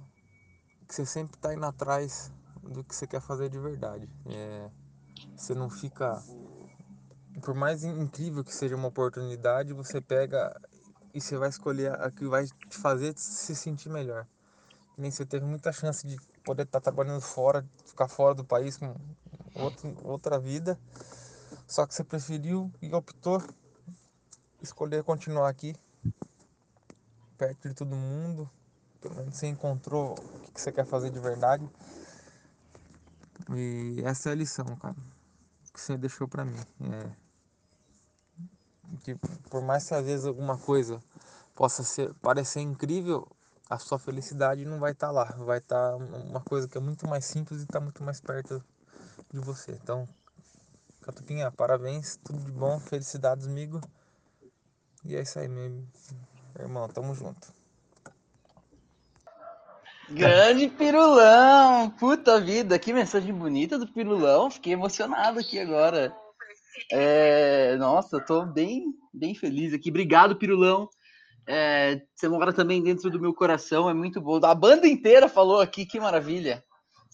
que 0.87 0.95
você 0.95 1.07
sempre 1.07 1.39
tá 1.39 1.55
indo 1.55 1.65
atrás 1.65 2.31
do 2.63 2.85
que 2.85 2.95
você 2.95 3.07
quer 3.07 3.21
fazer 3.21 3.49
de 3.49 3.59
verdade. 3.59 4.09
É, 4.27 4.71
você 5.37 5.55
não 5.55 5.71
fica. 5.71 6.23
Por 7.43 7.55
mais 7.55 7.85
incrível 7.85 8.45
que 8.45 8.55
seja 8.55 8.77
uma 8.77 8.89
oportunidade, 8.89 9.73
você 9.73 10.01
pega 10.01 10.55
e 11.15 11.21
você 11.21 11.39
vai 11.39 11.49
escolher 11.49 11.93
a 12.01 12.11
que 12.11 12.27
vai 12.27 12.45
te 12.45 12.77
fazer 12.77 13.17
se 13.17 13.55
sentir 13.55 13.89
melhor. 13.89 14.27
Nem 14.99 15.11
você 15.11 15.25
teve 15.25 15.47
muita 15.47 15.73
chance 15.73 16.07
de 16.07 16.17
poder 16.45 16.65
estar 16.65 16.81
trabalhando 16.81 17.21
fora, 17.21 17.65
ficar 17.87 18.09
fora 18.09 18.35
do 18.35 18.45
país 18.45 18.77
com 18.77 18.95
outro, 19.55 19.97
outra 20.03 20.39
vida. 20.39 20.79
Só 21.67 21.87
que 21.87 21.95
você 21.95 22.03
preferiu 22.03 22.71
e 22.83 22.93
optou 22.93 23.43
escolher 24.61 25.05
continuar 25.05 25.49
aqui, 25.49 25.75
perto 27.39 27.69
de 27.69 27.75
todo 27.75 27.95
mundo. 27.95 28.51
Pelo 29.01 29.15
menos 29.17 29.37
você 29.37 29.47
encontrou 29.47 30.15
o 30.15 30.53
que 30.53 30.61
você 30.61 30.73
quer 30.73 30.87
fazer 30.87 31.11
de 31.11 31.21
verdade. 31.21 31.69
E 33.55 34.01
essa 34.05 34.31
é 34.31 34.33
a 34.33 34.35
lição, 34.35 34.65
cara, 34.77 34.97
que 35.73 35.81
você 35.81 35.97
deixou 35.97 36.27
para 36.27 36.45
mim. 36.45 36.59
É, 36.81 37.24
que 39.03 39.15
por 39.51 39.63
mais 39.63 39.87
que 39.87 39.95
às 39.95 40.05
vezes 40.05 40.27
alguma 40.27 40.59
coisa 40.59 41.01
possa 41.55 41.83
ser, 41.83 42.13
parecer 42.15 42.61
incrível, 42.61 43.29
a 43.69 43.79
sua 43.79 43.99
felicidade 43.99 44.65
não 44.65 44.79
vai 44.79 44.93
estar 44.93 45.09
tá 45.09 45.13
lá. 45.13 45.25
Vai 45.39 45.59
estar 45.59 45.91
tá 45.91 45.97
uma 45.97 46.41
coisa 46.41 46.69
que 46.69 46.77
é 46.77 46.81
muito 46.81 47.09
mais 47.09 47.25
simples 47.25 47.61
e 47.61 47.65
está 47.65 47.81
muito 47.81 48.03
mais 48.03 48.21
perto 48.21 48.63
de 49.33 49.41
você. 49.41 49.73
Então, 49.73 50.09
Catupinha, 51.03 51.51
parabéns, 51.51 52.19
tudo 52.25 52.39
de 52.41 52.53
bom, 52.53 52.79
felicidades, 52.79 53.47
amigo. 53.47 53.81
E 55.05 55.17
é 55.17 55.23
isso 55.23 55.39
aí, 55.39 55.49
meu 55.49 55.85
irmão, 56.59 56.89
tamo 56.89 57.15
junto. 57.15 57.53
Grande 60.11 60.69
Pirulão! 60.69 61.91
Puta 61.91 62.41
vida, 62.41 62.79
que 62.79 62.93
mensagem 62.93 63.33
bonita 63.33 63.79
do 63.79 63.87
Pirulão. 63.87 64.51
Fiquei 64.51 64.75
emocionado 64.75 65.41
aqui 65.41 65.59
agora. 65.59 66.15
É, 66.91 67.77
nossa, 67.77 68.21
tô 68.21 68.45
bem, 68.45 68.85
bem 69.13 69.35
feliz 69.35 69.73
aqui. 69.73 69.91
Obrigado, 69.91 70.37
Pirulão. 70.37 70.89
É, 71.47 72.03
você 72.15 72.29
mora 72.29 72.53
também 72.53 72.83
dentro 72.83 73.11
do 73.11 73.21
meu 73.21 73.35
coração, 73.35 73.89
é 73.89 73.95
muito 73.95 74.21
bom. 74.21 74.41
A 74.45 74.55
banda 74.55 74.89
inteira 74.89 75.29
falou 75.29 75.61
aqui, 75.61 75.85
que 75.85 76.01
maravilha. 76.01 76.65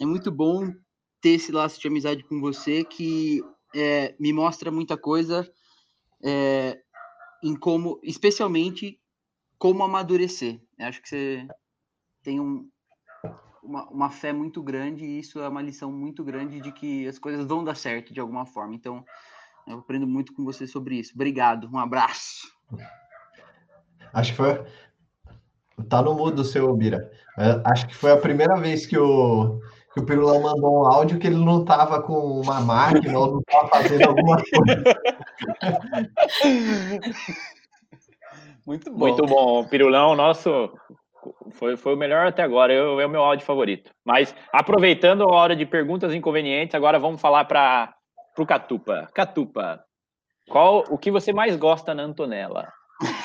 É 0.00 0.06
muito 0.06 0.30
bom 0.30 0.72
ter 1.20 1.30
esse 1.30 1.52
laço 1.52 1.80
de 1.80 1.88
amizade 1.88 2.22
com 2.24 2.40
você 2.40 2.84
que 2.84 3.42
é, 3.74 4.14
me 4.18 4.32
mostra 4.32 4.70
muita 4.70 4.96
coisa 4.96 5.50
é, 6.24 6.80
em 7.42 7.54
como, 7.54 8.00
especialmente, 8.02 8.98
como 9.58 9.82
amadurecer. 9.82 10.60
Eu 10.78 10.86
acho 10.86 11.02
que 11.02 11.08
você 11.08 11.48
tem 12.22 12.40
um, 12.40 12.68
uma, 13.62 13.88
uma 13.90 14.10
fé 14.10 14.32
muito 14.32 14.62
grande 14.62 15.04
e 15.04 15.18
isso 15.18 15.40
é 15.40 15.48
uma 15.48 15.62
lição 15.62 15.92
muito 15.92 16.24
grande 16.24 16.60
de 16.60 16.72
que 16.72 17.06
as 17.06 17.18
coisas 17.18 17.44
vão 17.46 17.64
dar 17.64 17.74
certo 17.74 18.12
de 18.12 18.20
alguma 18.20 18.46
forma. 18.46 18.74
Então, 18.74 19.04
eu 19.70 19.78
aprendo 19.78 20.06
muito 20.06 20.32
com 20.34 20.44
você 20.44 20.66
sobre 20.66 20.96
isso. 20.96 21.12
Obrigado, 21.14 21.68
um 21.72 21.78
abraço. 21.78 22.48
Acho 24.12 24.32
que 24.32 24.36
foi. 24.36 24.64
Tá 25.88 26.02
no 26.02 26.14
mudo, 26.14 26.44
seu 26.44 26.74
Bira. 26.76 27.10
É, 27.38 27.62
acho 27.64 27.86
que 27.86 27.94
foi 27.94 28.12
a 28.12 28.16
primeira 28.16 28.56
vez 28.56 28.86
que 28.86 28.98
o, 28.98 29.60
que 29.94 30.00
o 30.00 30.04
Pirulão 30.04 30.42
mandou 30.42 30.82
um 30.82 30.86
áudio 30.86 31.18
que 31.18 31.26
ele 31.26 31.42
não 31.42 31.64
tava 31.64 32.02
com 32.02 32.40
uma 32.40 32.60
máquina 32.60 33.18
ou 33.18 33.34
não 33.34 33.42
tava 33.42 33.68
fazendo 33.68 34.08
alguma 34.08 34.36
coisa. 34.42 34.84
Muito 38.66 38.90
bom. 38.90 38.98
Muito 38.98 39.26
bom. 39.26 39.64
Pirulão, 39.68 40.14
nosso 40.14 40.70
foi, 41.52 41.76
foi 41.76 41.94
o 41.94 41.98
melhor 41.98 42.26
até 42.26 42.42
agora, 42.42 42.72
eu, 42.72 43.00
é 43.00 43.06
o 43.06 43.10
meu 43.10 43.22
áudio 43.22 43.44
favorito. 43.44 43.90
Mas 44.04 44.34
aproveitando 44.52 45.22
a 45.22 45.28
hora 45.28 45.56
de 45.56 45.66
perguntas 45.66 46.14
inconvenientes, 46.14 46.74
agora 46.74 46.98
vamos 46.98 47.20
falar 47.20 47.44
para 47.44 47.94
o 48.42 48.46
Catupa. 48.46 49.08
Catupa, 49.14 49.84
qual 50.48 50.84
o 50.88 50.98
que 50.98 51.10
você 51.10 51.32
mais 51.32 51.56
gosta 51.56 51.94
na 51.94 52.02
Antonella? 52.02 52.72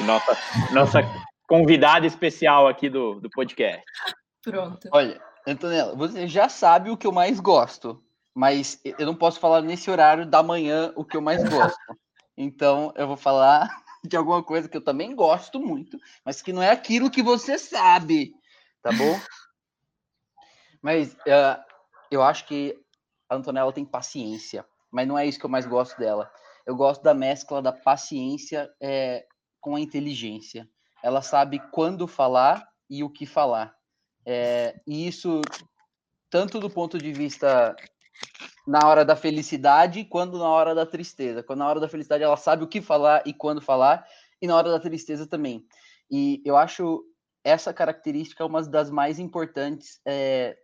Nossa, 0.02 0.38
nossa 0.72 1.00
convidada 1.48 2.06
especial 2.06 2.68
aqui 2.68 2.90
do, 2.90 3.20
do 3.20 3.30
podcast. 3.30 3.84
Pronto. 4.44 4.88
Olha, 4.92 5.22
Antonella, 5.48 5.96
você 5.96 6.28
já 6.28 6.50
sabe 6.50 6.90
o 6.90 6.98
que 6.98 7.08
eu 7.08 7.12
mais 7.12 7.40
gosto, 7.40 8.04
mas 8.34 8.80
eu 8.84 9.06
não 9.06 9.16
posso 9.16 9.40
falar 9.40 9.62
nesse 9.62 9.90
horário 9.90 10.26
da 10.26 10.42
manhã 10.42 10.94
o 10.96 11.04
que 11.04 11.18
eu 11.18 11.22
mais 11.22 11.44
gosto. 11.48 11.78
Então 12.38 12.94
eu 12.96 13.08
vou 13.08 13.18
falar 13.18 13.70
de 14.04 14.16
alguma 14.16 14.44
coisa 14.44 14.70
que 14.70 14.78
eu 14.78 14.84
também 14.84 15.16
gosto 15.16 15.60
muito, 15.60 15.98
mas 16.24 16.42
que 16.42 16.54
não 16.54 16.62
é 16.62 16.70
aquilo 16.70 17.10
que 17.10 17.24
você 17.24 17.58
sabe, 17.58 18.34
tá 18.82 18.92
bom? 18.92 19.20
mas 20.86 21.14
uh, 21.14 21.60
eu 22.12 22.22
acho 22.22 22.46
que 22.46 22.80
a 23.28 23.36
Antonella 23.36 23.74
tem 23.74 23.84
paciência, 23.84 24.64
mas 24.96 25.06
não 25.06 25.18
é 25.18 25.26
isso 25.26 25.38
que 25.38 25.46
eu 25.46 25.50
mais 25.50 25.66
gosto 25.66 26.00
dela. 26.00 26.32
Eu 26.66 26.74
gosto 26.74 27.04
da 27.04 27.14
mescla 27.14 27.62
da 27.62 27.74
paciência 27.74 28.74
é, 28.82 29.26
com 29.60 29.76
a 29.76 29.80
inteligência. 29.82 30.70
Ela 31.04 31.22
sabe 31.22 31.60
quando 31.70 32.08
falar 32.08 32.66
e 32.90 33.04
o 33.04 33.10
que 33.10 33.26
falar. 33.26 33.76
É, 34.26 34.80
e 34.88 35.06
isso, 35.06 35.42
tanto 36.30 36.62
do 36.62 36.70
ponto 36.70 36.98
de 36.98 37.12
vista 37.12 37.76
na 38.66 38.88
hora 38.88 39.04
da 39.04 39.18
felicidade 39.18 40.06
quanto 40.06 40.38
na 40.38 40.48
hora 40.48 40.74
da 40.74 40.86
tristeza. 40.86 41.44
Quando 41.44 41.60
na 41.60 41.68
hora 41.68 41.80
da 41.82 41.90
felicidade 41.90 42.24
ela 42.24 42.38
sabe 42.38 42.64
o 42.64 42.68
que 42.68 42.82
falar 42.82 43.22
e 43.26 43.34
quando 43.34 43.62
falar, 43.62 44.08
e 44.42 44.48
na 44.48 44.56
hora 44.56 44.72
da 44.72 44.80
tristeza 44.80 45.28
também. 45.28 45.68
E 46.10 46.42
eu 46.46 46.56
acho 46.56 47.04
essa 47.44 47.74
característica 47.74 48.46
uma 48.46 48.64
das 48.64 48.90
mais 48.90 49.20
importantes 49.20 50.00
é, 50.06 50.58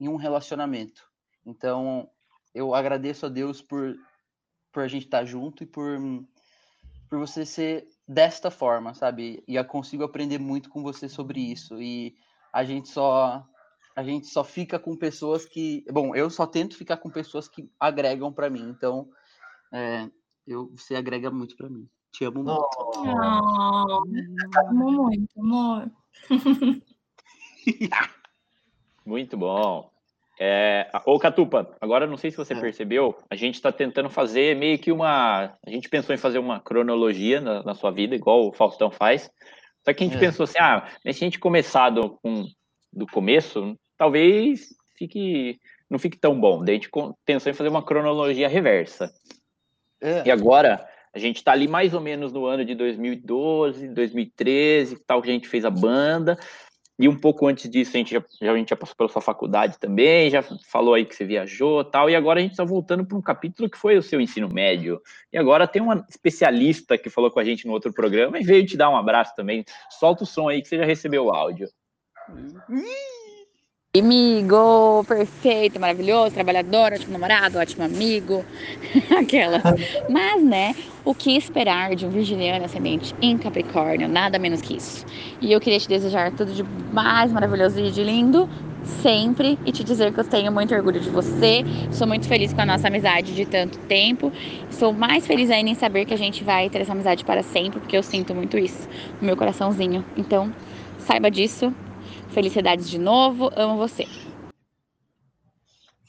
em 0.00 0.08
um 0.08 0.16
relacionamento. 0.16 1.08
Então, 1.46 2.10
eu 2.54 2.74
agradeço 2.74 3.26
a 3.26 3.28
Deus 3.28 3.62
por, 3.62 3.94
por 4.72 4.82
a 4.82 4.88
gente 4.88 5.04
estar 5.04 5.24
junto 5.24 5.62
e 5.62 5.66
por, 5.66 5.98
por 7.08 7.18
você 7.18 7.44
ser 7.44 7.88
desta 8.06 8.50
forma, 8.50 8.94
sabe? 8.94 9.42
E 9.46 9.56
eu 9.56 9.64
consigo 9.64 10.04
aprender 10.04 10.38
muito 10.38 10.68
com 10.70 10.82
você 10.82 11.08
sobre 11.08 11.40
isso. 11.40 11.80
E 11.80 12.14
a 12.52 12.64
gente 12.64 12.88
só 12.88 13.46
a 13.96 14.02
gente 14.02 14.28
só 14.28 14.44
fica 14.44 14.78
com 14.78 14.96
pessoas 14.96 15.44
que, 15.44 15.84
bom, 15.90 16.14
eu 16.14 16.30
só 16.30 16.46
tento 16.46 16.76
ficar 16.76 16.96
com 16.96 17.10
pessoas 17.10 17.48
que 17.48 17.70
agregam 17.78 18.32
para 18.32 18.48
mim. 18.48 18.68
Então, 18.68 19.10
é, 19.72 20.08
eu 20.46 20.70
você 20.74 20.94
agrega 20.94 21.30
muito 21.30 21.56
para 21.56 21.68
mim. 21.68 21.88
Te 22.12 22.24
amo 22.24 22.42
muito. 22.42 22.68
Oh, 22.78 24.02
amo 24.68 24.90
muito, 24.90 25.38
amor. 25.38 25.90
muito 29.04 29.36
bom. 29.36 29.89
É, 30.42 30.88
ô 31.04 31.18
Catupa, 31.18 31.70
agora 31.82 32.06
não 32.06 32.16
sei 32.16 32.30
se 32.30 32.36
você 32.38 32.54
é. 32.54 32.60
percebeu, 32.60 33.14
a 33.28 33.36
gente 33.36 33.56
está 33.56 33.70
tentando 33.70 34.08
fazer 34.08 34.56
meio 34.56 34.78
que 34.78 34.90
uma. 34.90 35.52
A 35.66 35.70
gente 35.70 35.86
pensou 35.90 36.14
em 36.14 36.18
fazer 36.18 36.38
uma 36.38 36.58
cronologia 36.58 37.42
na, 37.42 37.62
na 37.62 37.74
sua 37.74 37.90
vida, 37.90 38.14
igual 38.14 38.48
o 38.48 38.52
Faustão 38.52 38.90
faz. 38.90 39.30
Só 39.84 39.92
que 39.92 40.02
a 40.02 40.06
gente 40.06 40.16
é. 40.16 40.20
pensou 40.20 40.44
assim: 40.44 40.58
ah, 40.58 40.88
se 41.02 41.08
a 41.08 41.12
gente 41.12 41.38
começar 41.38 41.90
do, 41.90 42.18
com, 42.22 42.46
do 42.90 43.06
começo, 43.06 43.76
talvez 43.98 44.68
fique, 44.96 45.60
não 45.90 45.98
fique 45.98 46.16
tão 46.16 46.40
bom. 46.40 46.64
Daí 46.64 46.76
a 46.76 46.78
gente 46.78 46.90
pensou 47.26 47.52
em 47.52 47.54
fazer 47.54 47.68
uma 47.68 47.84
cronologia 47.84 48.48
reversa. 48.48 49.12
É. 50.00 50.26
E 50.26 50.30
agora, 50.30 50.88
a 51.14 51.18
gente 51.18 51.36
está 51.36 51.52
ali 51.52 51.68
mais 51.68 51.92
ou 51.92 52.00
menos 52.00 52.32
no 52.32 52.46
ano 52.46 52.64
de 52.64 52.74
2012, 52.74 53.88
2013, 53.88 54.96
tal, 55.06 55.20
que 55.20 55.28
a 55.28 55.34
gente 55.34 55.48
fez 55.48 55.66
a 55.66 55.70
banda. 55.70 56.38
E 57.00 57.08
um 57.08 57.16
pouco 57.16 57.46
antes 57.46 57.70
disso, 57.70 57.92
a 57.94 57.96
gente 57.96 58.12
já, 58.12 58.22
já, 58.42 58.52
a 58.52 58.56
gente 58.58 58.68
já 58.68 58.76
passou 58.76 58.94
pela 58.94 59.08
sua 59.08 59.22
faculdade 59.22 59.78
também, 59.78 60.28
já 60.28 60.42
falou 60.42 60.92
aí 60.92 61.06
que 61.06 61.14
você 61.14 61.24
viajou 61.24 61.82
tal, 61.82 62.10
e 62.10 62.14
agora 62.14 62.40
a 62.40 62.42
gente 62.42 62.50
está 62.50 62.62
voltando 62.62 63.06
para 63.06 63.16
um 63.16 63.22
capítulo 63.22 63.70
que 63.70 63.78
foi 63.78 63.96
o 63.96 64.02
seu 64.02 64.20
ensino 64.20 64.50
médio. 64.50 65.00
E 65.32 65.38
agora 65.38 65.66
tem 65.66 65.80
uma 65.80 66.04
especialista 66.10 66.98
que 66.98 67.08
falou 67.08 67.30
com 67.30 67.40
a 67.40 67.44
gente 67.44 67.66
no 67.66 67.72
outro 67.72 67.90
programa 67.90 68.38
e 68.38 68.44
veio 68.44 68.66
te 68.66 68.76
dar 68.76 68.90
um 68.90 68.98
abraço 68.98 69.34
também. 69.34 69.64
Solta 69.98 70.24
o 70.24 70.26
som 70.26 70.50
aí 70.50 70.60
que 70.60 70.68
você 70.68 70.76
já 70.76 70.84
recebeu 70.84 71.24
o 71.24 71.30
áudio. 71.30 71.68
Amigo, 73.98 75.02
perfeito, 75.02 75.80
maravilhoso, 75.80 76.32
trabalhador, 76.32 76.92
ótimo 76.92 77.12
namorado, 77.12 77.58
ótimo 77.58 77.84
amigo, 77.84 78.44
aquelas. 79.18 79.60
Mas, 80.08 80.44
né, 80.44 80.76
o 81.04 81.12
que 81.12 81.36
esperar 81.36 81.96
de 81.96 82.06
um 82.06 82.08
virginiano 82.08 82.64
ascendente 82.64 83.12
em 83.20 83.36
Capricórnio? 83.36 84.06
Nada 84.08 84.38
menos 84.38 84.60
que 84.60 84.76
isso. 84.76 85.04
E 85.40 85.50
eu 85.50 85.60
queria 85.60 85.80
te 85.80 85.88
desejar 85.88 86.30
tudo 86.30 86.52
de 86.52 86.62
mais 86.92 87.32
maravilhoso 87.32 87.80
e 87.80 87.90
de 87.90 88.04
lindo 88.04 88.48
sempre 89.02 89.58
e 89.66 89.72
te 89.72 89.82
dizer 89.82 90.14
que 90.14 90.20
eu 90.20 90.24
tenho 90.24 90.52
muito 90.52 90.72
orgulho 90.72 91.00
de 91.00 91.10
você. 91.10 91.64
Sou 91.90 92.06
muito 92.06 92.28
feliz 92.28 92.52
com 92.52 92.60
a 92.60 92.66
nossa 92.66 92.86
amizade 92.86 93.34
de 93.34 93.44
tanto 93.44 93.76
tempo. 93.88 94.32
Sou 94.70 94.92
mais 94.92 95.26
feliz 95.26 95.50
ainda 95.50 95.68
em 95.68 95.74
saber 95.74 96.04
que 96.04 96.14
a 96.14 96.16
gente 96.16 96.44
vai 96.44 96.70
ter 96.70 96.80
essa 96.80 96.92
amizade 96.92 97.24
para 97.24 97.42
sempre, 97.42 97.80
porque 97.80 97.96
eu 97.96 98.04
sinto 98.04 98.36
muito 98.36 98.56
isso 98.56 98.88
no 99.20 99.26
meu 99.26 99.36
coraçãozinho. 99.36 100.04
Então, 100.16 100.54
saiba 100.96 101.28
disso 101.28 101.74
Felicidades 102.32 102.88
de 102.88 102.98
novo, 102.98 103.50
amo 103.56 103.76
você. 103.76 104.06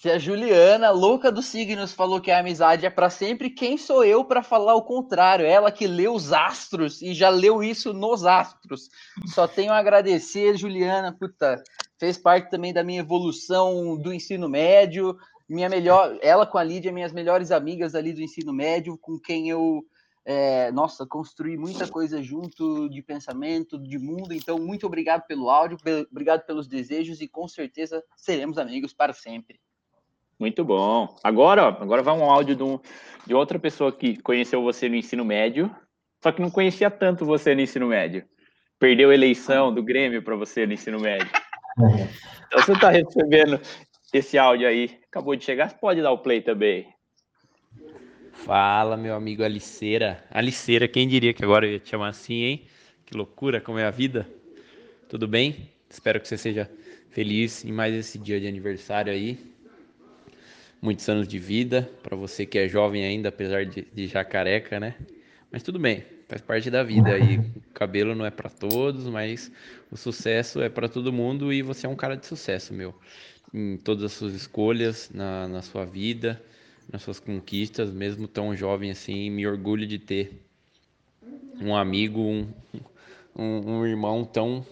Se 0.02 0.10
a 0.10 0.18
Juliana, 0.18 0.90
louca 0.90 1.32
dos 1.32 1.46
signos, 1.46 1.94
falou 1.94 2.20
que 2.20 2.32
a 2.32 2.40
amizade 2.40 2.86
é 2.88 2.90
para 2.90 3.10
sempre, 3.10 3.52
quem 3.52 3.78
sou 3.78 4.04
eu 4.04 4.26
para 4.26 4.42
falar 4.42 4.74
o 4.74 4.82
contrário? 4.82 5.46
Ela 5.46 5.72
que 5.72 5.86
leu 5.86 6.14
os 6.14 6.34
astros 6.34 7.04
e 7.04 7.14
já 7.14 7.30
leu 7.30 7.64
isso 7.64 7.94
nos 7.94 8.26
astros. 8.26 8.90
Só 9.28 9.48
tenho 9.48 9.72
a 9.72 9.78
agradecer, 9.78 10.58
Juliana, 10.58 11.12
puta, 11.12 11.64
fez 12.00 12.18
parte 12.18 12.50
também 12.50 12.74
da 12.74 12.84
minha 12.84 13.02
evolução 13.02 13.96
do 13.96 14.12
ensino 14.12 14.50
médio. 14.50 15.16
Minha 15.48 15.70
melhor, 15.70 16.18
ela 16.22 16.48
com 16.48 16.58
a 16.58 16.64
Lídia, 16.64 16.92
minhas 16.92 17.14
melhores 17.14 17.52
amigas 17.52 17.94
ali 17.94 18.12
do 18.12 18.22
ensino 18.22 18.52
médio, 18.52 18.98
com 18.98 19.20
quem 19.20 19.50
eu 19.50 19.84
é, 20.24 20.72
nossa, 20.72 21.06
construir 21.06 21.58
muita 21.58 21.88
coisa 21.88 22.22
junto 22.22 22.88
de 22.90 23.02
pensamento, 23.02 23.78
de 23.78 23.98
mundo. 23.98 24.34
Então, 24.34 24.60
muito 24.60 24.86
obrigado 24.86 25.26
pelo 25.26 25.50
áudio, 25.50 25.78
obrigado 26.12 26.46
pelos 26.46 26.68
desejos 26.68 27.22
e 27.22 27.28
com 27.28 27.48
certeza 27.48 28.04
seremos 28.16 28.58
amigos 28.58 28.94
para 28.94 29.14
sempre. 29.14 29.60
Muito 30.40 30.64
bom. 30.64 31.16
Agora, 31.24 31.66
ó, 31.66 31.68
agora 31.82 32.02
vai 32.02 32.16
um 32.16 32.24
áudio 32.24 32.56
de, 32.56 32.64
um, 32.64 32.80
de 33.26 33.34
outra 33.34 33.60
pessoa 33.60 33.92
que 33.92 34.20
conheceu 34.22 34.62
você 34.62 34.90
no 34.90 34.96
ensino 34.96 35.24
médio, 35.24 35.74
só 36.24 36.32
que 36.32 36.42
não 36.42 36.50
conhecia 36.50 36.90
tanto 36.90 37.26
você 37.26 37.54
no 37.54 37.62
ensino 37.62 37.88
médio. 37.88 38.26
Perdeu 38.80 39.12
a 39.12 39.14
eleição 39.14 39.74
do 39.74 39.84
Grêmio 39.84 40.24
para 40.24 40.36
você 40.36 40.66
no 40.66 40.74
ensino 40.74 41.00
médio. 41.00 41.30
Então 42.52 42.62
você 42.62 42.74
está 42.74 42.90
recebendo 42.90 43.62
esse 44.12 44.38
áudio 44.38 44.68
aí. 44.68 45.00
Acabou 45.08 45.38
de 45.38 45.46
chegar, 45.46 45.80
pode 45.80 46.02
dar 46.02 46.12
o 46.12 46.18
play 46.18 46.42
também. 46.42 46.86
Fala, 48.34 48.98
meu 48.98 49.14
amigo 49.14 49.44
Aliceira. 49.44 50.24
Aliceira, 50.32 50.88
quem 50.88 51.08
diria 51.08 51.34
que 51.34 51.44
agora 51.44 51.66
eu 51.66 51.74
ia 51.74 51.80
te 51.80 51.90
chamar 51.90 52.10
assim, 52.10 52.44
hein? 52.44 52.62
Que 53.06 53.16
loucura, 53.16 53.62
como 53.62 53.78
é 53.78 53.86
a 53.86 53.92
vida. 53.92 54.28
Tudo 55.08 55.28
bem? 55.28 55.70
Espero 55.90 56.20
que 56.20 56.28
você 56.28 56.38
seja 56.38 56.70
feliz 57.12 57.64
em 57.64 57.72
mais 57.72 57.94
esse 57.94 58.18
dia 58.18 58.40
de 58.40 58.48
aniversário 58.48 59.12
aí. 59.14 59.38
Muitos 60.82 61.08
anos 61.08 61.28
de 61.28 61.38
vida, 61.38 61.88
para 62.02 62.16
você 62.16 62.46
que 62.46 62.58
é 62.58 62.68
jovem 62.68 63.06
ainda, 63.06 63.30
apesar 63.30 63.66
de, 63.66 63.86
de 63.94 64.08
já 64.08 64.24
careca, 64.24 64.80
né? 64.80 64.96
Mas 65.52 65.62
tudo 65.62 65.78
bem, 65.78 66.04
faz 66.28 66.42
parte 66.42 66.72
da 66.72 66.82
vida 66.82 67.12
aí. 67.12 67.38
O 67.38 67.74
cabelo 67.74 68.16
não 68.16 68.26
é 68.26 68.32
para 68.32 68.50
todos, 68.50 69.06
mas 69.06 69.52
o 69.92 69.98
sucesso 69.98 70.62
é 70.62 70.70
para 70.70 70.90
todo 70.90 71.14
mundo 71.14 71.54
e 71.54 71.62
você 71.62 71.86
é 71.86 71.90
um 71.90 71.96
cara 71.96 72.16
de 72.16 72.26
sucesso, 72.26 72.74
meu. 72.74 72.96
Em 73.54 73.78
todas 73.78 74.06
as 74.06 74.14
suas 74.14 74.34
escolhas, 74.34 75.12
na, 75.14 75.48
na 75.48 75.62
sua 75.62 75.86
vida 75.86 76.42
nas 76.92 77.02
suas 77.02 77.20
conquistas, 77.20 77.92
mesmo 77.92 78.28
tão 78.28 78.56
jovem 78.56 78.92
assim. 78.92 79.30
Me 79.30 79.48
orgulho 79.48 79.88
de 79.88 79.98
ter 79.98 80.42
um 81.62 81.76
amigo, 81.76 82.20
um, 82.20 82.48
um, 83.36 83.78
um 83.78 83.86
irmão 83.86 84.26
tão 84.26 84.66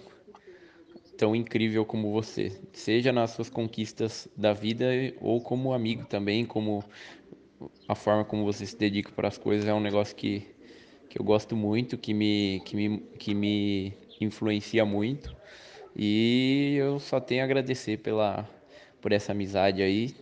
tão 1.17 1.35
incrível 1.35 1.85
como 1.85 2.13
você, 2.13 2.61
seja 2.71 3.11
nas 3.11 3.31
suas 3.31 3.49
conquistas 3.49 4.29
da 4.37 4.53
vida 4.53 4.85
ou 5.19 5.41
como 5.41 5.73
amigo 5.73 6.05
também, 6.05 6.45
como 6.45 6.81
a 7.89 7.93
forma 7.93 8.23
como 8.23 8.45
você 8.45 8.65
se 8.65 8.77
dedica 8.77 9.11
para 9.11 9.27
as 9.27 9.37
coisas 9.37 9.67
é 9.67 9.73
um 9.73 9.81
negócio 9.81 10.15
que, 10.15 10.47
que 11.09 11.19
eu 11.19 11.25
gosto 11.25 11.57
muito, 11.57 11.97
que 11.97 12.13
me, 12.13 12.61
que, 12.63 12.73
me, 12.73 12.99
que 13.19 13.35
me 13.35 13.93
influencia 14.21 14.85
muito. 14.85 15.35
E 15.93 16.75
eu 16.77 16.99
só 16.99 17.19
tenho 17.19 17.41
a 17.41 17.43
agradecer 17.43 17.97
pela, 17.97 18.47
por 19.01 19.11
essa 19.11 19.33
amizade 19.33 19.81
aí 19.81 20.15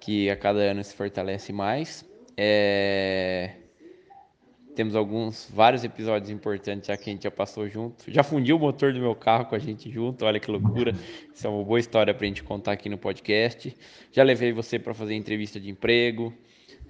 que 0.00 0.30
a 0.30 0.36
cada 0.36 0.60
ano 0.60 0.82
se 0.82 0.94
fortalece 0.94 1.52
mais. 1.52 2.04
É... 2.36 3.56
Temos 4.74 4.94
alguns, 4.96 5.50
vários 5.52 5.84
episódios 5.84 6.30
importantes 6.30 6.86
já 6.86 6.96
que 6.96 7.10
a 7.10 7.12
gente 7.12 7.24
já 7.24 7.30
passou 7.30 7.68
junto. 7.68 8.04
Já 8.08 8.22
fundiu 8.22 8.56
o 8.56 8.58
motor 8.58 8.92
do 8.92 9.00
meu 9.00 9.14
carro 9.14 9.44
com 9.44 9.54
a 9.54 9.58
gente 9.58 9.90
junto, 9.90 10.24
olha 10.24 10.40
que 10.40 10.50
loucura. 10.50 10.92
Isso 11.34 11.46
é 11.46 11.50
uma 11.50 11.62
boa 11.62 11.78
história 11.78 12.14
para 12.14 12.24
a 12.24 12.28
gente 12.28 12.42
contar 12.42 12.72
aqui 12.72 12.88
no 12.88 12.96
podcast. 12.96 13.76
Já 14.10 14.22
levei 14.22 14.52
você 14.52 14.78
para 14.78 14.94
fazer 14.94 15.14
entrevista 15.14 15.60
de 15.60 15.68
emprego, 15.68 16.32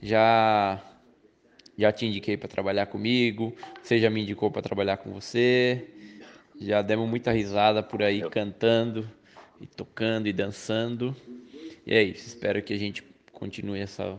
já 0.01 0.81
já 1.77 1.91
te 1.91 2.05
indiquei 2.05 2.37
para 2.37 2.47
trabalhar 2.47 2.87
comigo, 2.87 3.55
você 3.83 3.99
já 3.99 4.11
me 4.11 4.23
indicou 4.23 4.51
para 4.51 4.61
trabalhar 4.61 4.99
com 4.99 5.11
você. 5.11 5.89
Já 6.61 6.83
demos 6.83 7.09
muita 7.09 7.33
risada 7.33 7.83
por 7.83 8.03
aí 8.03 8.21
cantando 8.29 9.11
e 9.59 9.67
tocando 9.67 10.29
e 10.29 10.33
dançando. 10.33 11.17
E 11.91 11.95
é 11.97 12.05
isso, 12.05 12.29
espero 12.29 12.63
que 12.63 12.73
a 12.73 12.79
gente 12.79 13.03
continue 13.33 13.81
essa 13.81 14.17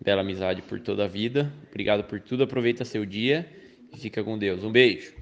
bela 0.00 0.22
amizade 0.22 0.60
por 0.60 0.80
toda 0.80 1.04
a 1.04 1.08
vida. 1.08 1.52
Obrigado 1.70 2.02
por 2.02 2.20
tudo, 2.20 2.42
aproveita 2.42 2.84
seu 2.84 3.06
dia 3.06 3.48
e 3.92 3.96
fica 3.96 4.24
com 4.24 4.36
Deus. 4.36 4.64
Um 4.64 4.72
beijo. 4.72 5.14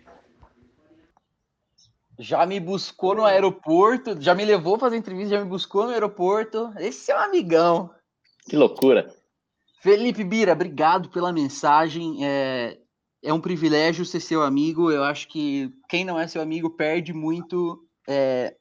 Já 2.18 2.47
me 2.47 2.59
buscou 2.59 3.14
no 3.14 3.24
aeroporto, 3.26 4.18
já 4.18 4.35
me 4.35 4.47
levou 4.47 4.78
fazer 4.78 4.97
entrevista, 4.97 5.37
já 5.37 5.45
me 5.45 5.51
buscou 5.51 5.85
no 5.85 5.91
aeroporto. 5.91 6.72
Esse 6.78 7.12
é 7.12 7.16
um 7.16 7.20
amigão. 7.20 7.91
Que 8.49 8.57
loucura. 8.57 9.14
Felipe 9.82 10.24
Bira, 10.24 10.55
obrigado 10.55 11.11
pela 11.11 11.35
mensagem. 11.35 12.24
É, 12.26 12.78
é 13.22 13.30
um 13.30 13.41
privilégio 13.43 14.07
ser 14.07 14.20
seu 14.20 14.41
amigo. 14.41 14.91
Eu 14.91 15.05
acho 15.05 15.28
que 15.28 15.70
quem 15.87 16.03
não 16.03 16.18
é 16.18 16.26
seu 16.26 16.41
amigo 16.41 16.70
perde 16.70 17.12
muito 17.12 17.87
é, 18.09 18.57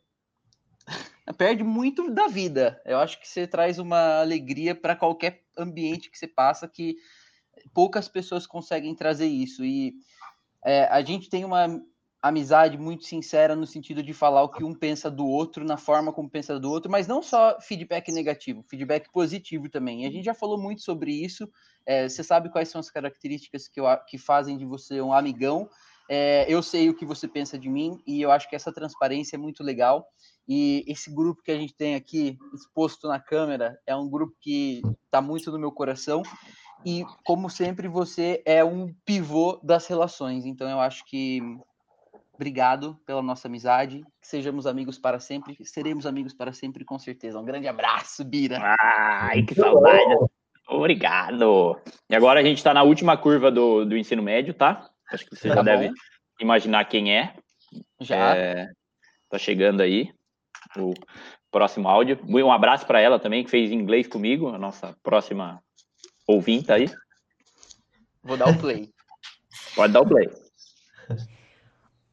perde 1.32 1.64
muito 1.64 2.12
da 2.12 2.28
vida. 2.28 2.82
Eu 2.86 2.98
acho 2.98 3.20
que 3.20 3.28
você 3.28 3.48
traz 3.48 3.80
uma 3.80 4.20
alegria 4.20 4.76
para 4.76 4.96
qualquer 4.96 5.44
ambiente 5.58 6.10
que 6.10 6.18
você 6.18 6.28
passa 6.28 6.68
que 6.68 6.98
poucas 7.74 8.08
pessoas 8.08 8.46
conseguem 8.46 8.96
trazer 8.96 9.28
isso. 9.28 9.64
E 9.64 9.94
é, 10.66 10.86
a 10.86 11.02
gente 11.02 11.30
tem 11.30 11.46
uma 11.46 11.82
amizade 12.22 12.78
muito 12.78 13.04
sincera 13.04 13.54
no 13.54 13.68
sentido 13.68 14.02
de 14.02 14.14
falar 14.14 14.44
o 14.44 14.50
que 14.50 14.64
um 14.64 14.74
pensa 14.74 15.12
do 15.12 15.28
outro, 15.28 15.66
na 15.66 15.76
forma 15.76 16.14
como 16.14 16.30
pensa 16.30 16.58
do 16.58 16.72
outro, 16.72 16.90
mas 16.90 17.06
não 17.06 17.22
só 17.22 17.60
feedback 17.60 18.14
negativo, 18.14 18.64
feedback 18.64 19.12
positivo 19.12 19.70
também. 19.70 20.04
E 20.04 20.08
a 20.08 20.12
gente 20.12 20.24
já 20.24 20.34
falou 20.34 20.58
muito 20.58 20.82
sobre 20.82 21.12
isso. 21.12 21.50
É, 21.86 22.08
você 22.08 22.24
sabe 22.24 22.50
quais 22.50 22.70
são 22.70 22.80
as 22.80 22.90
características 22.90 23.68
que, 23.68 23.80
eu, 23.80 23.86
que 24.08 24.18
fazem 24.18 24.58
de 24.58 24.64
você 24.64 25.02
um 25.02 25.12
amigão. 25.12 25.70
É, 26.10 26.46
eu 26.48 26.62
sei 26.62 26.90
o 26.90 26.94
que 26.94 27.06
você 27.06 27.28
pensa 27.28 27.58
de 27.58 27.70
mim 27.70 28.02
e 28.06 28.22
eu 28.22 28.32
acho 28.32 28.50
que 28.50 28.56
essa 28.56 28.74
transparência 28.74 29.36
é 29.36 29.40
muito 29.40 29.64
legal. 29.64 30.06
E 30.48 30.84
esse 30.88 31.14
grupo 31.14 31.42
que 31.42 31.52
a 31.52 31.58
gente 31.58 31.74
tem 31.74 31.96
aqui 31.96 32.38
exposto 32.54 33.08
na 33.08 33.20
câmera 33.20 33.80
é 33.88 33.96
um 33.96 34.10
grupo 34.10 34.34
que 34.42 34.82
está 35.06 35.22
muito 35.22 35.52
no 35.52 35.60
meu 35.60 35.72
coração. 35.72 36.22
E, 36.86 37.06
como 37.24 37.50
sempre, 37.50 37.88
você 37.88 38.42
é 38.46 38.64
um 38.64 38.94
pivô 39.06 39.60
das 39.64 39.88
relações. 39.88 40.46
Então, 40.46 40.70
eu 40.70 40.82
acho 40.82 41.06
que 41.06 41.42
obrigado 42.34 43.00
pela 43.06 43.22
nossa 43.22 43.48
amizade. 43.48 44.04
Que 44.22 44.28
sejamos 44.28 44.68
amigos 44.68 45.00
para 45.00 45.20
sempre. 45.20 45.56
Seremos 45.64 46.06
amigos 46.06 46.34
para 46.34 46.52
sempre, 46.52 46.84
com 46.84 47.00
certeza. 47.00 47.40
Um 47.40 47.46
grande 47.46 47.70
abraço, 47.70 48.26
Bira. 48.26 48.76
Ai, 48.82 49.44
que 49.44 49.56
saudade. 49.56 50.16
Obrigado. 50.68 51.80
E 52.10 52.16
agora 52.16 52.42
a 52.42 52.44
gente 52.44 52.58
está 52.58 52.74
na 52.74 52.84
última 52.84 53.16
curva 53.16 53.50
do, 53.50 53.86
do 53.86 53.96
ensino 53.96 54.22
médio, 54.22 54.54
tá? 54.54 54.90
Acho 55.12 55.26
que 55.26 55.36
você 55.36 55.50
tá 55.50 55.56
já 55.56 55.64
bom. 55.64 55.64
deve 55.64 55.92
imaginar 56.40 56.86
quem 56.86 57.16
é. 57.16 57.36
Já. 58.00 58.36
É, 58.36 58.68
tá 59.30 59.38
chegando 59.38 59.82
aí 59.82 60.14
o 60.78 60.94
próximo 61.52 61.88
áudio. 61.88 62.20
Um 62.28 62.52
abraço 62.52 62.86
para 62.86 63.00
ela 63.00 63.20
também, 63.20 63.44
que 63.44 63.50
fez 63.50 63.72
inglês 63.72 64.08
comigo, 64.08 64.50
a 64.50 64.58
nossa 64.58 64.96
próxima 65.04 65.62
ouvinte 66.28 66.72
aí. 66.72 66.90
Vou 68.24 68.38
dar 68.38 68.50
o 68.50 68.58
play. 68.58 68.90
Pode 69.76 69.94
dar 69.94 70.02
o 70.02 70.08
play. 70.08 70.30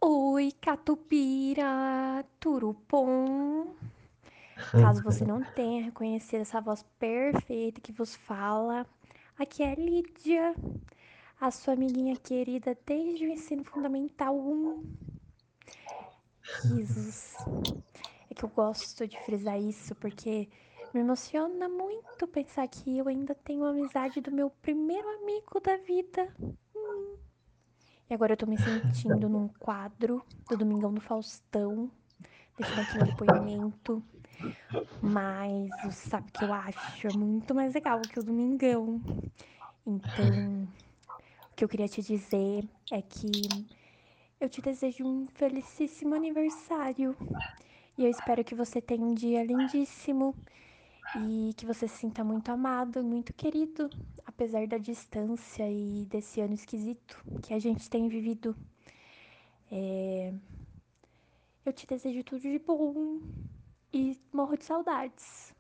Oi, 0.00 0.52
Catupira, 0.60 2.24
Turupom. 2.38 3.74
Caso 4.72 5.02
você 5.02 5.24
não 5.24 5.42
tenha 5.42 5.84
reconhecido 5.84 6.40
essa 6.40 6.60
voz 6.60 6.84
perfeita 6.98 7.80
que 7.80 7.92
vos 7.92 8.14
fala, 8.14 8.86
aqui 9.38 9.62
é 9.62 9.74
Lídia, 9.74 10.54
a 11.40 11.50
sua 11.50 11.72
amiguinha 11.72 12.14
querida 12.16 12.76
desde 12.86 13.24
o 13.24 13.30
ensino 13.30 13.64
fundamental 13.64 14.38
1. 14.38 14.84
Risos. 16.64 17.34
É 18.30 18.34
que 18.34 18.44
eu 18.44 18.48
gosto 18.50 19.08
de 19.08 19.18
frisar 19.20 19.58
isso 19.58 19.94
porque 19.94 20.50
me 20.92 21.00
emociona 21.00 21.66
muito 21.66 22.28
pensar 22.28 22.68
que 22.68 22.98
eu 22.98 23.08
ainda 23.08 23.34
tenho 23.34 23.64
a 23.64 23.70
amizade 23.70 24.20
do 24.20 24.30
meu 24.30 24.50
primeiro 24.50 25.08
amigo 25.22 25.58
da 25.60 25.78
vida. 25.78 26.28
Hum. 26.76 27.16
E 28.10 28.12
agora 28.12 28.34
eu 28.34 28.36
tô 28.36 28.44
me 28.44 28.58
sentindo 28.58 29.26
num 29.26 29.48
quadro 29.48 30.22
do 30.46 30.58
Domingão 30.58 30.92
do 30.92 31.00
Faustão, 31.00 31.90
deixando 32.58 32.80
aqui 32.80 32.98
um 32.98 33.06
depoimento. 33.06 34.02
Mas 35.00 35.70
você 35.84 36.10
sabe 36.10 36.30
que 36.32 36.44
eu 36.44 36.52
acho 36.52 37.06
é 37.06 37.12
muito 37.16 37.54
mais 37.54 37.72
legal 37.72 38.00
que 38.02 38.18
o 38.18 38.22
Domingão. 38.22 39.00
Então, 39.86 40.68
que 41.60 41.64
eu 41.64 41.68
queria 41.68 41.88
te 41.88 42.00
dizer 42.00 42.66
é 42.90 43.02
que 43.02 43.30
eu 44.40 44.48
te 44.48 44.62
desejo 44.62 45.06
um 45.06 45.26
felicíssimo 45.34 46.14
aniversário. 46.14 47.14
E 47.98 48.04
eu 48.04 48.10
espero 48.10 48.42
que 48.42 48.54
você 48.54 48.80
tenha 48.80 49.04
um 49.04 49.12
dia 49.12 49.44
lindíssimo 49.44 50.34
e 51.16 51.52
que 51.54 51.66
você 51.66 51.86
se 51.86 51.98
sinta 51.98 52.24
muito 52.24 52.50
amado, 52.50 53.04
muito 53.04 53.34
querido, 53.34 53.90
apesar 54.24 54.66
da 54.66 54.78
distância 54.78 55.70
e 55.70 56.06
desse 56.06 56.40
ano 56.40 56.54
esquisito 56.54 57.22
que 57.42 57.52
a 57.52 57.58
gente 57.58 57.90
tem 57.90 58.08
vivido. 58.08 58.56
É... 59.70 60.32
Eu 61.62 61.74
te 61.74 61.86
desejo 61.86 62.24
tudo 62.24 62.40
de 62.40 62.58
bom 62.58 63.20
e 63.92 64.18
morro 64.32 64.56
de 64.56 64.64
saudades. 64.64 65.54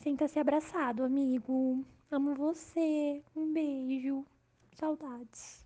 Sinta-se 0.00 0.40
abraçado, 0.40 1.04
amigo. 1.04 1.84
Amo 2.10 2.34
você. 2.34 3.22
Um 3.36 3.52
beijo. 3.52 4.26
Saudades. 4.76 5.64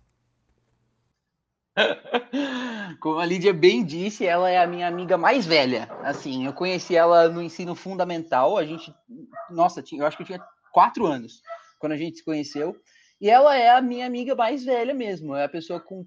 Como 2.99 3.19
a 3.19 3.25
Lídia 3.25 3.53
bem 3.53 3.83
disse, 3.83 4.25
ela 4.25 4.49
é 4.49 4.57
a 4.57 4.67
minha 4.67 4.87
amiga 4.87 5.17
mais 5.17 5.45
velha. 5.45 5.89
Assim, 6.03 6.45
eu 6.45 6.53
conheci 6.53 6.95
ela 6.95 7.27
no 7.27 7.41
ensino 7.41 7.75
fundamental. 7.75 8.57
A 8.57 8.65
gente, 8.65 8.93
nossa, 9.49 9.83
eu 9.91 10.05
acho 10.05 10.15
que 10.15 10.23
eu 10.23 10.27
tinha 10.27 10.45
quatro 10.71 11.05
anos 11.05 11.41
quando 11.77 11.91
a 11.91 11.97
gente 11.97 12.17
se 12.17 12.25
conheceu. 12.25 12.75
E 13.19 13.29
ela 13.29 13.55
é 13.55 13.69
a 13.69 13.81
minha 13.81 14.05
amiga 14.05 14.33
mais 14.33 14.63
velha 14.63 14.93
mesmo, 14.93 15.35
é 15.35 15.43
a 15.43 15.49
pessoa 15.49 15.79
com 15.79 16.05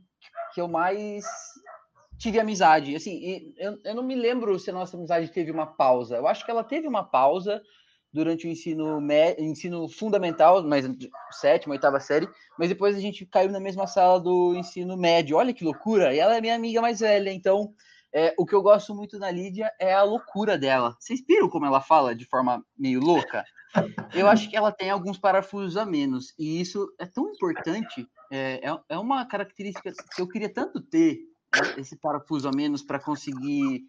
que 0.53 0.61
eu 0.61 0.67
mais 0.67 1.25
tive 2.19 2.41
amizade. 2.41 2.97
Assim, 2.97 3.55
eu, 3.59 3.79
eu 3.85 3.95
não 3.95 4.03
me 4.03 4.15
lembro 4.15 4.59
se 4.59 4.71
a 4.71 4.73
nossa 4.75 4.97
amizade 4.97 5.29
teve 5.29 5.51
uma 5.51 5.67
pausa. 5.67 6.17
Eu 6.17 6.27
acho 6.27 6.45
que 6.45 6.51
ela 6.51 6.65
teve 6.65 6.89
uma 6.89 7.05
pausa 7.05 7.63
durante 8.15 8.47
o 8.47 8.51
ensino, 8.51 9.01
ensino 9.37 9.89
fundamental, 9.89 10.63
mas 10.63 10.87
sétima, 11.33 11.75
oitava 11.75 11.99
série, 11.99 12.29
mas 12.57 12.69
depois 12.69 12.97
a 12.97 13.01
gente 13.01 13.27
caiu 13.27 13.51
na 13.51 13.59
mesma 13.59 13.89
sala 13.89 14.21
do 14.21 14.55
ensino 14.55 14.97
médio. 14.97 15.37
Olha 15.37 15.53
que 15.53 15.65
loucura! 15.65 16.15
E 16.15 16.21
ela 16.21 16.37
é 16.37 16.41
minha 16.41 16.55
amiga 16.55 16.81
mais 16.81 17.01
velha, 17.01 17.33
então 17.33 17.75
é, 18.15 18.33
o 18.39 18.47
que 18.47 18.55
eu 18.55 18.63
gosto 18.63 18.95
muito 18.95 19.19
da 19.19 19.33
Lídia 19.33 19.69
é 19.81 19.93
a 19.93 20.05
loucura 20.05 20.57
dela. 20.57 20.97
Vocês 21.01 21.25
viram 21.27 21.49
como 21.49 21.67
ela 21.67 21.81
fala 21.81 22.15
de 22.15 22.25
forma 22.25 22.65
meio 22.79 23.01
louca? 23.01 23.45
Eu 24.15 24.29
acho 24.29 24.49
que 24.49 24.57
ela 24.57 24.71
tem 24.71 24.91
alguns 24.91 25.19
parafusos 25.19 25.77
a 25.77 25.85
menos, 25.85 26.33
e 26.39 26.61
isso 26.61 26.87
é 27.01 27.07
tão 27.07 27.29
importante, 27.29 28.07
é, 28.31 28.61
é, 28.63 28.79
é 28.91 28.97
uma 28.97 29.27
característica 29.27 29.93
que 30.15 30.23
eu 30.23 30.29
queria 30.29 30.49
tanto 30.49 30.81
ter, 30.81 31.19
né, 31.53 31.75
esse 31.79 31.97
parafuso 31.97 32.49
a 32.49 32.53
menos, 32.53 32.85
para 32.85 33.01
conseguir 33.01 33.85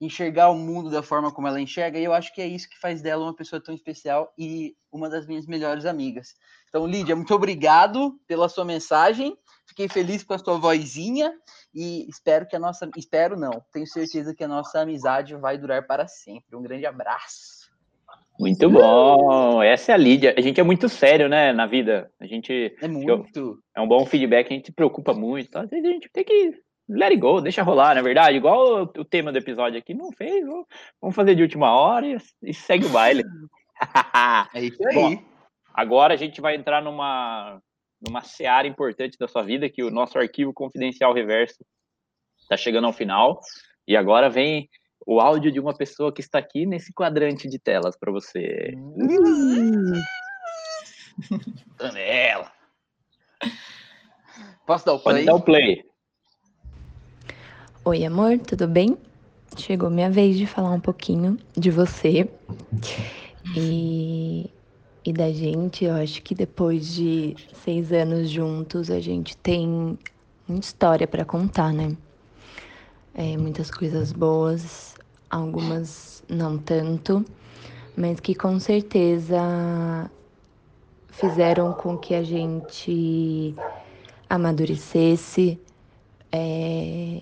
enxergar 0.00 0.50
o 0.50 0.56
mundo 0.56 0.90
da 0.90 1.02
forma 1.02 1.32
como 1.32 1.46
ela 1.46 1.60
enxerga, 1.60 1.98
e 1.98 2.04
eu 2.04 2.12
acho 2.12 2.34
que 2.34 2.40
é 2.40 2.46
isso 2.46 2.68
que 2.68 2.78
faz 2.78 3.00
dela 3.00 3.24
uma 3.24 3.34
pessoa 3.34 3.62
tão 3.62 3.74
especial 3.74 4.32
e 4.38 4.74
uma 4.92 5.08
das 5.08 5.26
minhas 5.26 5.46
melhores 5.46 5.84
amigas. 5.86 6.34
Então, 6.68 6.86
Lídia, 6.86 7.16
muito 7.16 7.34
obrigado 7.34 8.18
pela 8.26 8.48
sua 8.48 8.64
mensagem. 8.64 9.36
Fiquei 9.66 9.88
feliz 9.88 10.22
com 10.22 10.34
a 10.34 10.38
sua 10.38 10.58
vozinha 10.58 11.32
e 11.74 12.08
espero 12.08 12.46
que 12.46 12.56
a 12.56 12.58
nossa, 12.58 12.88
espero 12.96 13.38
não, 13.38 13.62
tenho 13.72 13.86
certeza 13.86 14.34
que 14.34 14.44
a 14.44 14.48
nossa 14.48 14.80
amizade 14.80 15.34
vai 15.36 15.56
durar 15.56 15.86
para 15.86 16.06
sempre. 16.06 16.56
Um 16.56 16.62
grande 16.62 16.84
abraço. 16.84 17.64
Muito 18.38 18.68
bom. 18.68 19.62
Essa 19.62 19.92
é 19.92 19.94
a 19.94 19.98
Lídia. 19.98 20.34
A 20.36 20.40
gente 20.40 20.60
é 20.60 20.64
muito 20.64 20.88
sério, 20.88 21.28
né, 21.28 21.52
na 21.52 21.66
vida. 21.66 22.10
A 22.20 22.26
gente 22.26 22.76
é 22.80 22.88
muito. 22.88 23.60
É 23.76 23.80
um 23.80 23.86
bom 23.86 24.04
feedback, 24.04 24.48
a 24.48 24.54
gente 24.54 24.66
se 24.66 24.72
preocupa 24.72 25.14
muito. 25.14 25.56
Às 25.56 25.70
vezes 25.70 25.88
a 25.88 25.92
gente 25.92 26.10
tem 26.12 26.24
que 26.24 26.60
let 26.88 27.10
it 27.10 27.20
go, 27.20 27.40
deixa 27.40 27.62
rolar, 27.62 27.94
na 27.94 28.00
é 28.00 28.02
verdade. 28.02 28.36
Igual 28.36 28.82
o, 28.82 29.04
tema 29.04 29.32
do 29.32 29.38
episódio 29.38 29.78
aqui, 29.78 29.94
não 29.94 30.12
fez, 30.12 30.44
vamos 31.00 31.16
fazer 31.16 31.34
de 31.34 31.42
última 31.42 31.72
hora 31.72 32.06
e, 32.06 32.16
e 32.42 32.54
segue 32.54 32.86
o 32.86 32.90
baile. 32.90 33.24
é 34.54 34.62
isso 34.62 34.86
aí. 34.88 34.94
Bom, 34.94 35.22
agora 35.72 36.14
a 36.14 36.16
gente 36.16 36.40
vai 36.40 36.54
entrar 36.54 36.82
numa, 36.82 37.60
numa 38.06 38.22
seara 38.22 38.66
importante 38.68 39.18
da 39.18 39.28
sua 39.28 39.42
vida, 39.42 39.68
que 39.68 39.82
o 39.82 39.90
nosso 39.90 40.18
arquivo 40.18 40.52
confidencial 40.52 41.12
reverso 41.12 41.64
está 42.38 42.56
chegando 42.56 42.86
ao 42.86 42.92
final. 42.92 43.40
E 43.86 43.96
agora 43.96 44.30
vem 44.30 44.68
o 45.06 45.20
áudio 45.20 45.52
de 45.52 45.60
uma 45.60 45.76
pessoa 45.76 46.12
que 46.12 46.20
está 46.20 46.38
aqui 46.38 46.64
nesse 46.66 46.92
quadrante 46.92 47.48
de 47.48 47.58
telas 47.58 47.96
para 47.98 48.12
você. 48.12 48.72
Danela. 51.76 52.52
Posso 54.66 54.86
dar 54.86 54.94
o 54.94 55.00
play? 55.00 55.14
Pode 55.14 55.26
dar 55.26 55.34
o 55.34 55.42
play. 55.42 55.93
Oi, 57.86 58.02
amor, 58.02 58.38
tudo 58.38 58.66
bem? 58.66 58.96
Chegou 59.58 59.90
minha 59.90 60.10
vez 60.10 60.38
de 60.38 60.46
falar 60.46 60.70
um 60.70 60.80
pouquinho 60.80 61.36
de 61.54 61.70
você 61.70 62.26
e, 63.54 64.48
e 65.04 65.12
da 65.12 65.30
gente. 65.30 65.84
Eu 65.84 65.92
acho 65.92 66.22
que 66.22 66.34
depois 66.34 66.94
de 66.94 67.36
seis 67.62 67.92
anos 67.92 68.30
juntos, 68.30 68.90
a 68.90 68.98
gente 69.00 69.36
tem 69.36 69.98
muita 70.48 70.66
história 70.66 71.06
para 71.06 71.26
contar, 71.26 71.74
né? 71.74 71.94
É, 73.12 73.36
muitas 73.36 73.70
coisas 73.70 74.12
boas, 74.12 74.94
algumas 75.28 76.24
não 76.26 76.56
tanto, 76.56 77.22
mas 77.94 78.18
que 78.18 78.34
com 78.34 78.58
certeza 78.58 80.10
fizeram 81.10 81.74
com 81.74 81.98
que 81.98 82.14
a 82.14 82.22
gente 82.22 83.54
amadurecesse. 84.30 85.60
É, 86.32 87.20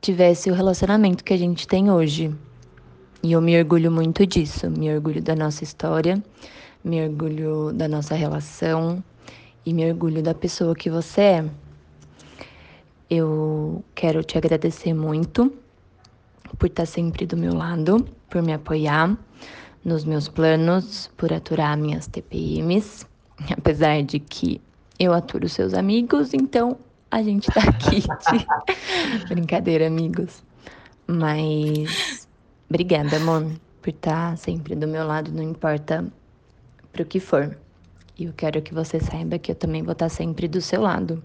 tivesse 0.00 0.50
o 0.50 0.54
relacionamento 0.54 1.22
que 1.22 1.32
a 1.32 1.36
gente 1.36 1.68
tem 1.68 1.90
hoje. 1.90 2.34
E 3.22 3.32
eu 3.32 3.40
me 3.40 3.58
orgulho 3.58 3.90
muito 3.90 4.24
disso, 4.26 4.70
me 4.70 4.92
orgulho 4.92 5.22
da 5.22 5.36
nossa 5.36 5.62
história, 5.62 6.22
me 6.82 7.06
orgulho 7.06 7.72
da 7.72 7.86
nossa 7.86 8.14
relação 8.14 9.04
e 9.64 9.74
me 9.74 9.86
orgulho 9.90 10.22
da 10.22 10.34
pessoa 10.34 10.74
que 10.74 10.88
você 10.88 11.20
é. 11.20 11.44
Eu 13.10 13.84
quero 13.94 14.24
te 14.24 14.38
agradecer 14.38 14.94
muito 14.94 15.52
por 16.58 16.66
estar 16.66 16.86
sempre 16.86 17.26
do 17.26 17.36
meu 17.36 17.54
lado, 17.54 18.06
por 18.30 18.42
me 18.42 18.54
apoiar 18.54 19.18
nos 19.84 20.04
meus 20.04 20.28
planos, 20.28 21.10
por 21.16 21.32
aturar 21.32 21.76
minhas 21.76 22.06
TPMs, 22.06 23.04
apesar 23.56 24.02
de 24.02 24.18
que 24.18 24.60
eu 24.98 25.12
aturo 25.12 25.48
seus 25.48 25.74
amigos, 25.74 26.32
então 26.32 26.78
a 27.10 27.22
gente 27.22 27.50
tá 27.50 27.60
aqui. 27.60 28.00
De... 28.00 29.26
Brincadeira, 29.28 29.86
amigos. 29.86 30.42
Mas 31.06 32.28
obrigada, 32.68 33.16
amor, 33.16 33.50
por 33.82 33.90
estar 33.90 34.30
tá 34.30 34.36
sempre 34.36 34.76
do 34.76 34.86
meu 34.86 35.06
lado, 35.06 35.32
não 35.32 35.42
importa 35.42 36.06
pro 36.92 37.04
que 37.04 37.18
for. 37.18 37.58
E 38.16 38.24
eu 38.24 38.32
quero 38.32 38.62
que 38.62 38.72
você 38.72 39.00
saiba 39.00 39.38
que 39.38 39.50
eu 39.50 39.56
também 39.56 39.82
vou 39.82 39.92
estar 39.92 40.06
tá 40.06 40.10
sempre 40.10 40.46
do 40.46 40.60
seu 40.60 40.82
lado. 40.82 41.22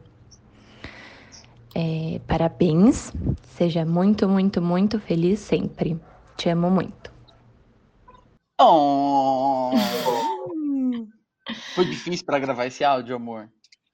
É, 1.75 2.19
parabéns, 2.25 3.11
seja 3.43 3.85
muito, 3.85 4.29
muito, 4.29 4.61
muito 4.61 4.99
feliz 4.99 5.39
sempre. 5.39 5.99
Te 6.37 6.49
amo 6.49 6.71
muito. 6.71 7.13
Oh. 8.59 9.71
Foi 11.75 11.85
difícil 11.85 12.25
para 12.25 12.39
gravar 12.39 12.65
esse 12.65 12.83
áudio, 12.83 13.17
amor. 13.17 13.49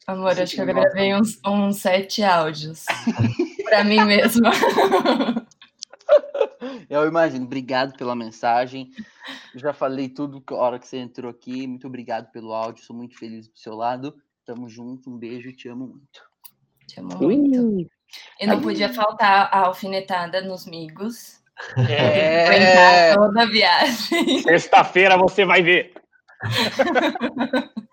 Amor, 0.07 0.39
acho 0.39 0.55
que 0.55 0.61
eu 0.61 0.65
gravei 0.65 1.13
uns, 1.13 1.39
uns 1.45 1.77
sete 1.77 2.23
áudios 2.23 2.85
para 3.63 3.83
mim 3.83 4.03
mesma. 4.03 4.51
Eu 6.89 7.07
imagino. 7.07 7.45
Obrigado 7.45 7.95
pela 7.97 8.15
mensagem. 8.15 8.91
já 9.55 9.73
falei 9.73 10.09
tudo 10.09 10.43
a 10.49 10.55
hora 10.55 10.79
que 10.79 10.87
você 10.87 10.97
entrou 10.97 11.29
aqui. 11.29 11.65
Muito 11.67 11.87
obrigado 11.87 12.31
pelo 12.31 12.53
áudio. 12.53 12.83
Sou 12.83 12.95
muito 12.95 13.17
feliz 13.17 13.47
do 13.47 13.57
seu 13.57 13.75
lado. 13.75 14.15
Tamo 14.45 14.67
junto. 14.67 15.09
Um 15.09 15.17
beijo. 15.17 15.53
Te 15.53 15.69
amo 15.69 15.87
muito. 15.87 16.21
Te 16.87 16.99
amo 16.99 17.17
muito. 17.17 17.89
E 18.39 18.47
não 18.47 18.61
podia 18.61 18.93
faltar 18.93 19.49
a 19.53 19.59
alfinetada 19.59 20.41
nos 20.41 20.65
migos. 20.65 21.39
É. 21.77 23.13
toda 23.15 23.43
a 23.43 23.45
viagem. 23.45 24.41
Sexta-feira 24.41 25.17
você 25.17 25.45
vai 25.45 25.61
ver. 25.61 25.93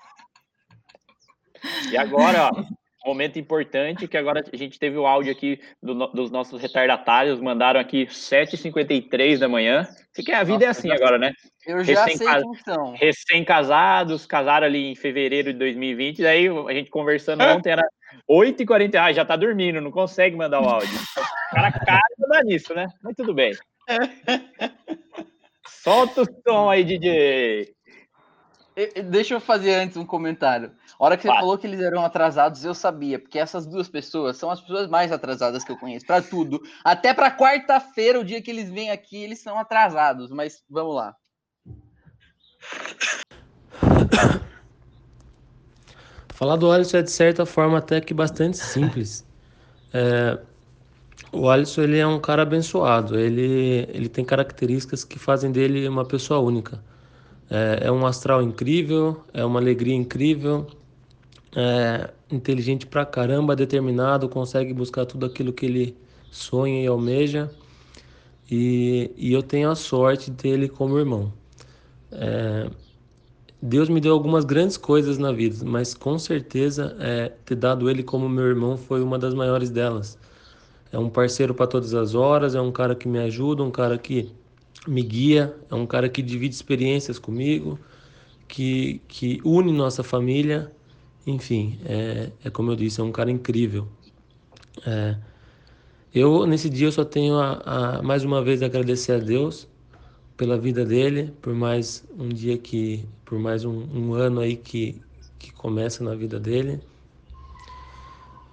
E 1.91 1.97
agora, 1.97 2.51
ó, 2.53 2.64
momento 3.09 3.39
importante, 3.39 4.07
que 4.07 4.16
agora 4.16 4.45
a 4.53 4.57
gente 4.57 4.79
teve 4.79 4.97
o 4.97 5.07
áudio 5.07 5.33
aqui 5.33 5.61
do, 5.83 5.95
dos 6.09 6.31
nossos 6.31 6.61
retardatários, 6.61 7.41
mandaram 7.41 7.81
aqui 7.81 8.07
7h53 8.07 9.39
da 9.39 9.49
manhã. 9.49 9.89
Que 10.14 10.33
a 10.33 10.43
vida 10.43 10.64
é 10.64 10.69
Nossa, 10.69 10.81
é 10.81 10.91
assim 10.91 10.93
agora, 10.93 11.19
né? 11.19 11.33
Eu 11.66 11.85
já 11.85 12.05
Recém, 12.05 12.16
sei 12.19 12.43
então. 12.61 12.95
Recém-casados, 12.95 14.27
casaram 14.27 14.66
ali 14.66 14.91
em 14.91 14.97
fevereiro 14.97 15.53
de 15.53 15.59
2020, 15.59 16.23
daí 16.23 16.49
a 16.49 16.73
gente 16.73 16.91
conversando 16.91 17.43
ontem 17.45 17.71
era 17.71 17.87
8h40, 18.29 18.95
ah, 18.97 19.12
já 19.12 19.25
tá 19.25 19.37
dormindo, 19.37 19.81
não 19.81 19.91
consegue 19.91 20.37
mandar 20.37 20.61
o 20.61 20.69
áudio. 20.69 20.99
O 21.16 21.55
cara 21.55 21.73
cara 21.73 22.43
nisso, 22.45 22.75
né? 22.75 22.89
Mas 23.03 23.14
tudo 23.16 23.33
bem. 23.33 23.53
Solta 25.66 26.23
o 26.23 26.27
som 26.47 26.69
aí, 26.69 26.85
DJ. 26.85 27.73
Deixa 29.11 29.35
eu 29.35 29.41
fazer 29.41 29.74
antes 29.74 29.97
um 29.97 30.07
comentário. 30.07 30.70
A 30.99 31.05
hora 31.05 31.16
que 31.16 31.24
você 31.24 31.29
falou 31.29 31.59
que 31.59 31.66
eles 31.66 31.81
eram 31.81 32.05
atrasados, 32.05 32.64
eu 32.64 32.72
sabia, 32.72 33.18
porque 33.18 33.37
essas 33.37 33.66
duas 33.66 33.89
pessoas 33.89 34.37
são 34.37 34.51
as 34.51 34.61
pessoas 34.61 34.89
mais 34.89 35.11
atrasadas 35.11 35.64
que 35.64 35.72
eu 35.72 35.76
conheço, 35.76 36.07
para 36.07 36.22
tudo. 36.22 36.62
Até 36.85 37.12
para 37.12 37.37
quarta-feira, 37.37 38.20
o 38.20 38.24
dia 38.24 38.41
que 38.41 38.51
eles 38.51 38.70
vêm 38.70 38.91
aqui, 38.91 39.16
eles 39.16 39.41
são 39.41 39.59
atrasados, 39.59 40.31
mas 40.31 40.62
vamos 40.70 40.95
lá. 40.95 41.16
Falar 46.29 46.55
do 46.55 46.70
Alisson 46.70 46.99
é 46.99 47.03
de 47.03 47.11
certa 47.11 47.45
forma 47.45 47.79
até 47.79 48.01
que 48.01 48.14
bastante 48.14 48.59
simples. 48.59 49.26
É, 49.91 50.39
o 51.33 51.49
Alisson 51.49 51.81
ele 51.81 51.97
é 51.97 52.07
um 52.07 52.20
cara 52.20 52.43
abençoado, 52.43 53.18
ele, 53.18 53.89
ele 53.89 54.07
tem 54.07 54.22
características 54.22 55.03
que 55.03 55.18
fazem 55.18 55.51
dele 55.51 55.89
uma 55.89 56.05
pessoa 56.05 56.41
única. 56.41 56.79
É, 57.51 57.86
é 57.86 57.92
um 57.92 58.07
astral 58.07 58.42
incrível, 58.42 59.22
é 59.32 59.44
uma 59.44 59.59
alegria 59.59 59.94
incrível, 59.94 60.66
é 61.57 62.11
inteligente 62.30 62.86
pra 62.86 63.07
caramba, 63.07 63.57
determinado, 63.57 64.28
consegue 64.28 64.72
buscar 64.72 65.07
tudo 65.07 65.24
aquilo 65.26 65.53
que 65.53 65.66
ele 65.66 65.96
sonha 66.30 66.82
e 66.82 66.86
almeja. 66.86 67.51
E, 68.51 69.11
e 69.16 69.32
eu 69.32 69.42
tenho 69.42 69.70
a 69.70 69.74
sorte 69.74 70.30
de 70.30 70.36
ter 70.36 70.49
ele 70.49 70.68
como 70.68 70.99
irmão. 70.99 71.32
É, 72.11 72.70
Deus 73.61 73.88
me 73.88 74.01
deu 74.01 74.12
algumas 74.12 74.44
grandes 74.44 74.76
coisas 74.76 75.18
na 75.18 75.32
vida, 75.32 75.64
mas 75.64 75.92
com 75.94 76.18
certeza 76.18 76.96
é, 77.01 77.32
ter 77.44 77.57
dado 77.57 77.90
ele 77.90 78.03
como 78.03 78.28
meu 78.28 78.44
irmão 78.44 78.76
foi 78.76 79.03
uma 79.03 79.18
das 79.18 79.34
maiores 79.34 79.70
delas. 79.70 80.18
É 80.92 80.99
um 80.99 81.11
parceiro 81.11 81.55
para 81.55 81.66
todas 81.66 81.92
as 81.92 82.14
horas, 82.14 82.55
é 82.55 82.61
um 82.61 82.72
cara 82.72 82.94
que 82.94 83.09
me 83.09 83.18
ajuda, 83.18 83.62
um 83.62 83.70
cara 83.70 83.99
que 83.99 84.32
me 84.87 85.03
guia, 85.03 85.55
é 85.70 85.74
um 85.74 85.87
cara 85.87 86.09
que 86.09 86.22
divide 86.22 86.55
experiências 86.55 87.18
comigo, 87.18 87.79
que, 88.47 89.01
que 89.09 89.41
une 89.45 89.72
nossa 89.72 90.03
família. 90.03 90.70
Enfim, 91.26 91.79
é, 91.85 92.31
é 92.45 92.51
como 92.51 92.70
eu 92.70 92.76
disse, 92.76 93.01
é 93.01 93.05
um 93.05 93.12
cara 93.12 93.31
incrível. 93.31 93.89
É, 94.87 95.16
eu, 96.14 96.47
nesse 96.47 96.70
dia, 96.70 96.87
eu 96.87 96.93
só 96.93 97.05
tenho 97.05 97.39
a, 97.39 97.99
a, 97.99 98.03
mais 98.03 98.24
uma 98.24 98.43
vez 98.43 98.62
agradecer 98.62 99.12
a 99.12 99.18
Deus 99.18 99.68
pela 100.37 100.57
vida 100.57 100.85
dele, 100.85 101.33
por 101.43 101.55
mais 101.55 102.07
um 102.18 102.29
dia 102.29 102.57
que, 102.57 103.05
por 103.24 103.39
mais 103.39 103.64
um, 103.64 103.85
um 103.93 104.14
ano 104.14 104.41
aí 104.41 104.57
que, 104.57 105.01
que 105.39 105.53
começa 105.53 106.03
na 106.03 106.14
vida 106.14 106.41
dele. 106.41 106.81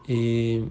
E, 0.09 0.65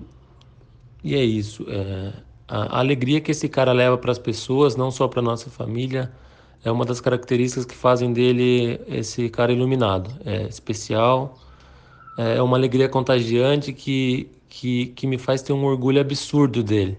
e 1.03 1.15
é 1.15 1.25
isso. 1.25 1.65
É, 1.69 2.13
a, 2.49 2.79
alegria 2.79 3.21
que 3.21 3.31
esse 3.31 3.49
cara 3.49 3.73
leva 3.73 3.97
para 3.99 4.13
as 4.13 4.19
pessoas, 4.19 4.77
não 4.77 4.91
só 4.91 5.09
para 5.09 5.23
nossa 5.23 5.51
família, 5.51 6.13
é 6.65 6.71
uma 6.71 6.85
das 6.85 7.01
características 7.01 7.65
que 7.65 7.75
fazem 7.75 8.13
dele 8.13 8.81
esse 8.89 9.29
cara 9.29 9.53
iluminado. 9.53 10.11
É 10.25 10.43
especial, 10.45 11.39
é 12.17 12.41
uma 12.41 12.57
alegria 12.57 12.89
contagiante 12.89 13.73
que, 13.73 14.31
que, 14.49 14.87
que 14.87 15.07
me 15.07 15.19
faz 15.19 15.43
ter 15.43 15.53
um 15.53 15.65
orgulho 15.65 16.01
absurdo 16.01 16.63
dele. 16.63 16.99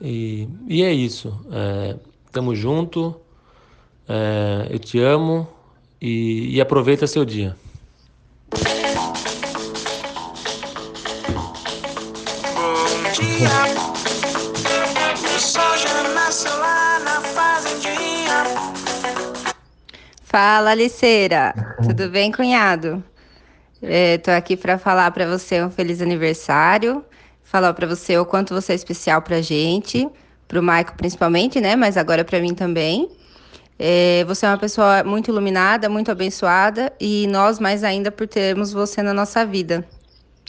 E, 0.00 0.48
e 0.68 0.82
é 0.82 0.92
isso. 0.92 1.34
É, 1.50 1.96
tamo 2.30 2.54
junto, 2.54 3.16
é, 4.08 4.68
eu 4.70 4.78
te 4.78 5.00
amo 5.00 5.48
e, 6.00 6.54
e 6.54 6.60
aproveita 6.60 7.06
seu 7.06 7.24
dia. 7.24 7.56
Bom 12.54 13.10
dia. 13.12 13.73
Fala, 20.34 20.72
Aliceira. 20.72 21.54
Tudo 21.80 22.10
bem, 22.10 22.32
cunhado? 22.32 23.04
Estou 23.80 24.34
aqui 24.34 24.56
para 24.56 24.76
falar 24.78 25.08
para 25.12 25.28
você 25.28 25.62
um 25.62 25.70
feliz 25.70 26.02
aniversário, 26.02 27.04
falar 27.44 27.72
para 27.72 27.86
você 27.86 28.18
o 28.18 28.26
quanto 28.26 28.52
você 28.52 28.72
é 28.72 28.74
especial 28.74 29.22
para 29.22 29.40
gente, 29.40 30.08
para 30.48 30.58
o 30.58 30.62
Maico 30.62 30.96
principalmente, 30.96 31.60
né? 31.60 31.76
Mas 31.76 31.96
agora 31.96 32.24
para 32.24 32.40
mim 32.40 32.52
também. 32.52 33.08
É, 33.78 34.24
você 34.24 34.44
é 34.44 34.48
uma 34.48 34.58
pessoa 34.58 35.04
muito 35.04 35.30
iluminada, 35.30 35.88
muito 35.88 36.10
abençoada 36.10 36.92
e 37.00 37.28
nós 37.28 37.60
mais 37.60 37.84
ainda 37.84 38.10
por 38.10 38.26
termos 38.26 38.72
você 38.72 39.04
na 39.04 39.14
nossa 39.14 39.46
vida. 39.46 39.86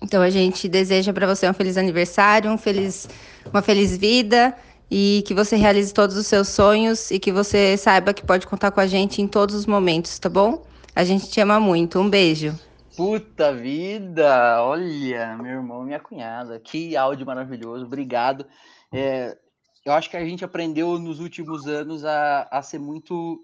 Então 0.01 0.19
a 0.23 0.31
gente 0.31 0.67
deseja 0.67 1.13
para 1.13 1.27
você 1.27 1.47
um 1.47 1.53
feliz 1.53 1.77
aniversário, 1.77 2.49
um 2.49 2.57
feliz, 2.57 3.07
uma 3.53 3.61
feliz 3.61 3.95
vida 3.95 4.51
e 4.89 5.23
que 5.25 5.33
você 5.33 5.55
realize 5.55 5.93
todos 5.93 6.15
os 6.15 6.27
seus 6.27 6.47
sonhos 6.47 7.11
e 7.11 7.19
que 7.19 7.31
você 7.31 7.75
saiba 7.77 8.13
que 8.13 8.25
pode 8.25 8.47
contar 8.47 8.71
com 8.71 8.79
a 8.79 8.87
gente 8.87 9.21
em 9.21 9.27
todos 9.27 9.55
os 9.55 9.65
momentos, 9.65 10.17
tá 10.19 10.29
bom? 10.29 10.63
A 10.95 11.03
gente 11.03 11.29
te 11.29 11.41
ama 11.41 11.59
muito. 11.59 11.99
Um 11.99 12.09
beijo. 12.09 12.57
Puta 12.95 13.53
vida! 13.53 14.63
Olha, 14.63 15.35
meu 15.37 15.51
irmão, 15.51 15.83
minha 15.83 15.99
cunhada, 15.99 16.57
que 16.59 16.95
áudio 16.95 17.25
maravilhoso, 17.25 17.85
obrigado. 17.85 18.45
É, 18.93 19.37
eu 19.83 19.91
acho 19.91 20.09
que 20.09 20.15
a 20.15 20.23
gente 20.23 20.45
aprendeu 20.45 20.97
nos 20.97 21.19
últimos 21.19 21.67
anos 21.67 22.05
a, 22.05 22.47
a 22.49 22.61
ser 22.61 22.79
muito. 22.79 23.43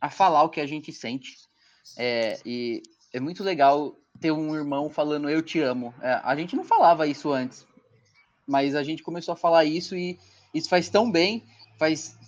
a 0.00 0.10
falar 0.10 0.42
o 0.42 0.48
que 0.48 0.60
a 0.60 0.66
gente 0.66 0.92
sente. 0.92 1.36
É, 1.96 2.40
e 2.44 2.82
é 3.12 3.20
muito 3.20 3.44
legal 3.44 3.96
ter 4.20 4.32
um 4.32 4.54
irmão 4.56 4.90
falando 4.90 5.30
eu 5.30 5.42
te 5.42 5.60
amo. 5.60 5.94
É, 6.02 6.20
a 6.24 6.34
gente 6.34 6.56
não 6.56 6.64
falava 6.64 7.06
isso 7.06 7.32
antes, 7.32 7.64
mas 8.44 8.74
a 8.74 8.82
gente 8.82 9.04
começou 9.04 9.32
a 9.32 9.36
falar 9.36 9.64
isso 9.64 9.94
e 9.94 10.18
isso 10.54 10.68
faz 10.68 10.88
tão 10.88 11.10
bem, 11.10 11.44
faz 11.78 12.18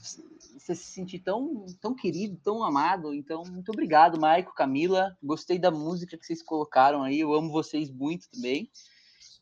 você 0.59 0.75
se 0.75 0.85
sentir 0.85 1.21
tão, 1.21 1.67
tão 1.81 1.95
querido, 1.95 2.39
tão 2.43 2.63
amado. 2.63 3.15
Então, 3.15 3.43
muito 3.45 3.71
obrigado, 3.71 4.21
Maico, 4.21 4.55
Camila. 4.55 5.17
Gostei 5.23 5.59
da 5.59 5.71
música 5.71 6.17
que 6.17 6.25
vocês 6.25 6.43
colocaram 6.43 7.03
aí. 7.03 7.21
Eu 7.21 7.33
amo 7.35 7.51
vocês 7.51 7.91
muito 7.91 8.29
também. 8.31 8.71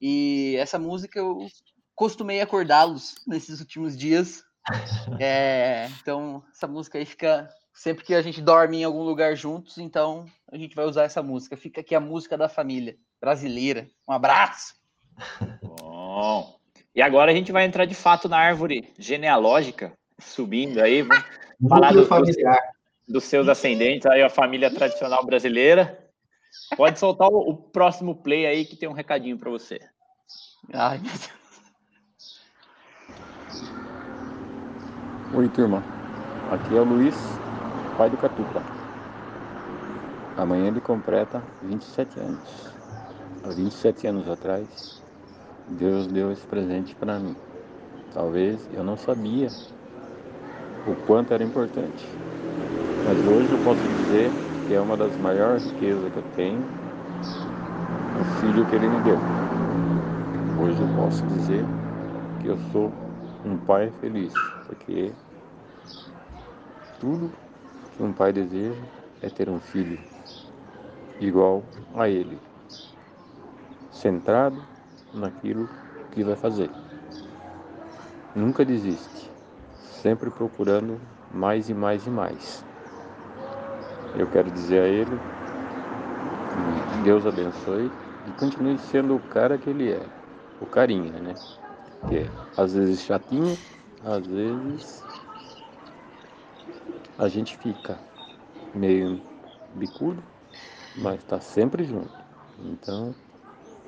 E 0.01 0.57
essa 0.59 0.79
música 0.79 1.19
eu 1.19 1.47
costumei 1.95 2.41
acordá-los 2.41 3.17
nesses 3.27 3.61
últimos 3.61 3.97
dias. 3.97 4.43
É, 5.19 5.89
então, 6.03 6.45
essa 6.55 6.67
música 6.67 6.99
aí 6.99 7.07
fica 7.07 7.49
sempre 7.73 8.05
que 8.05 8.15
a 8.15 8.21
gente 8.21 8.43
dorme 8.43 8.79
em 8.79 8.85
algum 8.85 9.03
lugar 9.03 9.35
juntos. 9.35 9.79
Então, 9.79 10.27
a 10.53 10.59
gente 10.59 10.77
vai 10.77 10.85
usar 10.85 11.05
essa 11.05 11.23
música. 11.23 11.57
Fica 11.57 11.81
aqui 11.81 11.95
a 11.95 12.01
música 12.01 12.37
da 12.37 12.51
família 12.51 12.95
brasileira. 13.19 13.89
Um 14.07 14.13
abraço. 14.13 14.75
Bom. 15.63 16.58
E 16.95 17.03
agora 17.03 17.31
a 17.31 17.35
gente 17.35 17.53
vai 17.53 17.65
entrar 17.65 17.85
de 17.85 17.95
fato 17.95 18.29
na 18.29 18.39
árvore 18.39 18.93
genealógica 18.99 19.93
subindo 20.19 20.81
aí. 20.81 21.03
Vamos 21.03 21.25
falar 21.69 21.93
do, 21.93 22.07
familiar. 22.07 22.59
dos 23.07 23.25
seus 23.25 23.49
ascendentes, 23.49 24.07
aí 24.07 24.23
a 24.23 24.31
família 24.31 24.71
tradicional 24.71 25.25
brasileira. 25.25 26.07
Pode 26.77 26.99
soltar 26.99 27.29
o, 27.29 27.39
o 27.39 27.57
próximo 27.57 28.17
play 28.17 28.47
aí 28.47 28.65
que 28.65 28.77
tem 28.77 28.89
um 28.89 28.93
recadinho 28.93 29.39
para 29.39 29.51
você. 29.51 29.81
Ai, 30.73 30.99
meu 30.99 31.13
Deus. 31.13 31.39
Oi, 35.35 35.49
turma. 35.51 35.83
Aqui 36.51 36.75
é 36.77 36.81
o 36.81 36.85
Luiz, 36.85 37.15
pai 37.97 38.09
do 38.09 38.17
Catupa. 38.17 38.63
Amanhã 40.37 40.69
ele 40.69 40.81
completa 40.81 41.43
27 41.63 42.21
anos. 42.21 42.73
Há 43.45 43.49
27 43.49 44.07
anos 44.07 44.29
atrás, 44.29 44.98
Deus 45.71 46.07
deu 46.07 46.33
esse 46.33 46.47
presente 46.47 46.95
para 46.97 47.19
mim. 47.19 47.37
Talvez 48.13 48.67
eu 48.73 48.83
não 48.83 48.97
sabia 48.97 49.49
o 50.87 50.97
quanto 51.07 51.35
era 51.35 51.45
importante. 51.45 52.07
Mas 53.05 53.23
hoje 53.27 53.53
eu 53.53 53.59
posso 53.59 53.87
dizer 53.87 54.33
que 54.67 54.75
é 54.75 54.81
uma 54.81 54.97
das 54.97 55.17
maiores 55.19 55.67
riquezas 55.67 56.11
que 56.11 56.19
eu 56.19 56.23
tenho, 56.35 56.65
o 58.19 58.25
filho 58.41 58.67
que 58.67 58.75
ele 58.75 58.89
me 58.89 59.01
deu. 59.01 59.19
Hoje 60.57 60.81
eu 60.83 60.89
posso 60.89 61.27
dizer 61.27 61.65
que 62.41 62.49
eu 62.49 62.57
sou 62.73 62.91
um 63.45 63.59
pai 63.59 63.91
feliz, 64.01 64.33
porque 64.67 65.13
tudo 66.99 67.31
que 67.95 68.03
um 68.03 68.13
pai 68.13 68.33
deseja 68.33 68.75
é 69.23 69.29
ter 69.29 69.49
um 69.49 69.61
filho 69.61 69.99
igual 71.21 71.63
a 71.95 72.09
ele, 72.09 72.39
centrado 73.91 74.78
naquilo 75.19 75.69
que 76.13 76.23
vai 76.23 76.37
fazer. 76.37 76.71
Nunca 78.35 78.65
desiste 78.65 79.29
sempre 80.01 80.31
procurando 80.31 81.01
mais 81.33 81.69
e 81.69 81.75
mais 81.75 82.07
e 82.07 82.11
mais. 82.11 82.65
Eu 84.15 84.27
quero 84.27 84.51
dizer 84.51 84.83
a 84.83 84.87
ele 84.87 85.19
que 86.91 87.03
Deus 87.05 87.27
abençoe 87.27 87.91
e 88.27 88.33
continue 88.33 88.79
sendo 88.79 89.17
o 89.17 89.21
cara 89.21 89.59
que 89.59 89.69
ele 89.69 89.91
é, 89.91 90.03
o 90.61 90.67
carinha, 90.67 91.19
né? 91.21 91.35
Que 92.09 92.19
é 92.19 92.31
às 92.57 92.73
vezes 92.75 93.03
chatinho, 93.03 93.59
às 94.05 94.27
vezes 94.27 95.05
a 97.19 97.29
gente 97.29 97.57
fica 97.59 97.99
meio 98.75 99.21
bicudo, 99.75 100.23
mas 100.97 101.21
está 101.21 101.41
sempre 101.41 101.85
junto. 101.85 102.11
Então, 102.65 103.15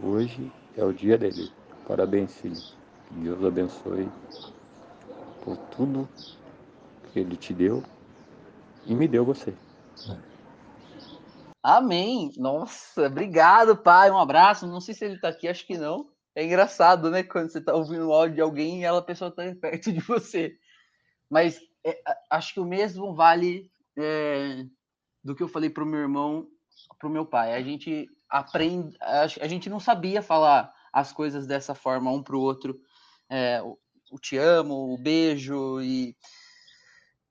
hoje 0.02 0.50
é 0.80 0.84
o 0.84 0.92
dia 0.92 1.18
dele. 1.18 1.52
Parabéns, 1.86 2.34
filho. 2.40 2.56
Que 3.08 3.14
Deus 3.14 3.44
abençoe 3.44 4.08
por 5.44 5.56
tudo 5.76 6.08
que 7.12 7.20
Ele 7.20 7.36
te 7.36 7.52
deu 7.52 7.82
e 8.86 8.94
me 8.94 9.06
deu 9.06 9.24
você. 9.24 9.54
Amém. 11.62 12.32
Nossa, 12.36 13.06
obrigado, 13.06 13.76
pai. 13.76 14.10
Um 14.10 14.18
abraço. 14.18 14.66
Não 14.66 14.80
sei 14.80 14.94
se 14.94 15.04
ele 15.04 15.20
tá 15.20 15.28
aqui, 15.28 15.46
acho 15.46 15.66
que 15.66 15.76
não. 15.76 16.08
É 16.34 16.42
engraçado, 16.42 17.10
né? 17.10 17.22
Quando 17.22 17.50
você 17.50 17.60
tá 17.60 17.74
ouvindo 17.74 18.08
o 18.08 18.12
áudio 18.12 18.36
de 18.36 18.40
alguém 18.40 18.80
e 18.80 18.84
ela, 18.84 19.00
a 19.00 19.02
pessoa 19.02 19.30
tá 19.30 19.42
perto 19.60 19.92
de 19.92 20.00
você. 20.00 20.56
Mas 21.28 21.60
é, 21.84 22.00
acho 22.30 22.54
que 22.54 22.60
o 22.60 22.64
mesmo 22.64 23.14
vale 23.14 23.70
é, 23.98 24.64
do 25.22 25.34
que 25.34 25.42
eu 25.42 25.48
falei 25.48 25.68
pro 25.68 25.84
meu 25.84 26.00
irmão, 26.00 26.46
pro 26.98 27.10
meu 27.10 27.26
pai. 27.26 27.52
A 27.54 27.62
gente 27.62 28.08
aprende, 28.30 28.96
a, 29.00 29.26
gente 29.26 29.68
não 29.68 29.80
sabia 29.80 30.22
falar 30.22 30.72
as 30.92 31.12
coisas 31.12 31.46
dessa 31.46 31.74
forma 31.74 32.10
um 32.10 32.22
pro 32.22 32.40
outro. 32.40 32.80
É, 33.28 33.60
o 34.10 34.18
te 34.18 34.36
amo, 34.36 34.92
o 34.92 34.98
beijo 34.98 35.80
e 35.80 36.16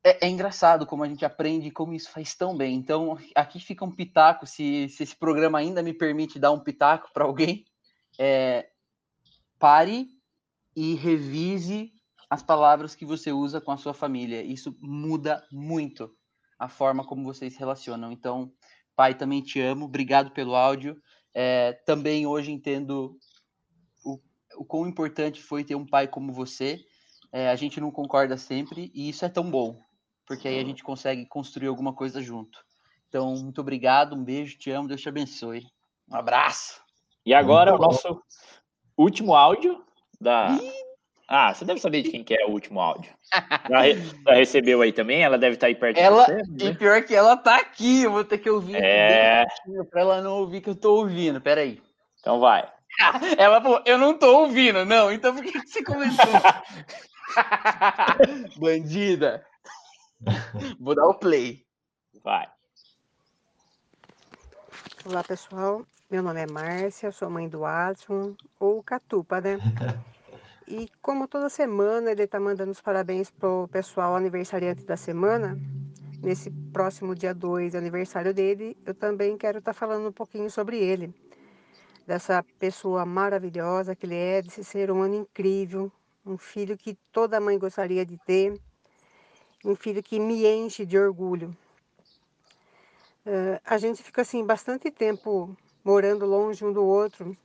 é, 0.03 0.27
é, 0.27 0.29
engraçado 0.29 0.85
como 0.85 1.03
a 1.03 1.07
gente 1.07 1.25
aprende 1.25 1.71
como 1.71 1.93
isso 1.93 2.09
faz 2.09 2.33
tão 2.33 2.55
bem. 2.55 2.75
Então, 2.75 3.17
aqui 3.35 3.59
fica 3.59 3.83
um 3.83 3.91
pitaco, 3.91 4.47
se, 4.47 4.87
se 4.89 5.03
esse 5.03 5.15
programa 5.15 5.59
ainda 5.59 5.83
me 5.83 5.93
permite 5.93 6.39
dar 6.39 6.51
um 6.51 6.59
pitaco 6.59 7.11
para 7.13 7.25
alguém, 7.25 7.65
é, 8.17 8.69
pare 9.57 10.07
e 10.75 10.95
revise 10.95 11.91
as 12.29 12.41
palavras 12.41 12.95
que 12.95 13.05
você 13.05 13.31
usa 13.31 13.59
com 13.59 13.71
a 13.71 13.77
sua 13.77 13.93
família. 13.93 14.41
Isso 14.41 14.77
muda 14.79 15.45
muito 15.51 16.15
a 16.57 16.69
forma 16.69 17.05
como 17.05 17.23
vocês 17.23 17.53
se 17.53 17.59
relacionam. 17.59 18.11
Então, 18.11 18.53
pai, 18.99 19.15
também 19.15 19.41
te 19.41 19.61
amo. 19.61 19.85
Obrigado 19.85 20.31
pelo 20.31 20.53
áudio. 20.53 21.01
É, 21.33 21.71
também 21.85 22.27
hoje 22.27 22.51
entendo 22.51 23.17
o 24.57 24.65
quão 24.65 24.85
importante 24.85 25.41
foi 25.41 25.63
ter 25.63 25.75
um 25.75 25.85
pai 25.85 26.05
como 26.05 26.33
você. 26.33 26.83
É, 27.31 27.49
a 27.49 27.55
gente 27.55 27.79
não 27.79 27.91
concorda 27.91 28.35
sempre 28.35 28.91
e 28.93 29.07
isso 29.07 29.23
é 29.23 29.29
tão 29.29 29.49
bom, 29.49 29.81
porque 30.25 30.49
aí 30.49 30.59
a 30.59 30.65
gente 30.65 30.83
consegue 30.83 31.25
construir 31.25 31.67
alguma 31.67 31.93
coisa 31.93 32.21
junto. 32.21 32.59
Então, 33.07 33.35
muito 33.35 33.61
obrigado, 33.61 34.17
um 34.17 34.23
beijo, 34.23 34.57
te 34.57 34.69
amo, 34.69 34.89
Deus 34.89 34.99
te 34.99 35.07
abençoe. 35.07 35.65
Um 36.11 36.17
abraço. 36.17 36.81
E 37.25 37.33
agora 37.33 37.73
o 37.73 37.77
nosso 37.77 38.21
último 38.97 39.33
áudio 39.33 39.81
da. 40.19 40.57
Ah, 41.31 41.53
você 41.53 41.63
deve 41.63 41.79
saber 41.79 42.01
de 42.01 42.09
quem 42.09 42.23
que 42.23 42.33
é 42.33 42.43
o 42.45 42.49
último 42.49 42.79
áudio. 42.81 43.11
Já, 43.69 43.81
re- 43.81 44.01
já 44.25 44.33
recebeu 44.33 44.81
aí 44.81 44.91
também? 44.91 45.21
Ela 45.21 45.37
deve 45.37 45.53
estar 45.55 45.67
aí 45.67 45.75
perto 45.75 45.97
Ela, 45.97 46.25
de 46.25 46.63
você. 46.63 46.71
e 46.71 46.75
pior 46.75 47.03
que 47.03 47.13
ela 47.13 47.37
tá 47.37 47.57
aqui, 47.57 48.01
eu 48.03 48.11
vou 48.11 48.23
ter 48.25 48.39
que 48.39 48.49
ouvir 48.49 48.75
É. 48.77 49.45
pra 49.91 50.01
ela 50.01 50.21
não 50.23 50.39
ouvir 50.39 50.59
que 50.61 50.69
eu 50.71 50.75
tô 50.75 50.95
ouvindo. 50.95 51.39
Peraí. 51.39 51.79
Então 52.19 52.39
vai. 52.39 52.67
Ela 53.37 53.61
falou, 53.61 53.79
eu 53.85 53.99
não 53.99 54.17
tô 54.17 54.39
ouvindo. 54.39 54.83
Não, 54.83 55.11
então 55.11 55.35
por 55.35 55.43
que 55.43 55.51
que 55.51 55.67
você 55.67 55.83
começou? 55.83 56.25
Bandida. 58.57 59.45
Vou 60.79 60.95
dar 60.95 61.05
o 61.05 61.13
play. 61.13 61.63
Vai. 62.23 62.47
Olá, 65.05 65.23
pessoal. 65.23 65.85
Meu 66.09 66.23
nome 66.23 66.41
é 66.41 66.47
Márcia, 66.47 67.11
sou 67.11 67.29
mãe 67.29 67.47
do 67.47 67.63
Adson, 67.63 68.35
ou 68.59 68.81
Catupa, 68.81 69.39
né? 69.39 69.59
E 70.69 70.87
como 71.01 71.27
toda 71.27 71.49
semana 71.49 72.11
ele 72.11 72.27
tá 72.27 72.39
mandando 72.39 72.69
os 72.69 72.79
parabéns 72.79 73.31
pro 73.31 73.67
pessoal 73.69 74.15
aniversariante 74.15 74.85
da 74.85 74.95
semana, 74.95 75.57
nesse 76.21 76.51
próximo 76.71 77.15
dia 77.15 77.33
2, 77.33 77.73
aniversário 77.73 78.35
dele, 78.35 78.77
eu 78.85 78.93
também 78.93 79.35
quero 79.35 79.57
estar 79.57 79.73
falando 79.73 80.09
um 80.09 80.11
pouquinho 80.11 80.47
sobre 80.47 80.77
ele. 80.77 81.11
Dessa 82.05 82.45
pessoa 82.59 83.03
maravilhosa 83.03 83.95
que 83.95 84.05
ele 84.05 84.15
é, 84.15 84.43
desse 84.43 84.63
ser 84.63 84.91
humano 84.91 85.15
incrível, 85.15 85.91
um 86.23 86.37
filho 86.37 86.77
que 86.77 86.95
toda 87.11 87.39
mãe 87.39 87.57
gostaria 87.57 88.05
de 88.05 88.19
ter, 88.19 88.53
um 89.65 89.75
filho 89.75 90.03
que 90.03 90.19
me 90.19 90.45
enche 90.45 90.85
de 90.85 90.99
orgulho. 90.99 91.57
Eh, 93.25 93.59
a 93.65 93.79
gente 93.79 94.03
fica 94.03 94.21
assim 94.21 94.45
bastante 94.45 94.91
tempo 94.91 95.57
morando 95.83 96.27
longe 96.27 96.63
um 96.63 96.71
do 96.71 96.85
outro, 96.85 97.35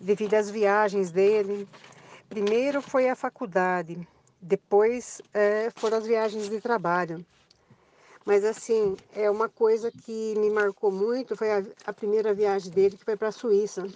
devido 0.00 0.34
às 0.34 0.48
viagens 0.48 1.10
dele. 1.10 1.68
Primeiro 2.28 2.82
foi 2.82 3.08
a 3.08 3.14
faculdade, 3.14 3.96
depois 4.40 5.22
eh, 5.32 5.70
foram 5.76 5.98
as 5.98 6.06
viagens 6.06 6.48
de 6.50 6.60
trabalho. 6.60 7.24
Mas 8.24 8.44
assim, 8.44 8.96
é 9.14 9.30
uma 9.30 9.48
coisa 9.48 9.90
que 9.90 10.34
me 10.36 10.50
marcou 10.50 10.90
muito, 10.90 11.36
foi 11.36 11.52
a, 11.52 11.64
a 11.86 11.92
primeira 11.92 12.34
viagem 12.34 12.72
dele 12.72 12.96
que 12.96 13.04
foi 13.04 13.16
para 13.16 13.28
a 13.28 13.32
Suíça. 13.32 13.86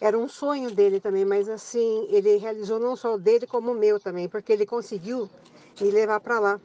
Era 0.00 0.16
um 0.16 0.28
sonho 0.28 0.70
dele 0.70 1.00
também, 1.00 1.24
mas 1.24 1.48
assim, 1.48 2.06
ele 2.08 2.36
realizou 2.36 2.78
não 2.78 2.94
só 2.94 3.14
o 3.14 3.18
dele 3.18 3.48
como 3.48 3.72
o 3.72 3.74
meu 3.74 3.98
também, 3.98 4.28
porque 4.28 4.52
ele 4.52 4.64
conseguiu 4.64 5.28
me 5.80 5.90
levar 5.90 6.20
para 6.20 6.38
lá, 6.38 6.60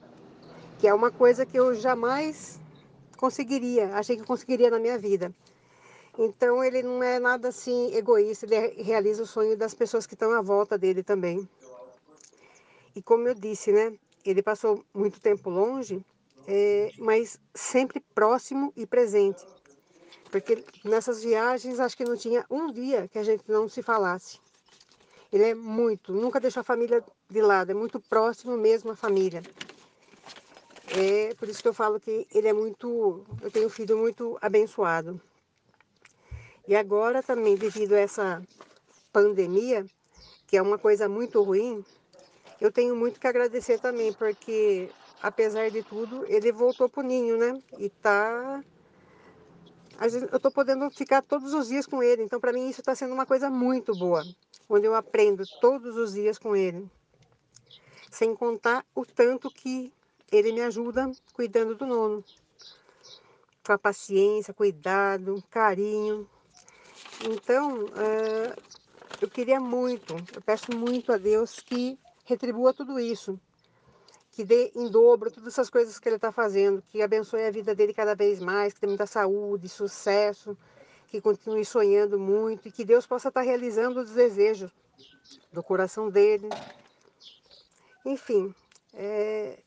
que 0.80 0.88
é 0.88 0.94
uma 0.94 1.10
coisa 1.10 1.44
que 1.44 1.58
eu 1.58 1.74
jamais 1.74 2.60
conseguiria, 3.18 3.96
achei 3.96 4.16
que 4.16 4.24
conseguiria 4.24 4.70
na 4.70 4.78
minha 4.78 5.00
vida. 5.00 5.34
Então 6.18 6.64
ele 6.64 6.84
não 6.84 7.02
é 7.02 7.20
nada 7.20 7.48
assim 7.48 7.94
egoísta, 7.96 8.46
ele 8.46 8.84
realiza 8.84 9.24
o 9.24 9.28
sonho 9.28 9.58
das 9.58 9.74
pessoas 9.74 10.06
que 10.06 10.14
estão 10.14 10.32
à 10.32 10.42
volta 10.42 10.78
dele 10.78 11.02
também. 11.02 11.48
E 12.96 13.02
como 13.02 13.28
eu 13.28 13.34
disse, 13.34 13.72
né, 13.72 13.92
ele 14.24 14.44
passou 14.44 14.86
muito 14.94 15.20
tempo 15.20 15.50
longe, 15.50 16.06
é, 16.48 16.92
mas 17.00 17.40
sempre 17.56 18.00
próximo 18.14 18.72
e 18.76 18.86
presente. 18.86 19.44
Porque 20.32 20.64
nessas 20.84 21.24
viagens 21.24 21.80
acho 21.80 21.98
que 21.98 22.06
não 22.06 22.16
tinha 22.16 22.46
um 22.50 22.72
dia 22.72 23.08
que 23.08 23.18
a 23.18 23.24
gente 23.24 23.44
não 23.48 23.68
se 23.68 23.82
falasse. 23.82 24.40
Ele 25.32 25.44
é 25.44 25.56
muito, 25.56 26.14
nunca 26.14 26.40
deixou 26.40 26.62
a 26.62 26.64
família 26.64 27.04
de 27.28 27.42
lado, 27.42 27.72
é 27.72 27.74
muito 27.74 28.00
próximo 28.00 28.56
mesmo 28.56 28.92
à 28.92 28.96
família. 28.96 29.42
É 30.96 31.34
por 31.34 31.50
isso 31.50 31.62
que 31.62 31.68
eu 31.68 31.74
falo 31.74 32.00
que 32.00 32.28
ele 32.32 32.48
é 32.48 32.54
muito, 32.54 33.26
eu 33.42 33.50
tenho 33.50 33.66
um 33.66 33.70
filho 33.70 33.98
muito 33.98 34.38
abençoado. 34.40 35.20
E 36.68 36.76
agora 36.76 37.22
também, 37.22 37.56
devido 37.56 37.94
a 37.94 38.00
essa 38.00 38.42
pandemia, 39.12 39.86
que 40.48 40.56
é 40.56 40.62
uma 40.62 40.78
coisa 40.78 41.10
muito 41.10 41.42
ruim, 41.44 41.84
eu 42.62 42.72
tenho 42.72 42.96
muito 42.96 43.20
que 43.20 43.28
agradecer 43.28 43.80
também, 43.80 44.14
porque 44.14 44.90
apesar 45.22 45.70
de 45.70 45.84
tudo, 45.84 46.26
ele 46.28 46.52
voltou 46.52 46.88
pro 46.88 47.04
ninho, 47.04 47.38
né? 47.38 47.62
E 47.78 47.90
tá. 47.90 48.64
Eu 50.32 50.40
tô 50.40 50.52
podendo 50.52 50.90
ficar 50.90 51.22
todos 51.22 51.54
os 51.54 51.68
dias 51.68 51.86
com 51.86 52.02
ele, 52.02 52.24
então 52.24 52.40
para 52.40 52.54
mim 52.54 52.70
isso 52.70 52.82
está 52.82 52.96
sendo 52.96 53.14
uma 53.14 53.26
coisa 53.26 53.50
muito 53.50 53.96
boa, 53.96 54.24
onde 54.70 54.86
eu 54.86 54.96
aprendo 54.96 55.44
todos 55.62 55.96
os 55.98 56.14
dias 56.14 56.38
com 56.38 56.56
ele. 56.56 56.90
Sem 58.12 58.36
contar 58.36 58.86
o 58.96 59.06
tanto 59.06 59.50
que 59.50 59.94
ele 60.32 60.52
me 60.52 60.62
ajuda 60.62 61.12
cuidando 61.34 61.76
do 61.76 61.86
nono. 61.86 62.24
Com 63.66 63.74
a 63.74 63.78
paciência, 63.78 64.54
cuidado, 64.54 65.44
carinho. 65.50 66.28
Então, 67.26 67.90
eh, 67.96 68.56
eu 69.22 69.30
queria 69.30 69.60
muito, 69.60 70.28
eu 70.34 70.42
peço 70.42 70.74
muito 70.74 71.14
a 71.14 71.18
Deus 71.18 71.62
que 71.62 71.98
retribua 72.26 72.74
tudo 72.74 73.00
isso, 73.00 73.40
que 74.34 74.44
dê 74.44 74.72
em 74.76 74.90
dobro 74.90 75.32
todas 75.32 75.54
essas 75.54 75.70
coisas 75.70 75.98
que 75.98 76.10
ele 76.10 76.18
está 76.18 76.32
fazendo, 76.32 76.84
que 76.90 77.02
abençoe 77.02 77.46
a 77.46 77.52
vida 77.52 77.74
dele 77.74 77.94
cada 77.94 78.14
vez 78.14 78.42
mais, 78.42 78.74
que 78.74 78.82
tenha 78.82 78.90
muita 78.90 79.06
saúde, 79.06 79.70
sucesso, 79.70 80.58
que 81.08 81.22
continue 81.22 81.64
sonhando 81.64 82.20
muito 82.20 82.68
e 82.68 82.72
que 82.72 82.84
Deus 82.84 83.08
possa 83.08 83.30
estar 83.30 83.42
realizando 83.42 84.02
os 84.02 84.12
desejos 84.12 84.70
do 85.54 85.64
coração 85.64 86.10
dele. 86.10 86.50
Enfim, 88.06 88.54
é, 88.94 89.60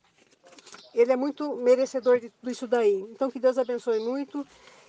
ele 0.94 1.12
é 1.12 1.16
muito 1.16 1.57
merecedor 1.57 2.18
de 2.18 2.28
tudo 2.30 2.50
isso 2.50 2.66
daí. 2.66 3.00
Então, 3.11 3.30
que 3.30 3.38
Deus 3.38 3.57
abençoe 3.57 4.00
muito. 4.00 4.46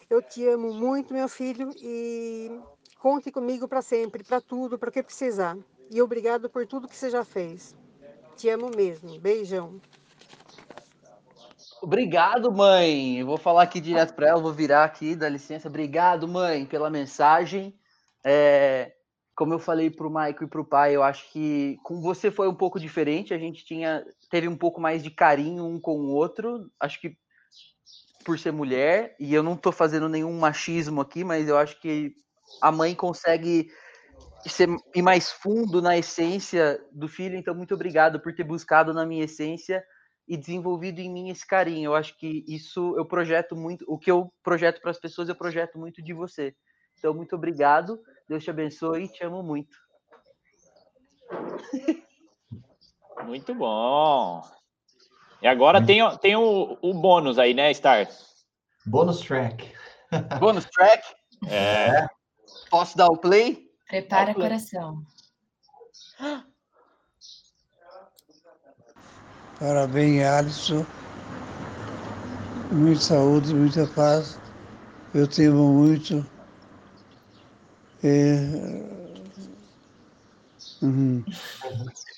Eu 0.10 0.22
te 0.22 0.47
amo 0.47 0.74
muito, 0.74 1.14
meu 1.14 1.28
filho, 1.28 1.70
e 1.82 2.49
conte 2.99 3.30
comigo 3.30 3.68
para 3.68 3.82
sempre, 3.82 4.24
para 4.24 4.39
tudo, 4.39 4.80
para 4.80 4.89
o 4.89 4.91
que 4.91 5.03
precisar. 5.03 5.58
E 5.91 6.01
obrigado 6.01 6.49
por 6.49 6.66
tudo 6.66 6.88
que 6.88 6.95
você 6.95 7.10
já 7.10 7.26
fez. 7.26 7.76
Te 8.38 8.49
amo 8.49 8.72
mesmo. 8.74 9.20
Beijão. 9.20 9.82
Obrigado, 11.82 12.51
mãe. 12.51 13.20
Eu 13.20 13.28
vou 13.28 13.38
falar 13.38 13.64
aqui 13.64 13.82
direto 13.82 14.14
para 14.14 14.30
ela, 14.30 14.41
vou 14.41 14.53
virar 14.53 14.86
aqui, 14.86 15.16
dá 15.16 15.28
licença. 15.28 15.68
Obrigado, 15.68 16.28
mãe, 16.28 16.66
pela 16.66 16.89
mensagem. 16.89 17.78
É, 18.24 18.93
como 19.36 19.53
eu 19.53 19.60
falei 19.60 19.89
para 19.89 20.08
o 20.08 20.12
Maico 20.12 20.43
e 20.43 20.47
para 20.47 20.62
o 20.62 20.66
pai, 20.66 20.95
eu 20.95 21.03
acho 21.03 21.30
que 21.32 21.78
com 21.84 22.01
você 22.01 22.32
foi 22.32 22.47
um 22.47 22.55
pouco 22.55 22.80
diferente. 22.80 23.34
A 23.34 23.38
gente 23.38 23.66
tinha 23.66 24.05
teve 24.30 24.47
um 24.47 24.58
pouco 24.58 24.82
mais 24.82 25.03
de 25.03 25.12
carinho 25.12 25.66
um 25.66 25.80
com 25.80 25.99
o 25.99 26.14
outro. 26.14 26.72
Acho 26.80 26.99
que 26.99 27.16
por 28.28 28.38
ser 28.38 28.51
mulher, 28.51 29.15
e 29.17 29.34
eu 29.34 29.41
não 29.41 29.53
estou 29.53 29.71
fazendo 29.71 30.09
nenhum 30.09 30.38
machismo 30.38 30.99
aqui, 30.99 31.23
mas 31.23 31.47
eu 31.47 31.57
acho 31.57 31.80
que 31.80 32.13
a 32.61 32.69
mãe 32.73 32.93
consegue 32.93 33.71
ser, 34.45 34.67
ir 34.93 35.01
mais 35.01 35.32
fundo 35.32 35.82
na 35.82 35.97
essência 35.97 36.78
do 36.91 37.07
filho. 37.07 37.38
Então, 37.38 37.55
muito 37.55 37.73
obrigado 37.73 38.19
por 38.19 38.36
ter 38.36 38.43
buscado 38.43 38.93
na 38.93 39.05
minha 39.05 39.23
essência 39.23 39.82
e 40.28 40.36
desenvolvido 40.36 40.99
em 40.99 41.09
mim 41.09 41.30
esse 41.30 41.47
carinho. 41.47 41.91
Eu 41.91 41.95
acho 41.95 42.17
que 42.17 42.43
isso 42.49 42.97
eu 42.97 43.05
projeto 43.05 43.55
muito, 43.55 43.86
o 43.88 43.97
que 43.97 44.11
eu 44.11 44.30
projeto 44.43 44.82
para 44.82 44.91
as 44.91 44.99
pessoas, 44.99 45.30
eu 45.30 45.36
projeto 45.36 45.80
muito 45.80 46.03
de 46.03 46.13
você. 46.13 46.53
Então, 46.99 47.13
muito 47.13 47.34
obrigado. 47.34 47.97
Deus 48.28 48.43
te 48.43 48.49
abençoe 48.49 49.05
e 49.05 49.07
te 49.07 49.23
amo 49.23 49.41
muito. 49.41 49.78
Muito 53.23 53.55
bom. 53.55 54.41
E 55.42 55.48
agora 55.48 55.82
tem, 55.86 56.02
o- 56.02 56.18
tem 56.18 56.36
o, 56.36 56.78
o 56.82 56.94
bônus 56.94 57.38
aí, 57.38 57.54
né, 57.54 57.74
Star? 57.74 58.08
Bônus 58.86 59.20
track. 59.22 59.72
Bônus 60.40 60.66
track? 60.66 61.04
É. 61.48 62.08
Posso 62.70 62.98
dar 62.98 63.08
o 63.08 63.18
play? 63.18 63.70
Prepara 63.88 64.32
o 64.32 64.36
play. 64.36 64.48
coração. 64.50 65.04
Parabéns, 69.60 70.24
Alisson. 70.24 70.86
Muita 72.72 73.02
saúde, 73.02 73.54
muita 73.54 73.88
paz. 73.88 74.40
Eu 75.14 75.28
te 75.28 75.46
amo 75.46 75.74
muito. 75.74 76.26
É... 78.04 78.36
uhum. 80.82 81.24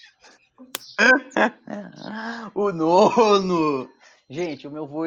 o 2.54 2.72
nono. 2.72 3.89
Gente, 4.30 4.68
o 4.68 4.72
meu 4.72 4.86
vô, 4.86 5.04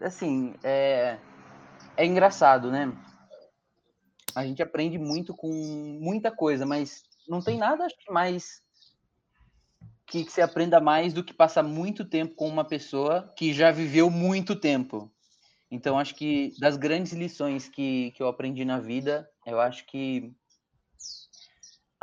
assim, 0.00 0.54
é, 0.62 1.18
é 1.96 2.06
engraçado, 2.06 2.70
né? 2.70 2.92
A 4.34 4.44
gente 4.44 4.62
aprende 4.62 4.98
muito 4.98 5.34
com 5.34 5.48
muita 6.00 6.30
coisa, 6.30 6.64
mas 6.64 7.02
não 7.28 7.40
tem 7.40 7.58
nada 7.58 7.84
acho 7.84 7.96
que 7.98 8.12
mais 8.12 8.62
que 10.06 10.24
você 10.24 10.42
aprenda 10.42 10.80
mais 10.80 11.12
do 11.12 11.24
que 11.24 11.32
passar 11.32 11.62
muito 11.62 12.04
tempo 12.04 12.34
com 12.34 12.46
uma 12.46 12.64
pessoa 12.64 13.32
que 13.36 13.52
já 13.52 13.70
viveu 13.70 14.10
muito 14.10 14.54
tempo. 14.54 15.10
Então, 15.70 15.98
acho 15.98 16.14
que 16.14 16.52
das 16.60 16.76
grandes 16.76 17.12
lições 17.12 17.68
que, 17.68 18.12
que 18.12 18.22
eu 18.22 18.28
aprendi 18.28 18.64
na 18.64 18.78
vida, 18.78 19.28
eu 19.46 19.58
acho 19.58 19.84
que 19.86 20.32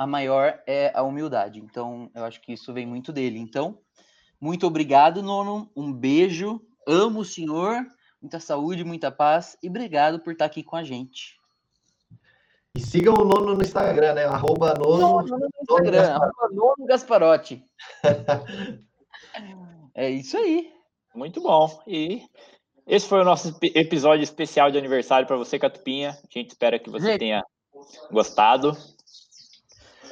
a 0.02 0.08
maior 0.08 0.60
é 0.66 0.91
a 0.95 1.04
humildade. 1.04 1.60
Então, 1.60 2.10
eu 2.16 2.26
acho 2.26 2.41
que 2.41 2.54
isso 2.54 2.74
vem 2.74 2.88
muito 2.88 3.14
dele. 3.14 3.38
Então, 3.38 3.78
muito 4.39 4.66
obrigado, 4.66 5.22
Nono. 5.22 5.70
Um 5.76 5.93
beijo. 5.93 6.60
Amo 6.88 7.20
o 7.20 7.26
senhor. 7.26 7.86
muita 8.20 8.39
saúde, 8.39 8.84
muita 8.84 9.12
paz 9.12 9.56
e 9.62 9.70
obrigado 9.70 10.20
por 10.20 10.34
estar 10.34 10.45
aqui 10.45 10.64
com 10.64 10.76
a 10.76 10.84
gente. 10.84 11.39
E 12.76 12.80
sigam 12.80 13.14
o 13.14 13.24
Nono 13.24 13.54
no 13.54 13.62
Instagram, 13.62 14.16
né? 14.16 14.26
Arroba 14.26 14.74
Nono, 14.74 15.22
Nono 15.22 15.38
no 15.38 15.49
Instagram, 15.62 16.14
arroba 16.14 16.49
Nono 16.52 16.86
Gasparotti. 16.88 17.64
é 19.93 20.10
isso 20.10 20.36
aí. 20.36 20.74
Muito 21.14 21.41
bom. 21.41 21.80
E 21.86 22.24
esse 22.88 23.08
foi 23.08 23.22
o 23.22 23.26
nosso 23.26 23.56
episódio 23.62 24.24
especial 24.24 24.72
de 24.72 24.80
aniversário 24.80 25.28
para 25.28 25.38
você, 25.38 25.60
Catupinha. 25.60 26.12
A 26.12 26.39
gente 26.39 26.49
espera 26.49 26.80
que 26.80 26.89
você 26.89 27.06
gente, 27.06 27.20
tenha 27.20 27.43
gostado. 28.12 28.76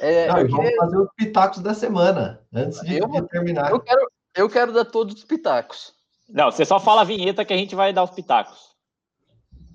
É, 0.00 0.28
Não, 0.28 0.34
vamos 0.36 0.56
queria... 0.56 0.76
fazer 0.76 0.96
os 0.96 1.08
pitacos 1.14 1.60
da 1.60 1.74
semana, 1.74 2.40
antes 2.52 2.80
de, 2.80 2.96
eu, 2.96 3.06
de 3.06 3.28
terminar. 3.28 3.70
Eu 3.70 3.80
quero, 3.80 4.10
eu 4.34 4.48
quero 4.48 4.72
dar 4.72 4.86
todos 4.86 5.14
os 5.14 5.24
pitacos. 5.24 5.92
Não, 6.26 6.50
você 6.50 6.64
só 6.64 6.80
fala 6.80 7.02
a 7.02 7.04
vinheta 7.04 7.44
que 7.44 7.52
a 7.52 7.56
gente 7.56 7.74
vai 7.74 7.92
dar 7.92 8.04
os 8.04 8.10
pitacos. 8.10 8.70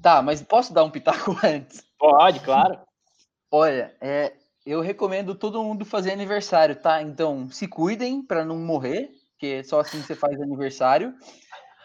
Tá, 0.01 0.21
mas 0.21 0.41
posso 0.41 0.73
dar 0.73 0.83
um 0.83 0.89
pitaco 0.89 1.37
antes? 1.45 1.83
Pode, 1.99 2.39
claro. 2.39 2.79
Olha, 3.51 3.95
é, 4.01 4.33
eu 4.65 4.81
recomendo 4.81 5.35
todo 5.35 5.63
mundo 5.63 5.85
fazer 5.85 6.11
aniversário, 6.11 6.75
tá? 6.75 7.01
Então, 7.03 7.47
se 7.51 7.67
cuidem 7.67 8.23
para 8.23 8.43
não 8.43 8.57
morrer, 8.57 9.11
porque 9.31 9.63
só 9.63 9.79
assim 9.79 10.01
você 10.01 10.15
faz 10.15 10.41
aniversário. 10.41 11.13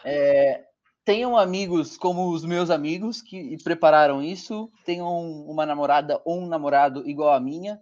É, 0.03 0.65
tenham 1.05 1.37
amigos 1.37 1.99
como 1.99 2.31
os 2.31 2.43
meus 2.43 2.71
amigos 2.71 3.21
que 3.21 3.63
prepararam 3.63 4.23
isso. 4.23 4.71
Tenham 4.87 5.21
uma 5.43 5.67
namorada 5.67 6.23
ou 6.25 6.41
um 6.41 6.47
namorado 6.47 7.07
igual 7.07 7.35
a 7.35 7.41
minha 7.41 7.79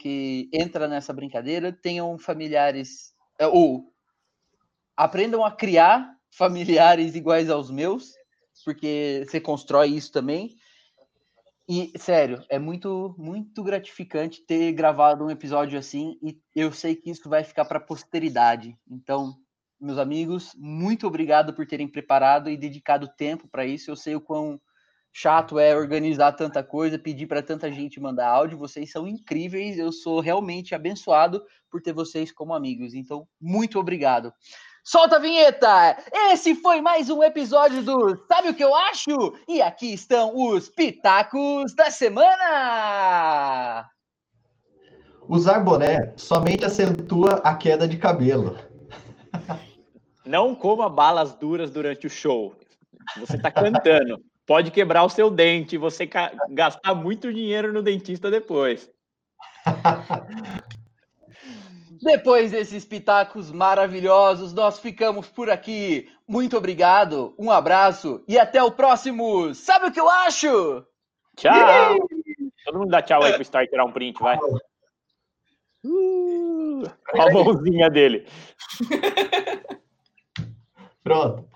que 0.00 0.48
entra 0.50 0.88
nessa 0.88 1.12
brincadeira, 1.12 1.70
tenham 1.70 2.18
familiares 2.18 3.12
é, 3.38 3.46
ou 3.46 3.92
aprendam 4.96 5.44
a 5.44 5.52
criar 5.52 6.16
familiares 6.30 7.14
iguais 7.14 7.50
aos 7.50 7.70
meus, 7.70 8.14
porque 8.64 9.26
você 9.28 9.40
constrói 9.40 9.88
isso 9.88 10.10
também. 10.10 10.56
E 11.68 11.92
sério, 11.98 12.42
é 12.48 12.58
muito 12.58 13.14
muito 13.18 13.62
gratificante 13.62 14.44
ter 14.44 14.72
gravado 14.72 15.24
um 15.24 15.30
episódio 15.30 15.78
assim 15.78 16.18
e 16.22 16.40
eu 16.56 16.72
sei 16.72 16.96
que 16.96 17.10
isso 17.10 17.28
vai 17.28 17.44
ficar 17.44 17.66
para 17.66 17.78
a 17.78 17.82
posteridade. 17.82 18.76
Então, 18.90 19.36
meus 19.78 19.98
amigos, 19.98 20.52
muito 20.56 21.06
obrigado 21.06 21.52
por 21.52 21.66
terem 21.66 21.86
preparado 21.86 22.48
e 22.48 22.56
dedicado 22.56 23.06
tempo 23.16 23.46
para 23.48 23.66
isso. 23.66 23.90
Eu 23.90 23.96
sei 23.96 24.16
o 24.16 24.20
quão 24.20 24.60
chato 25.12 25.58
é 25.58 25.76
organizar 25.76 26.32
tanta 26.32 26.62
coisa, 26.62 26.98
pedir 26.98 27.26
para 27.26 27.42
tanta 27.42 27.70
gente 27.70 28.00
mandar 28.00 28.28
áudio. 28.28 28.58
Vocês 28.58 28.90
são 28.90 29.06
incríveis. 29.06 29.78
Eu 29.78 29.92
sou 29.92 30.20
realmente 30.20 30.74
abençoado 30.74 31.42
por 31.70 31.80
ter 31.82 31.92
vocês 31.92 32.32
como 32.32 32.54
amigos. 32.54 32.94
Então, 32.94 33.26
muito 33.40 33.78
obrigado. 33.78 34.32
Solta 34.82 35.16
a 35.16 35.18
vinheta! 35.18 35.96
Esse 36.32 36.54
foi 36.54 36.80
mais 36.80 37.10
um 37.10 37.22
episódio 37.22 37.82
do 37.82 38.16
Sabe 38.26 38.48
o 38.48 38.54
que 38.54 38.64
eu 38.64 38.74
acho? 38.74 39.10
E 39.46 39.60
aqui 39.60 39.92
estão 39.92 40.34
os 40.34 40.70
pitacos 40.70 41.74
da 41.74 41.90
semana! 41.90 43.86
Usar 45.28 45.60
boné 45.60 46.12
somente 46.16 46.64
acentua 46.64 47.40
a 47.44 47.54
queda 47.54 47.86
de 47.86 47.98
cabelo. 47.98 48.58
Não 50.24 50.54
coma 50.54 50.88
balas 50.88 51.34
duras 51.34 51.70
durante 51.70 52.06
o 52.06 52.10
show. 52.10 52.56
Você 53.18 53.36
está 53.36 53.50
cantando 53.50 54.20
pode 54.50 54.72
quebrar 54.72 55.04
o 55.04 55.08
seu 55.08 55.30
dente, 55.30 55.78
você 55.78 56.10
gastar 56.48 56.92
muito 56.92 57.32
dinheiro 57.32 57.72
no 57.72 57.80
dentista 57.80 58.28
depois. 58.28 58.90
Depois 62.02 62.50
desses 62.50 62.84
pitacos 62.84 63.52
maravilhosos, 63.52 64.52
nós 64.52 64.80
ficamos 64.80 65.28
por 65.28 65.50
aqui. 65.50 66.10
Muito 66.26 66.56
obrigado, 66.56 67.32
um 67.38 67.48
abraço 67.48 68.24
e 68.26 68.38
até 68.38 68.60
o 68.60 68.72
próximo. 68.72 69.54
Sabe 69.54 69.86
o 69.86 69.92
que 69.92 70.00
eu 70.00 70.08
acho? 70.08 70.84
Tchau! 71.36 72.08
Todo 72.64 72.78
mundo 72.78 72.90
dá 72.90 73.02
tchau 73.02 73.22
aí 73.22 73.34
pro 73.34 73.44
Star 73.44 73.68
tirar 73.68 73.84
um 73.84 73.92
print, 73.92 74.20
vai. 74.20 74.36
Uh, 75.84 76.90
a 77.14 77.32
mãozinha 77.32 77.88
dele. 77.88 78.26
Pronto. 81.04 81.48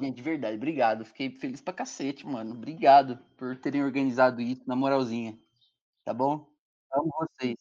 Gente, 0.00 0.16
de 0.16 0.22
verdade, 0.22 0.56
obrigado. 0.56 1.04
Fiquei 1.04 1.30
feliz 1.30 1.60
pra 1.60 1.72
cacete, 1.74 2.26
mano. 2.26 2.52
Obrigado 2.54 3.18
por 3.36 3.56
terem 3.60 3.82
organizado 3.84 4.40
isso, 4.40 4.62
na 4.66 4.76
moralzinha. 4.76 5.38
Tá 6.04 6.14
bom? 6.14 6.48
Amo 6.92 7.10
vocês. 7.18 7.56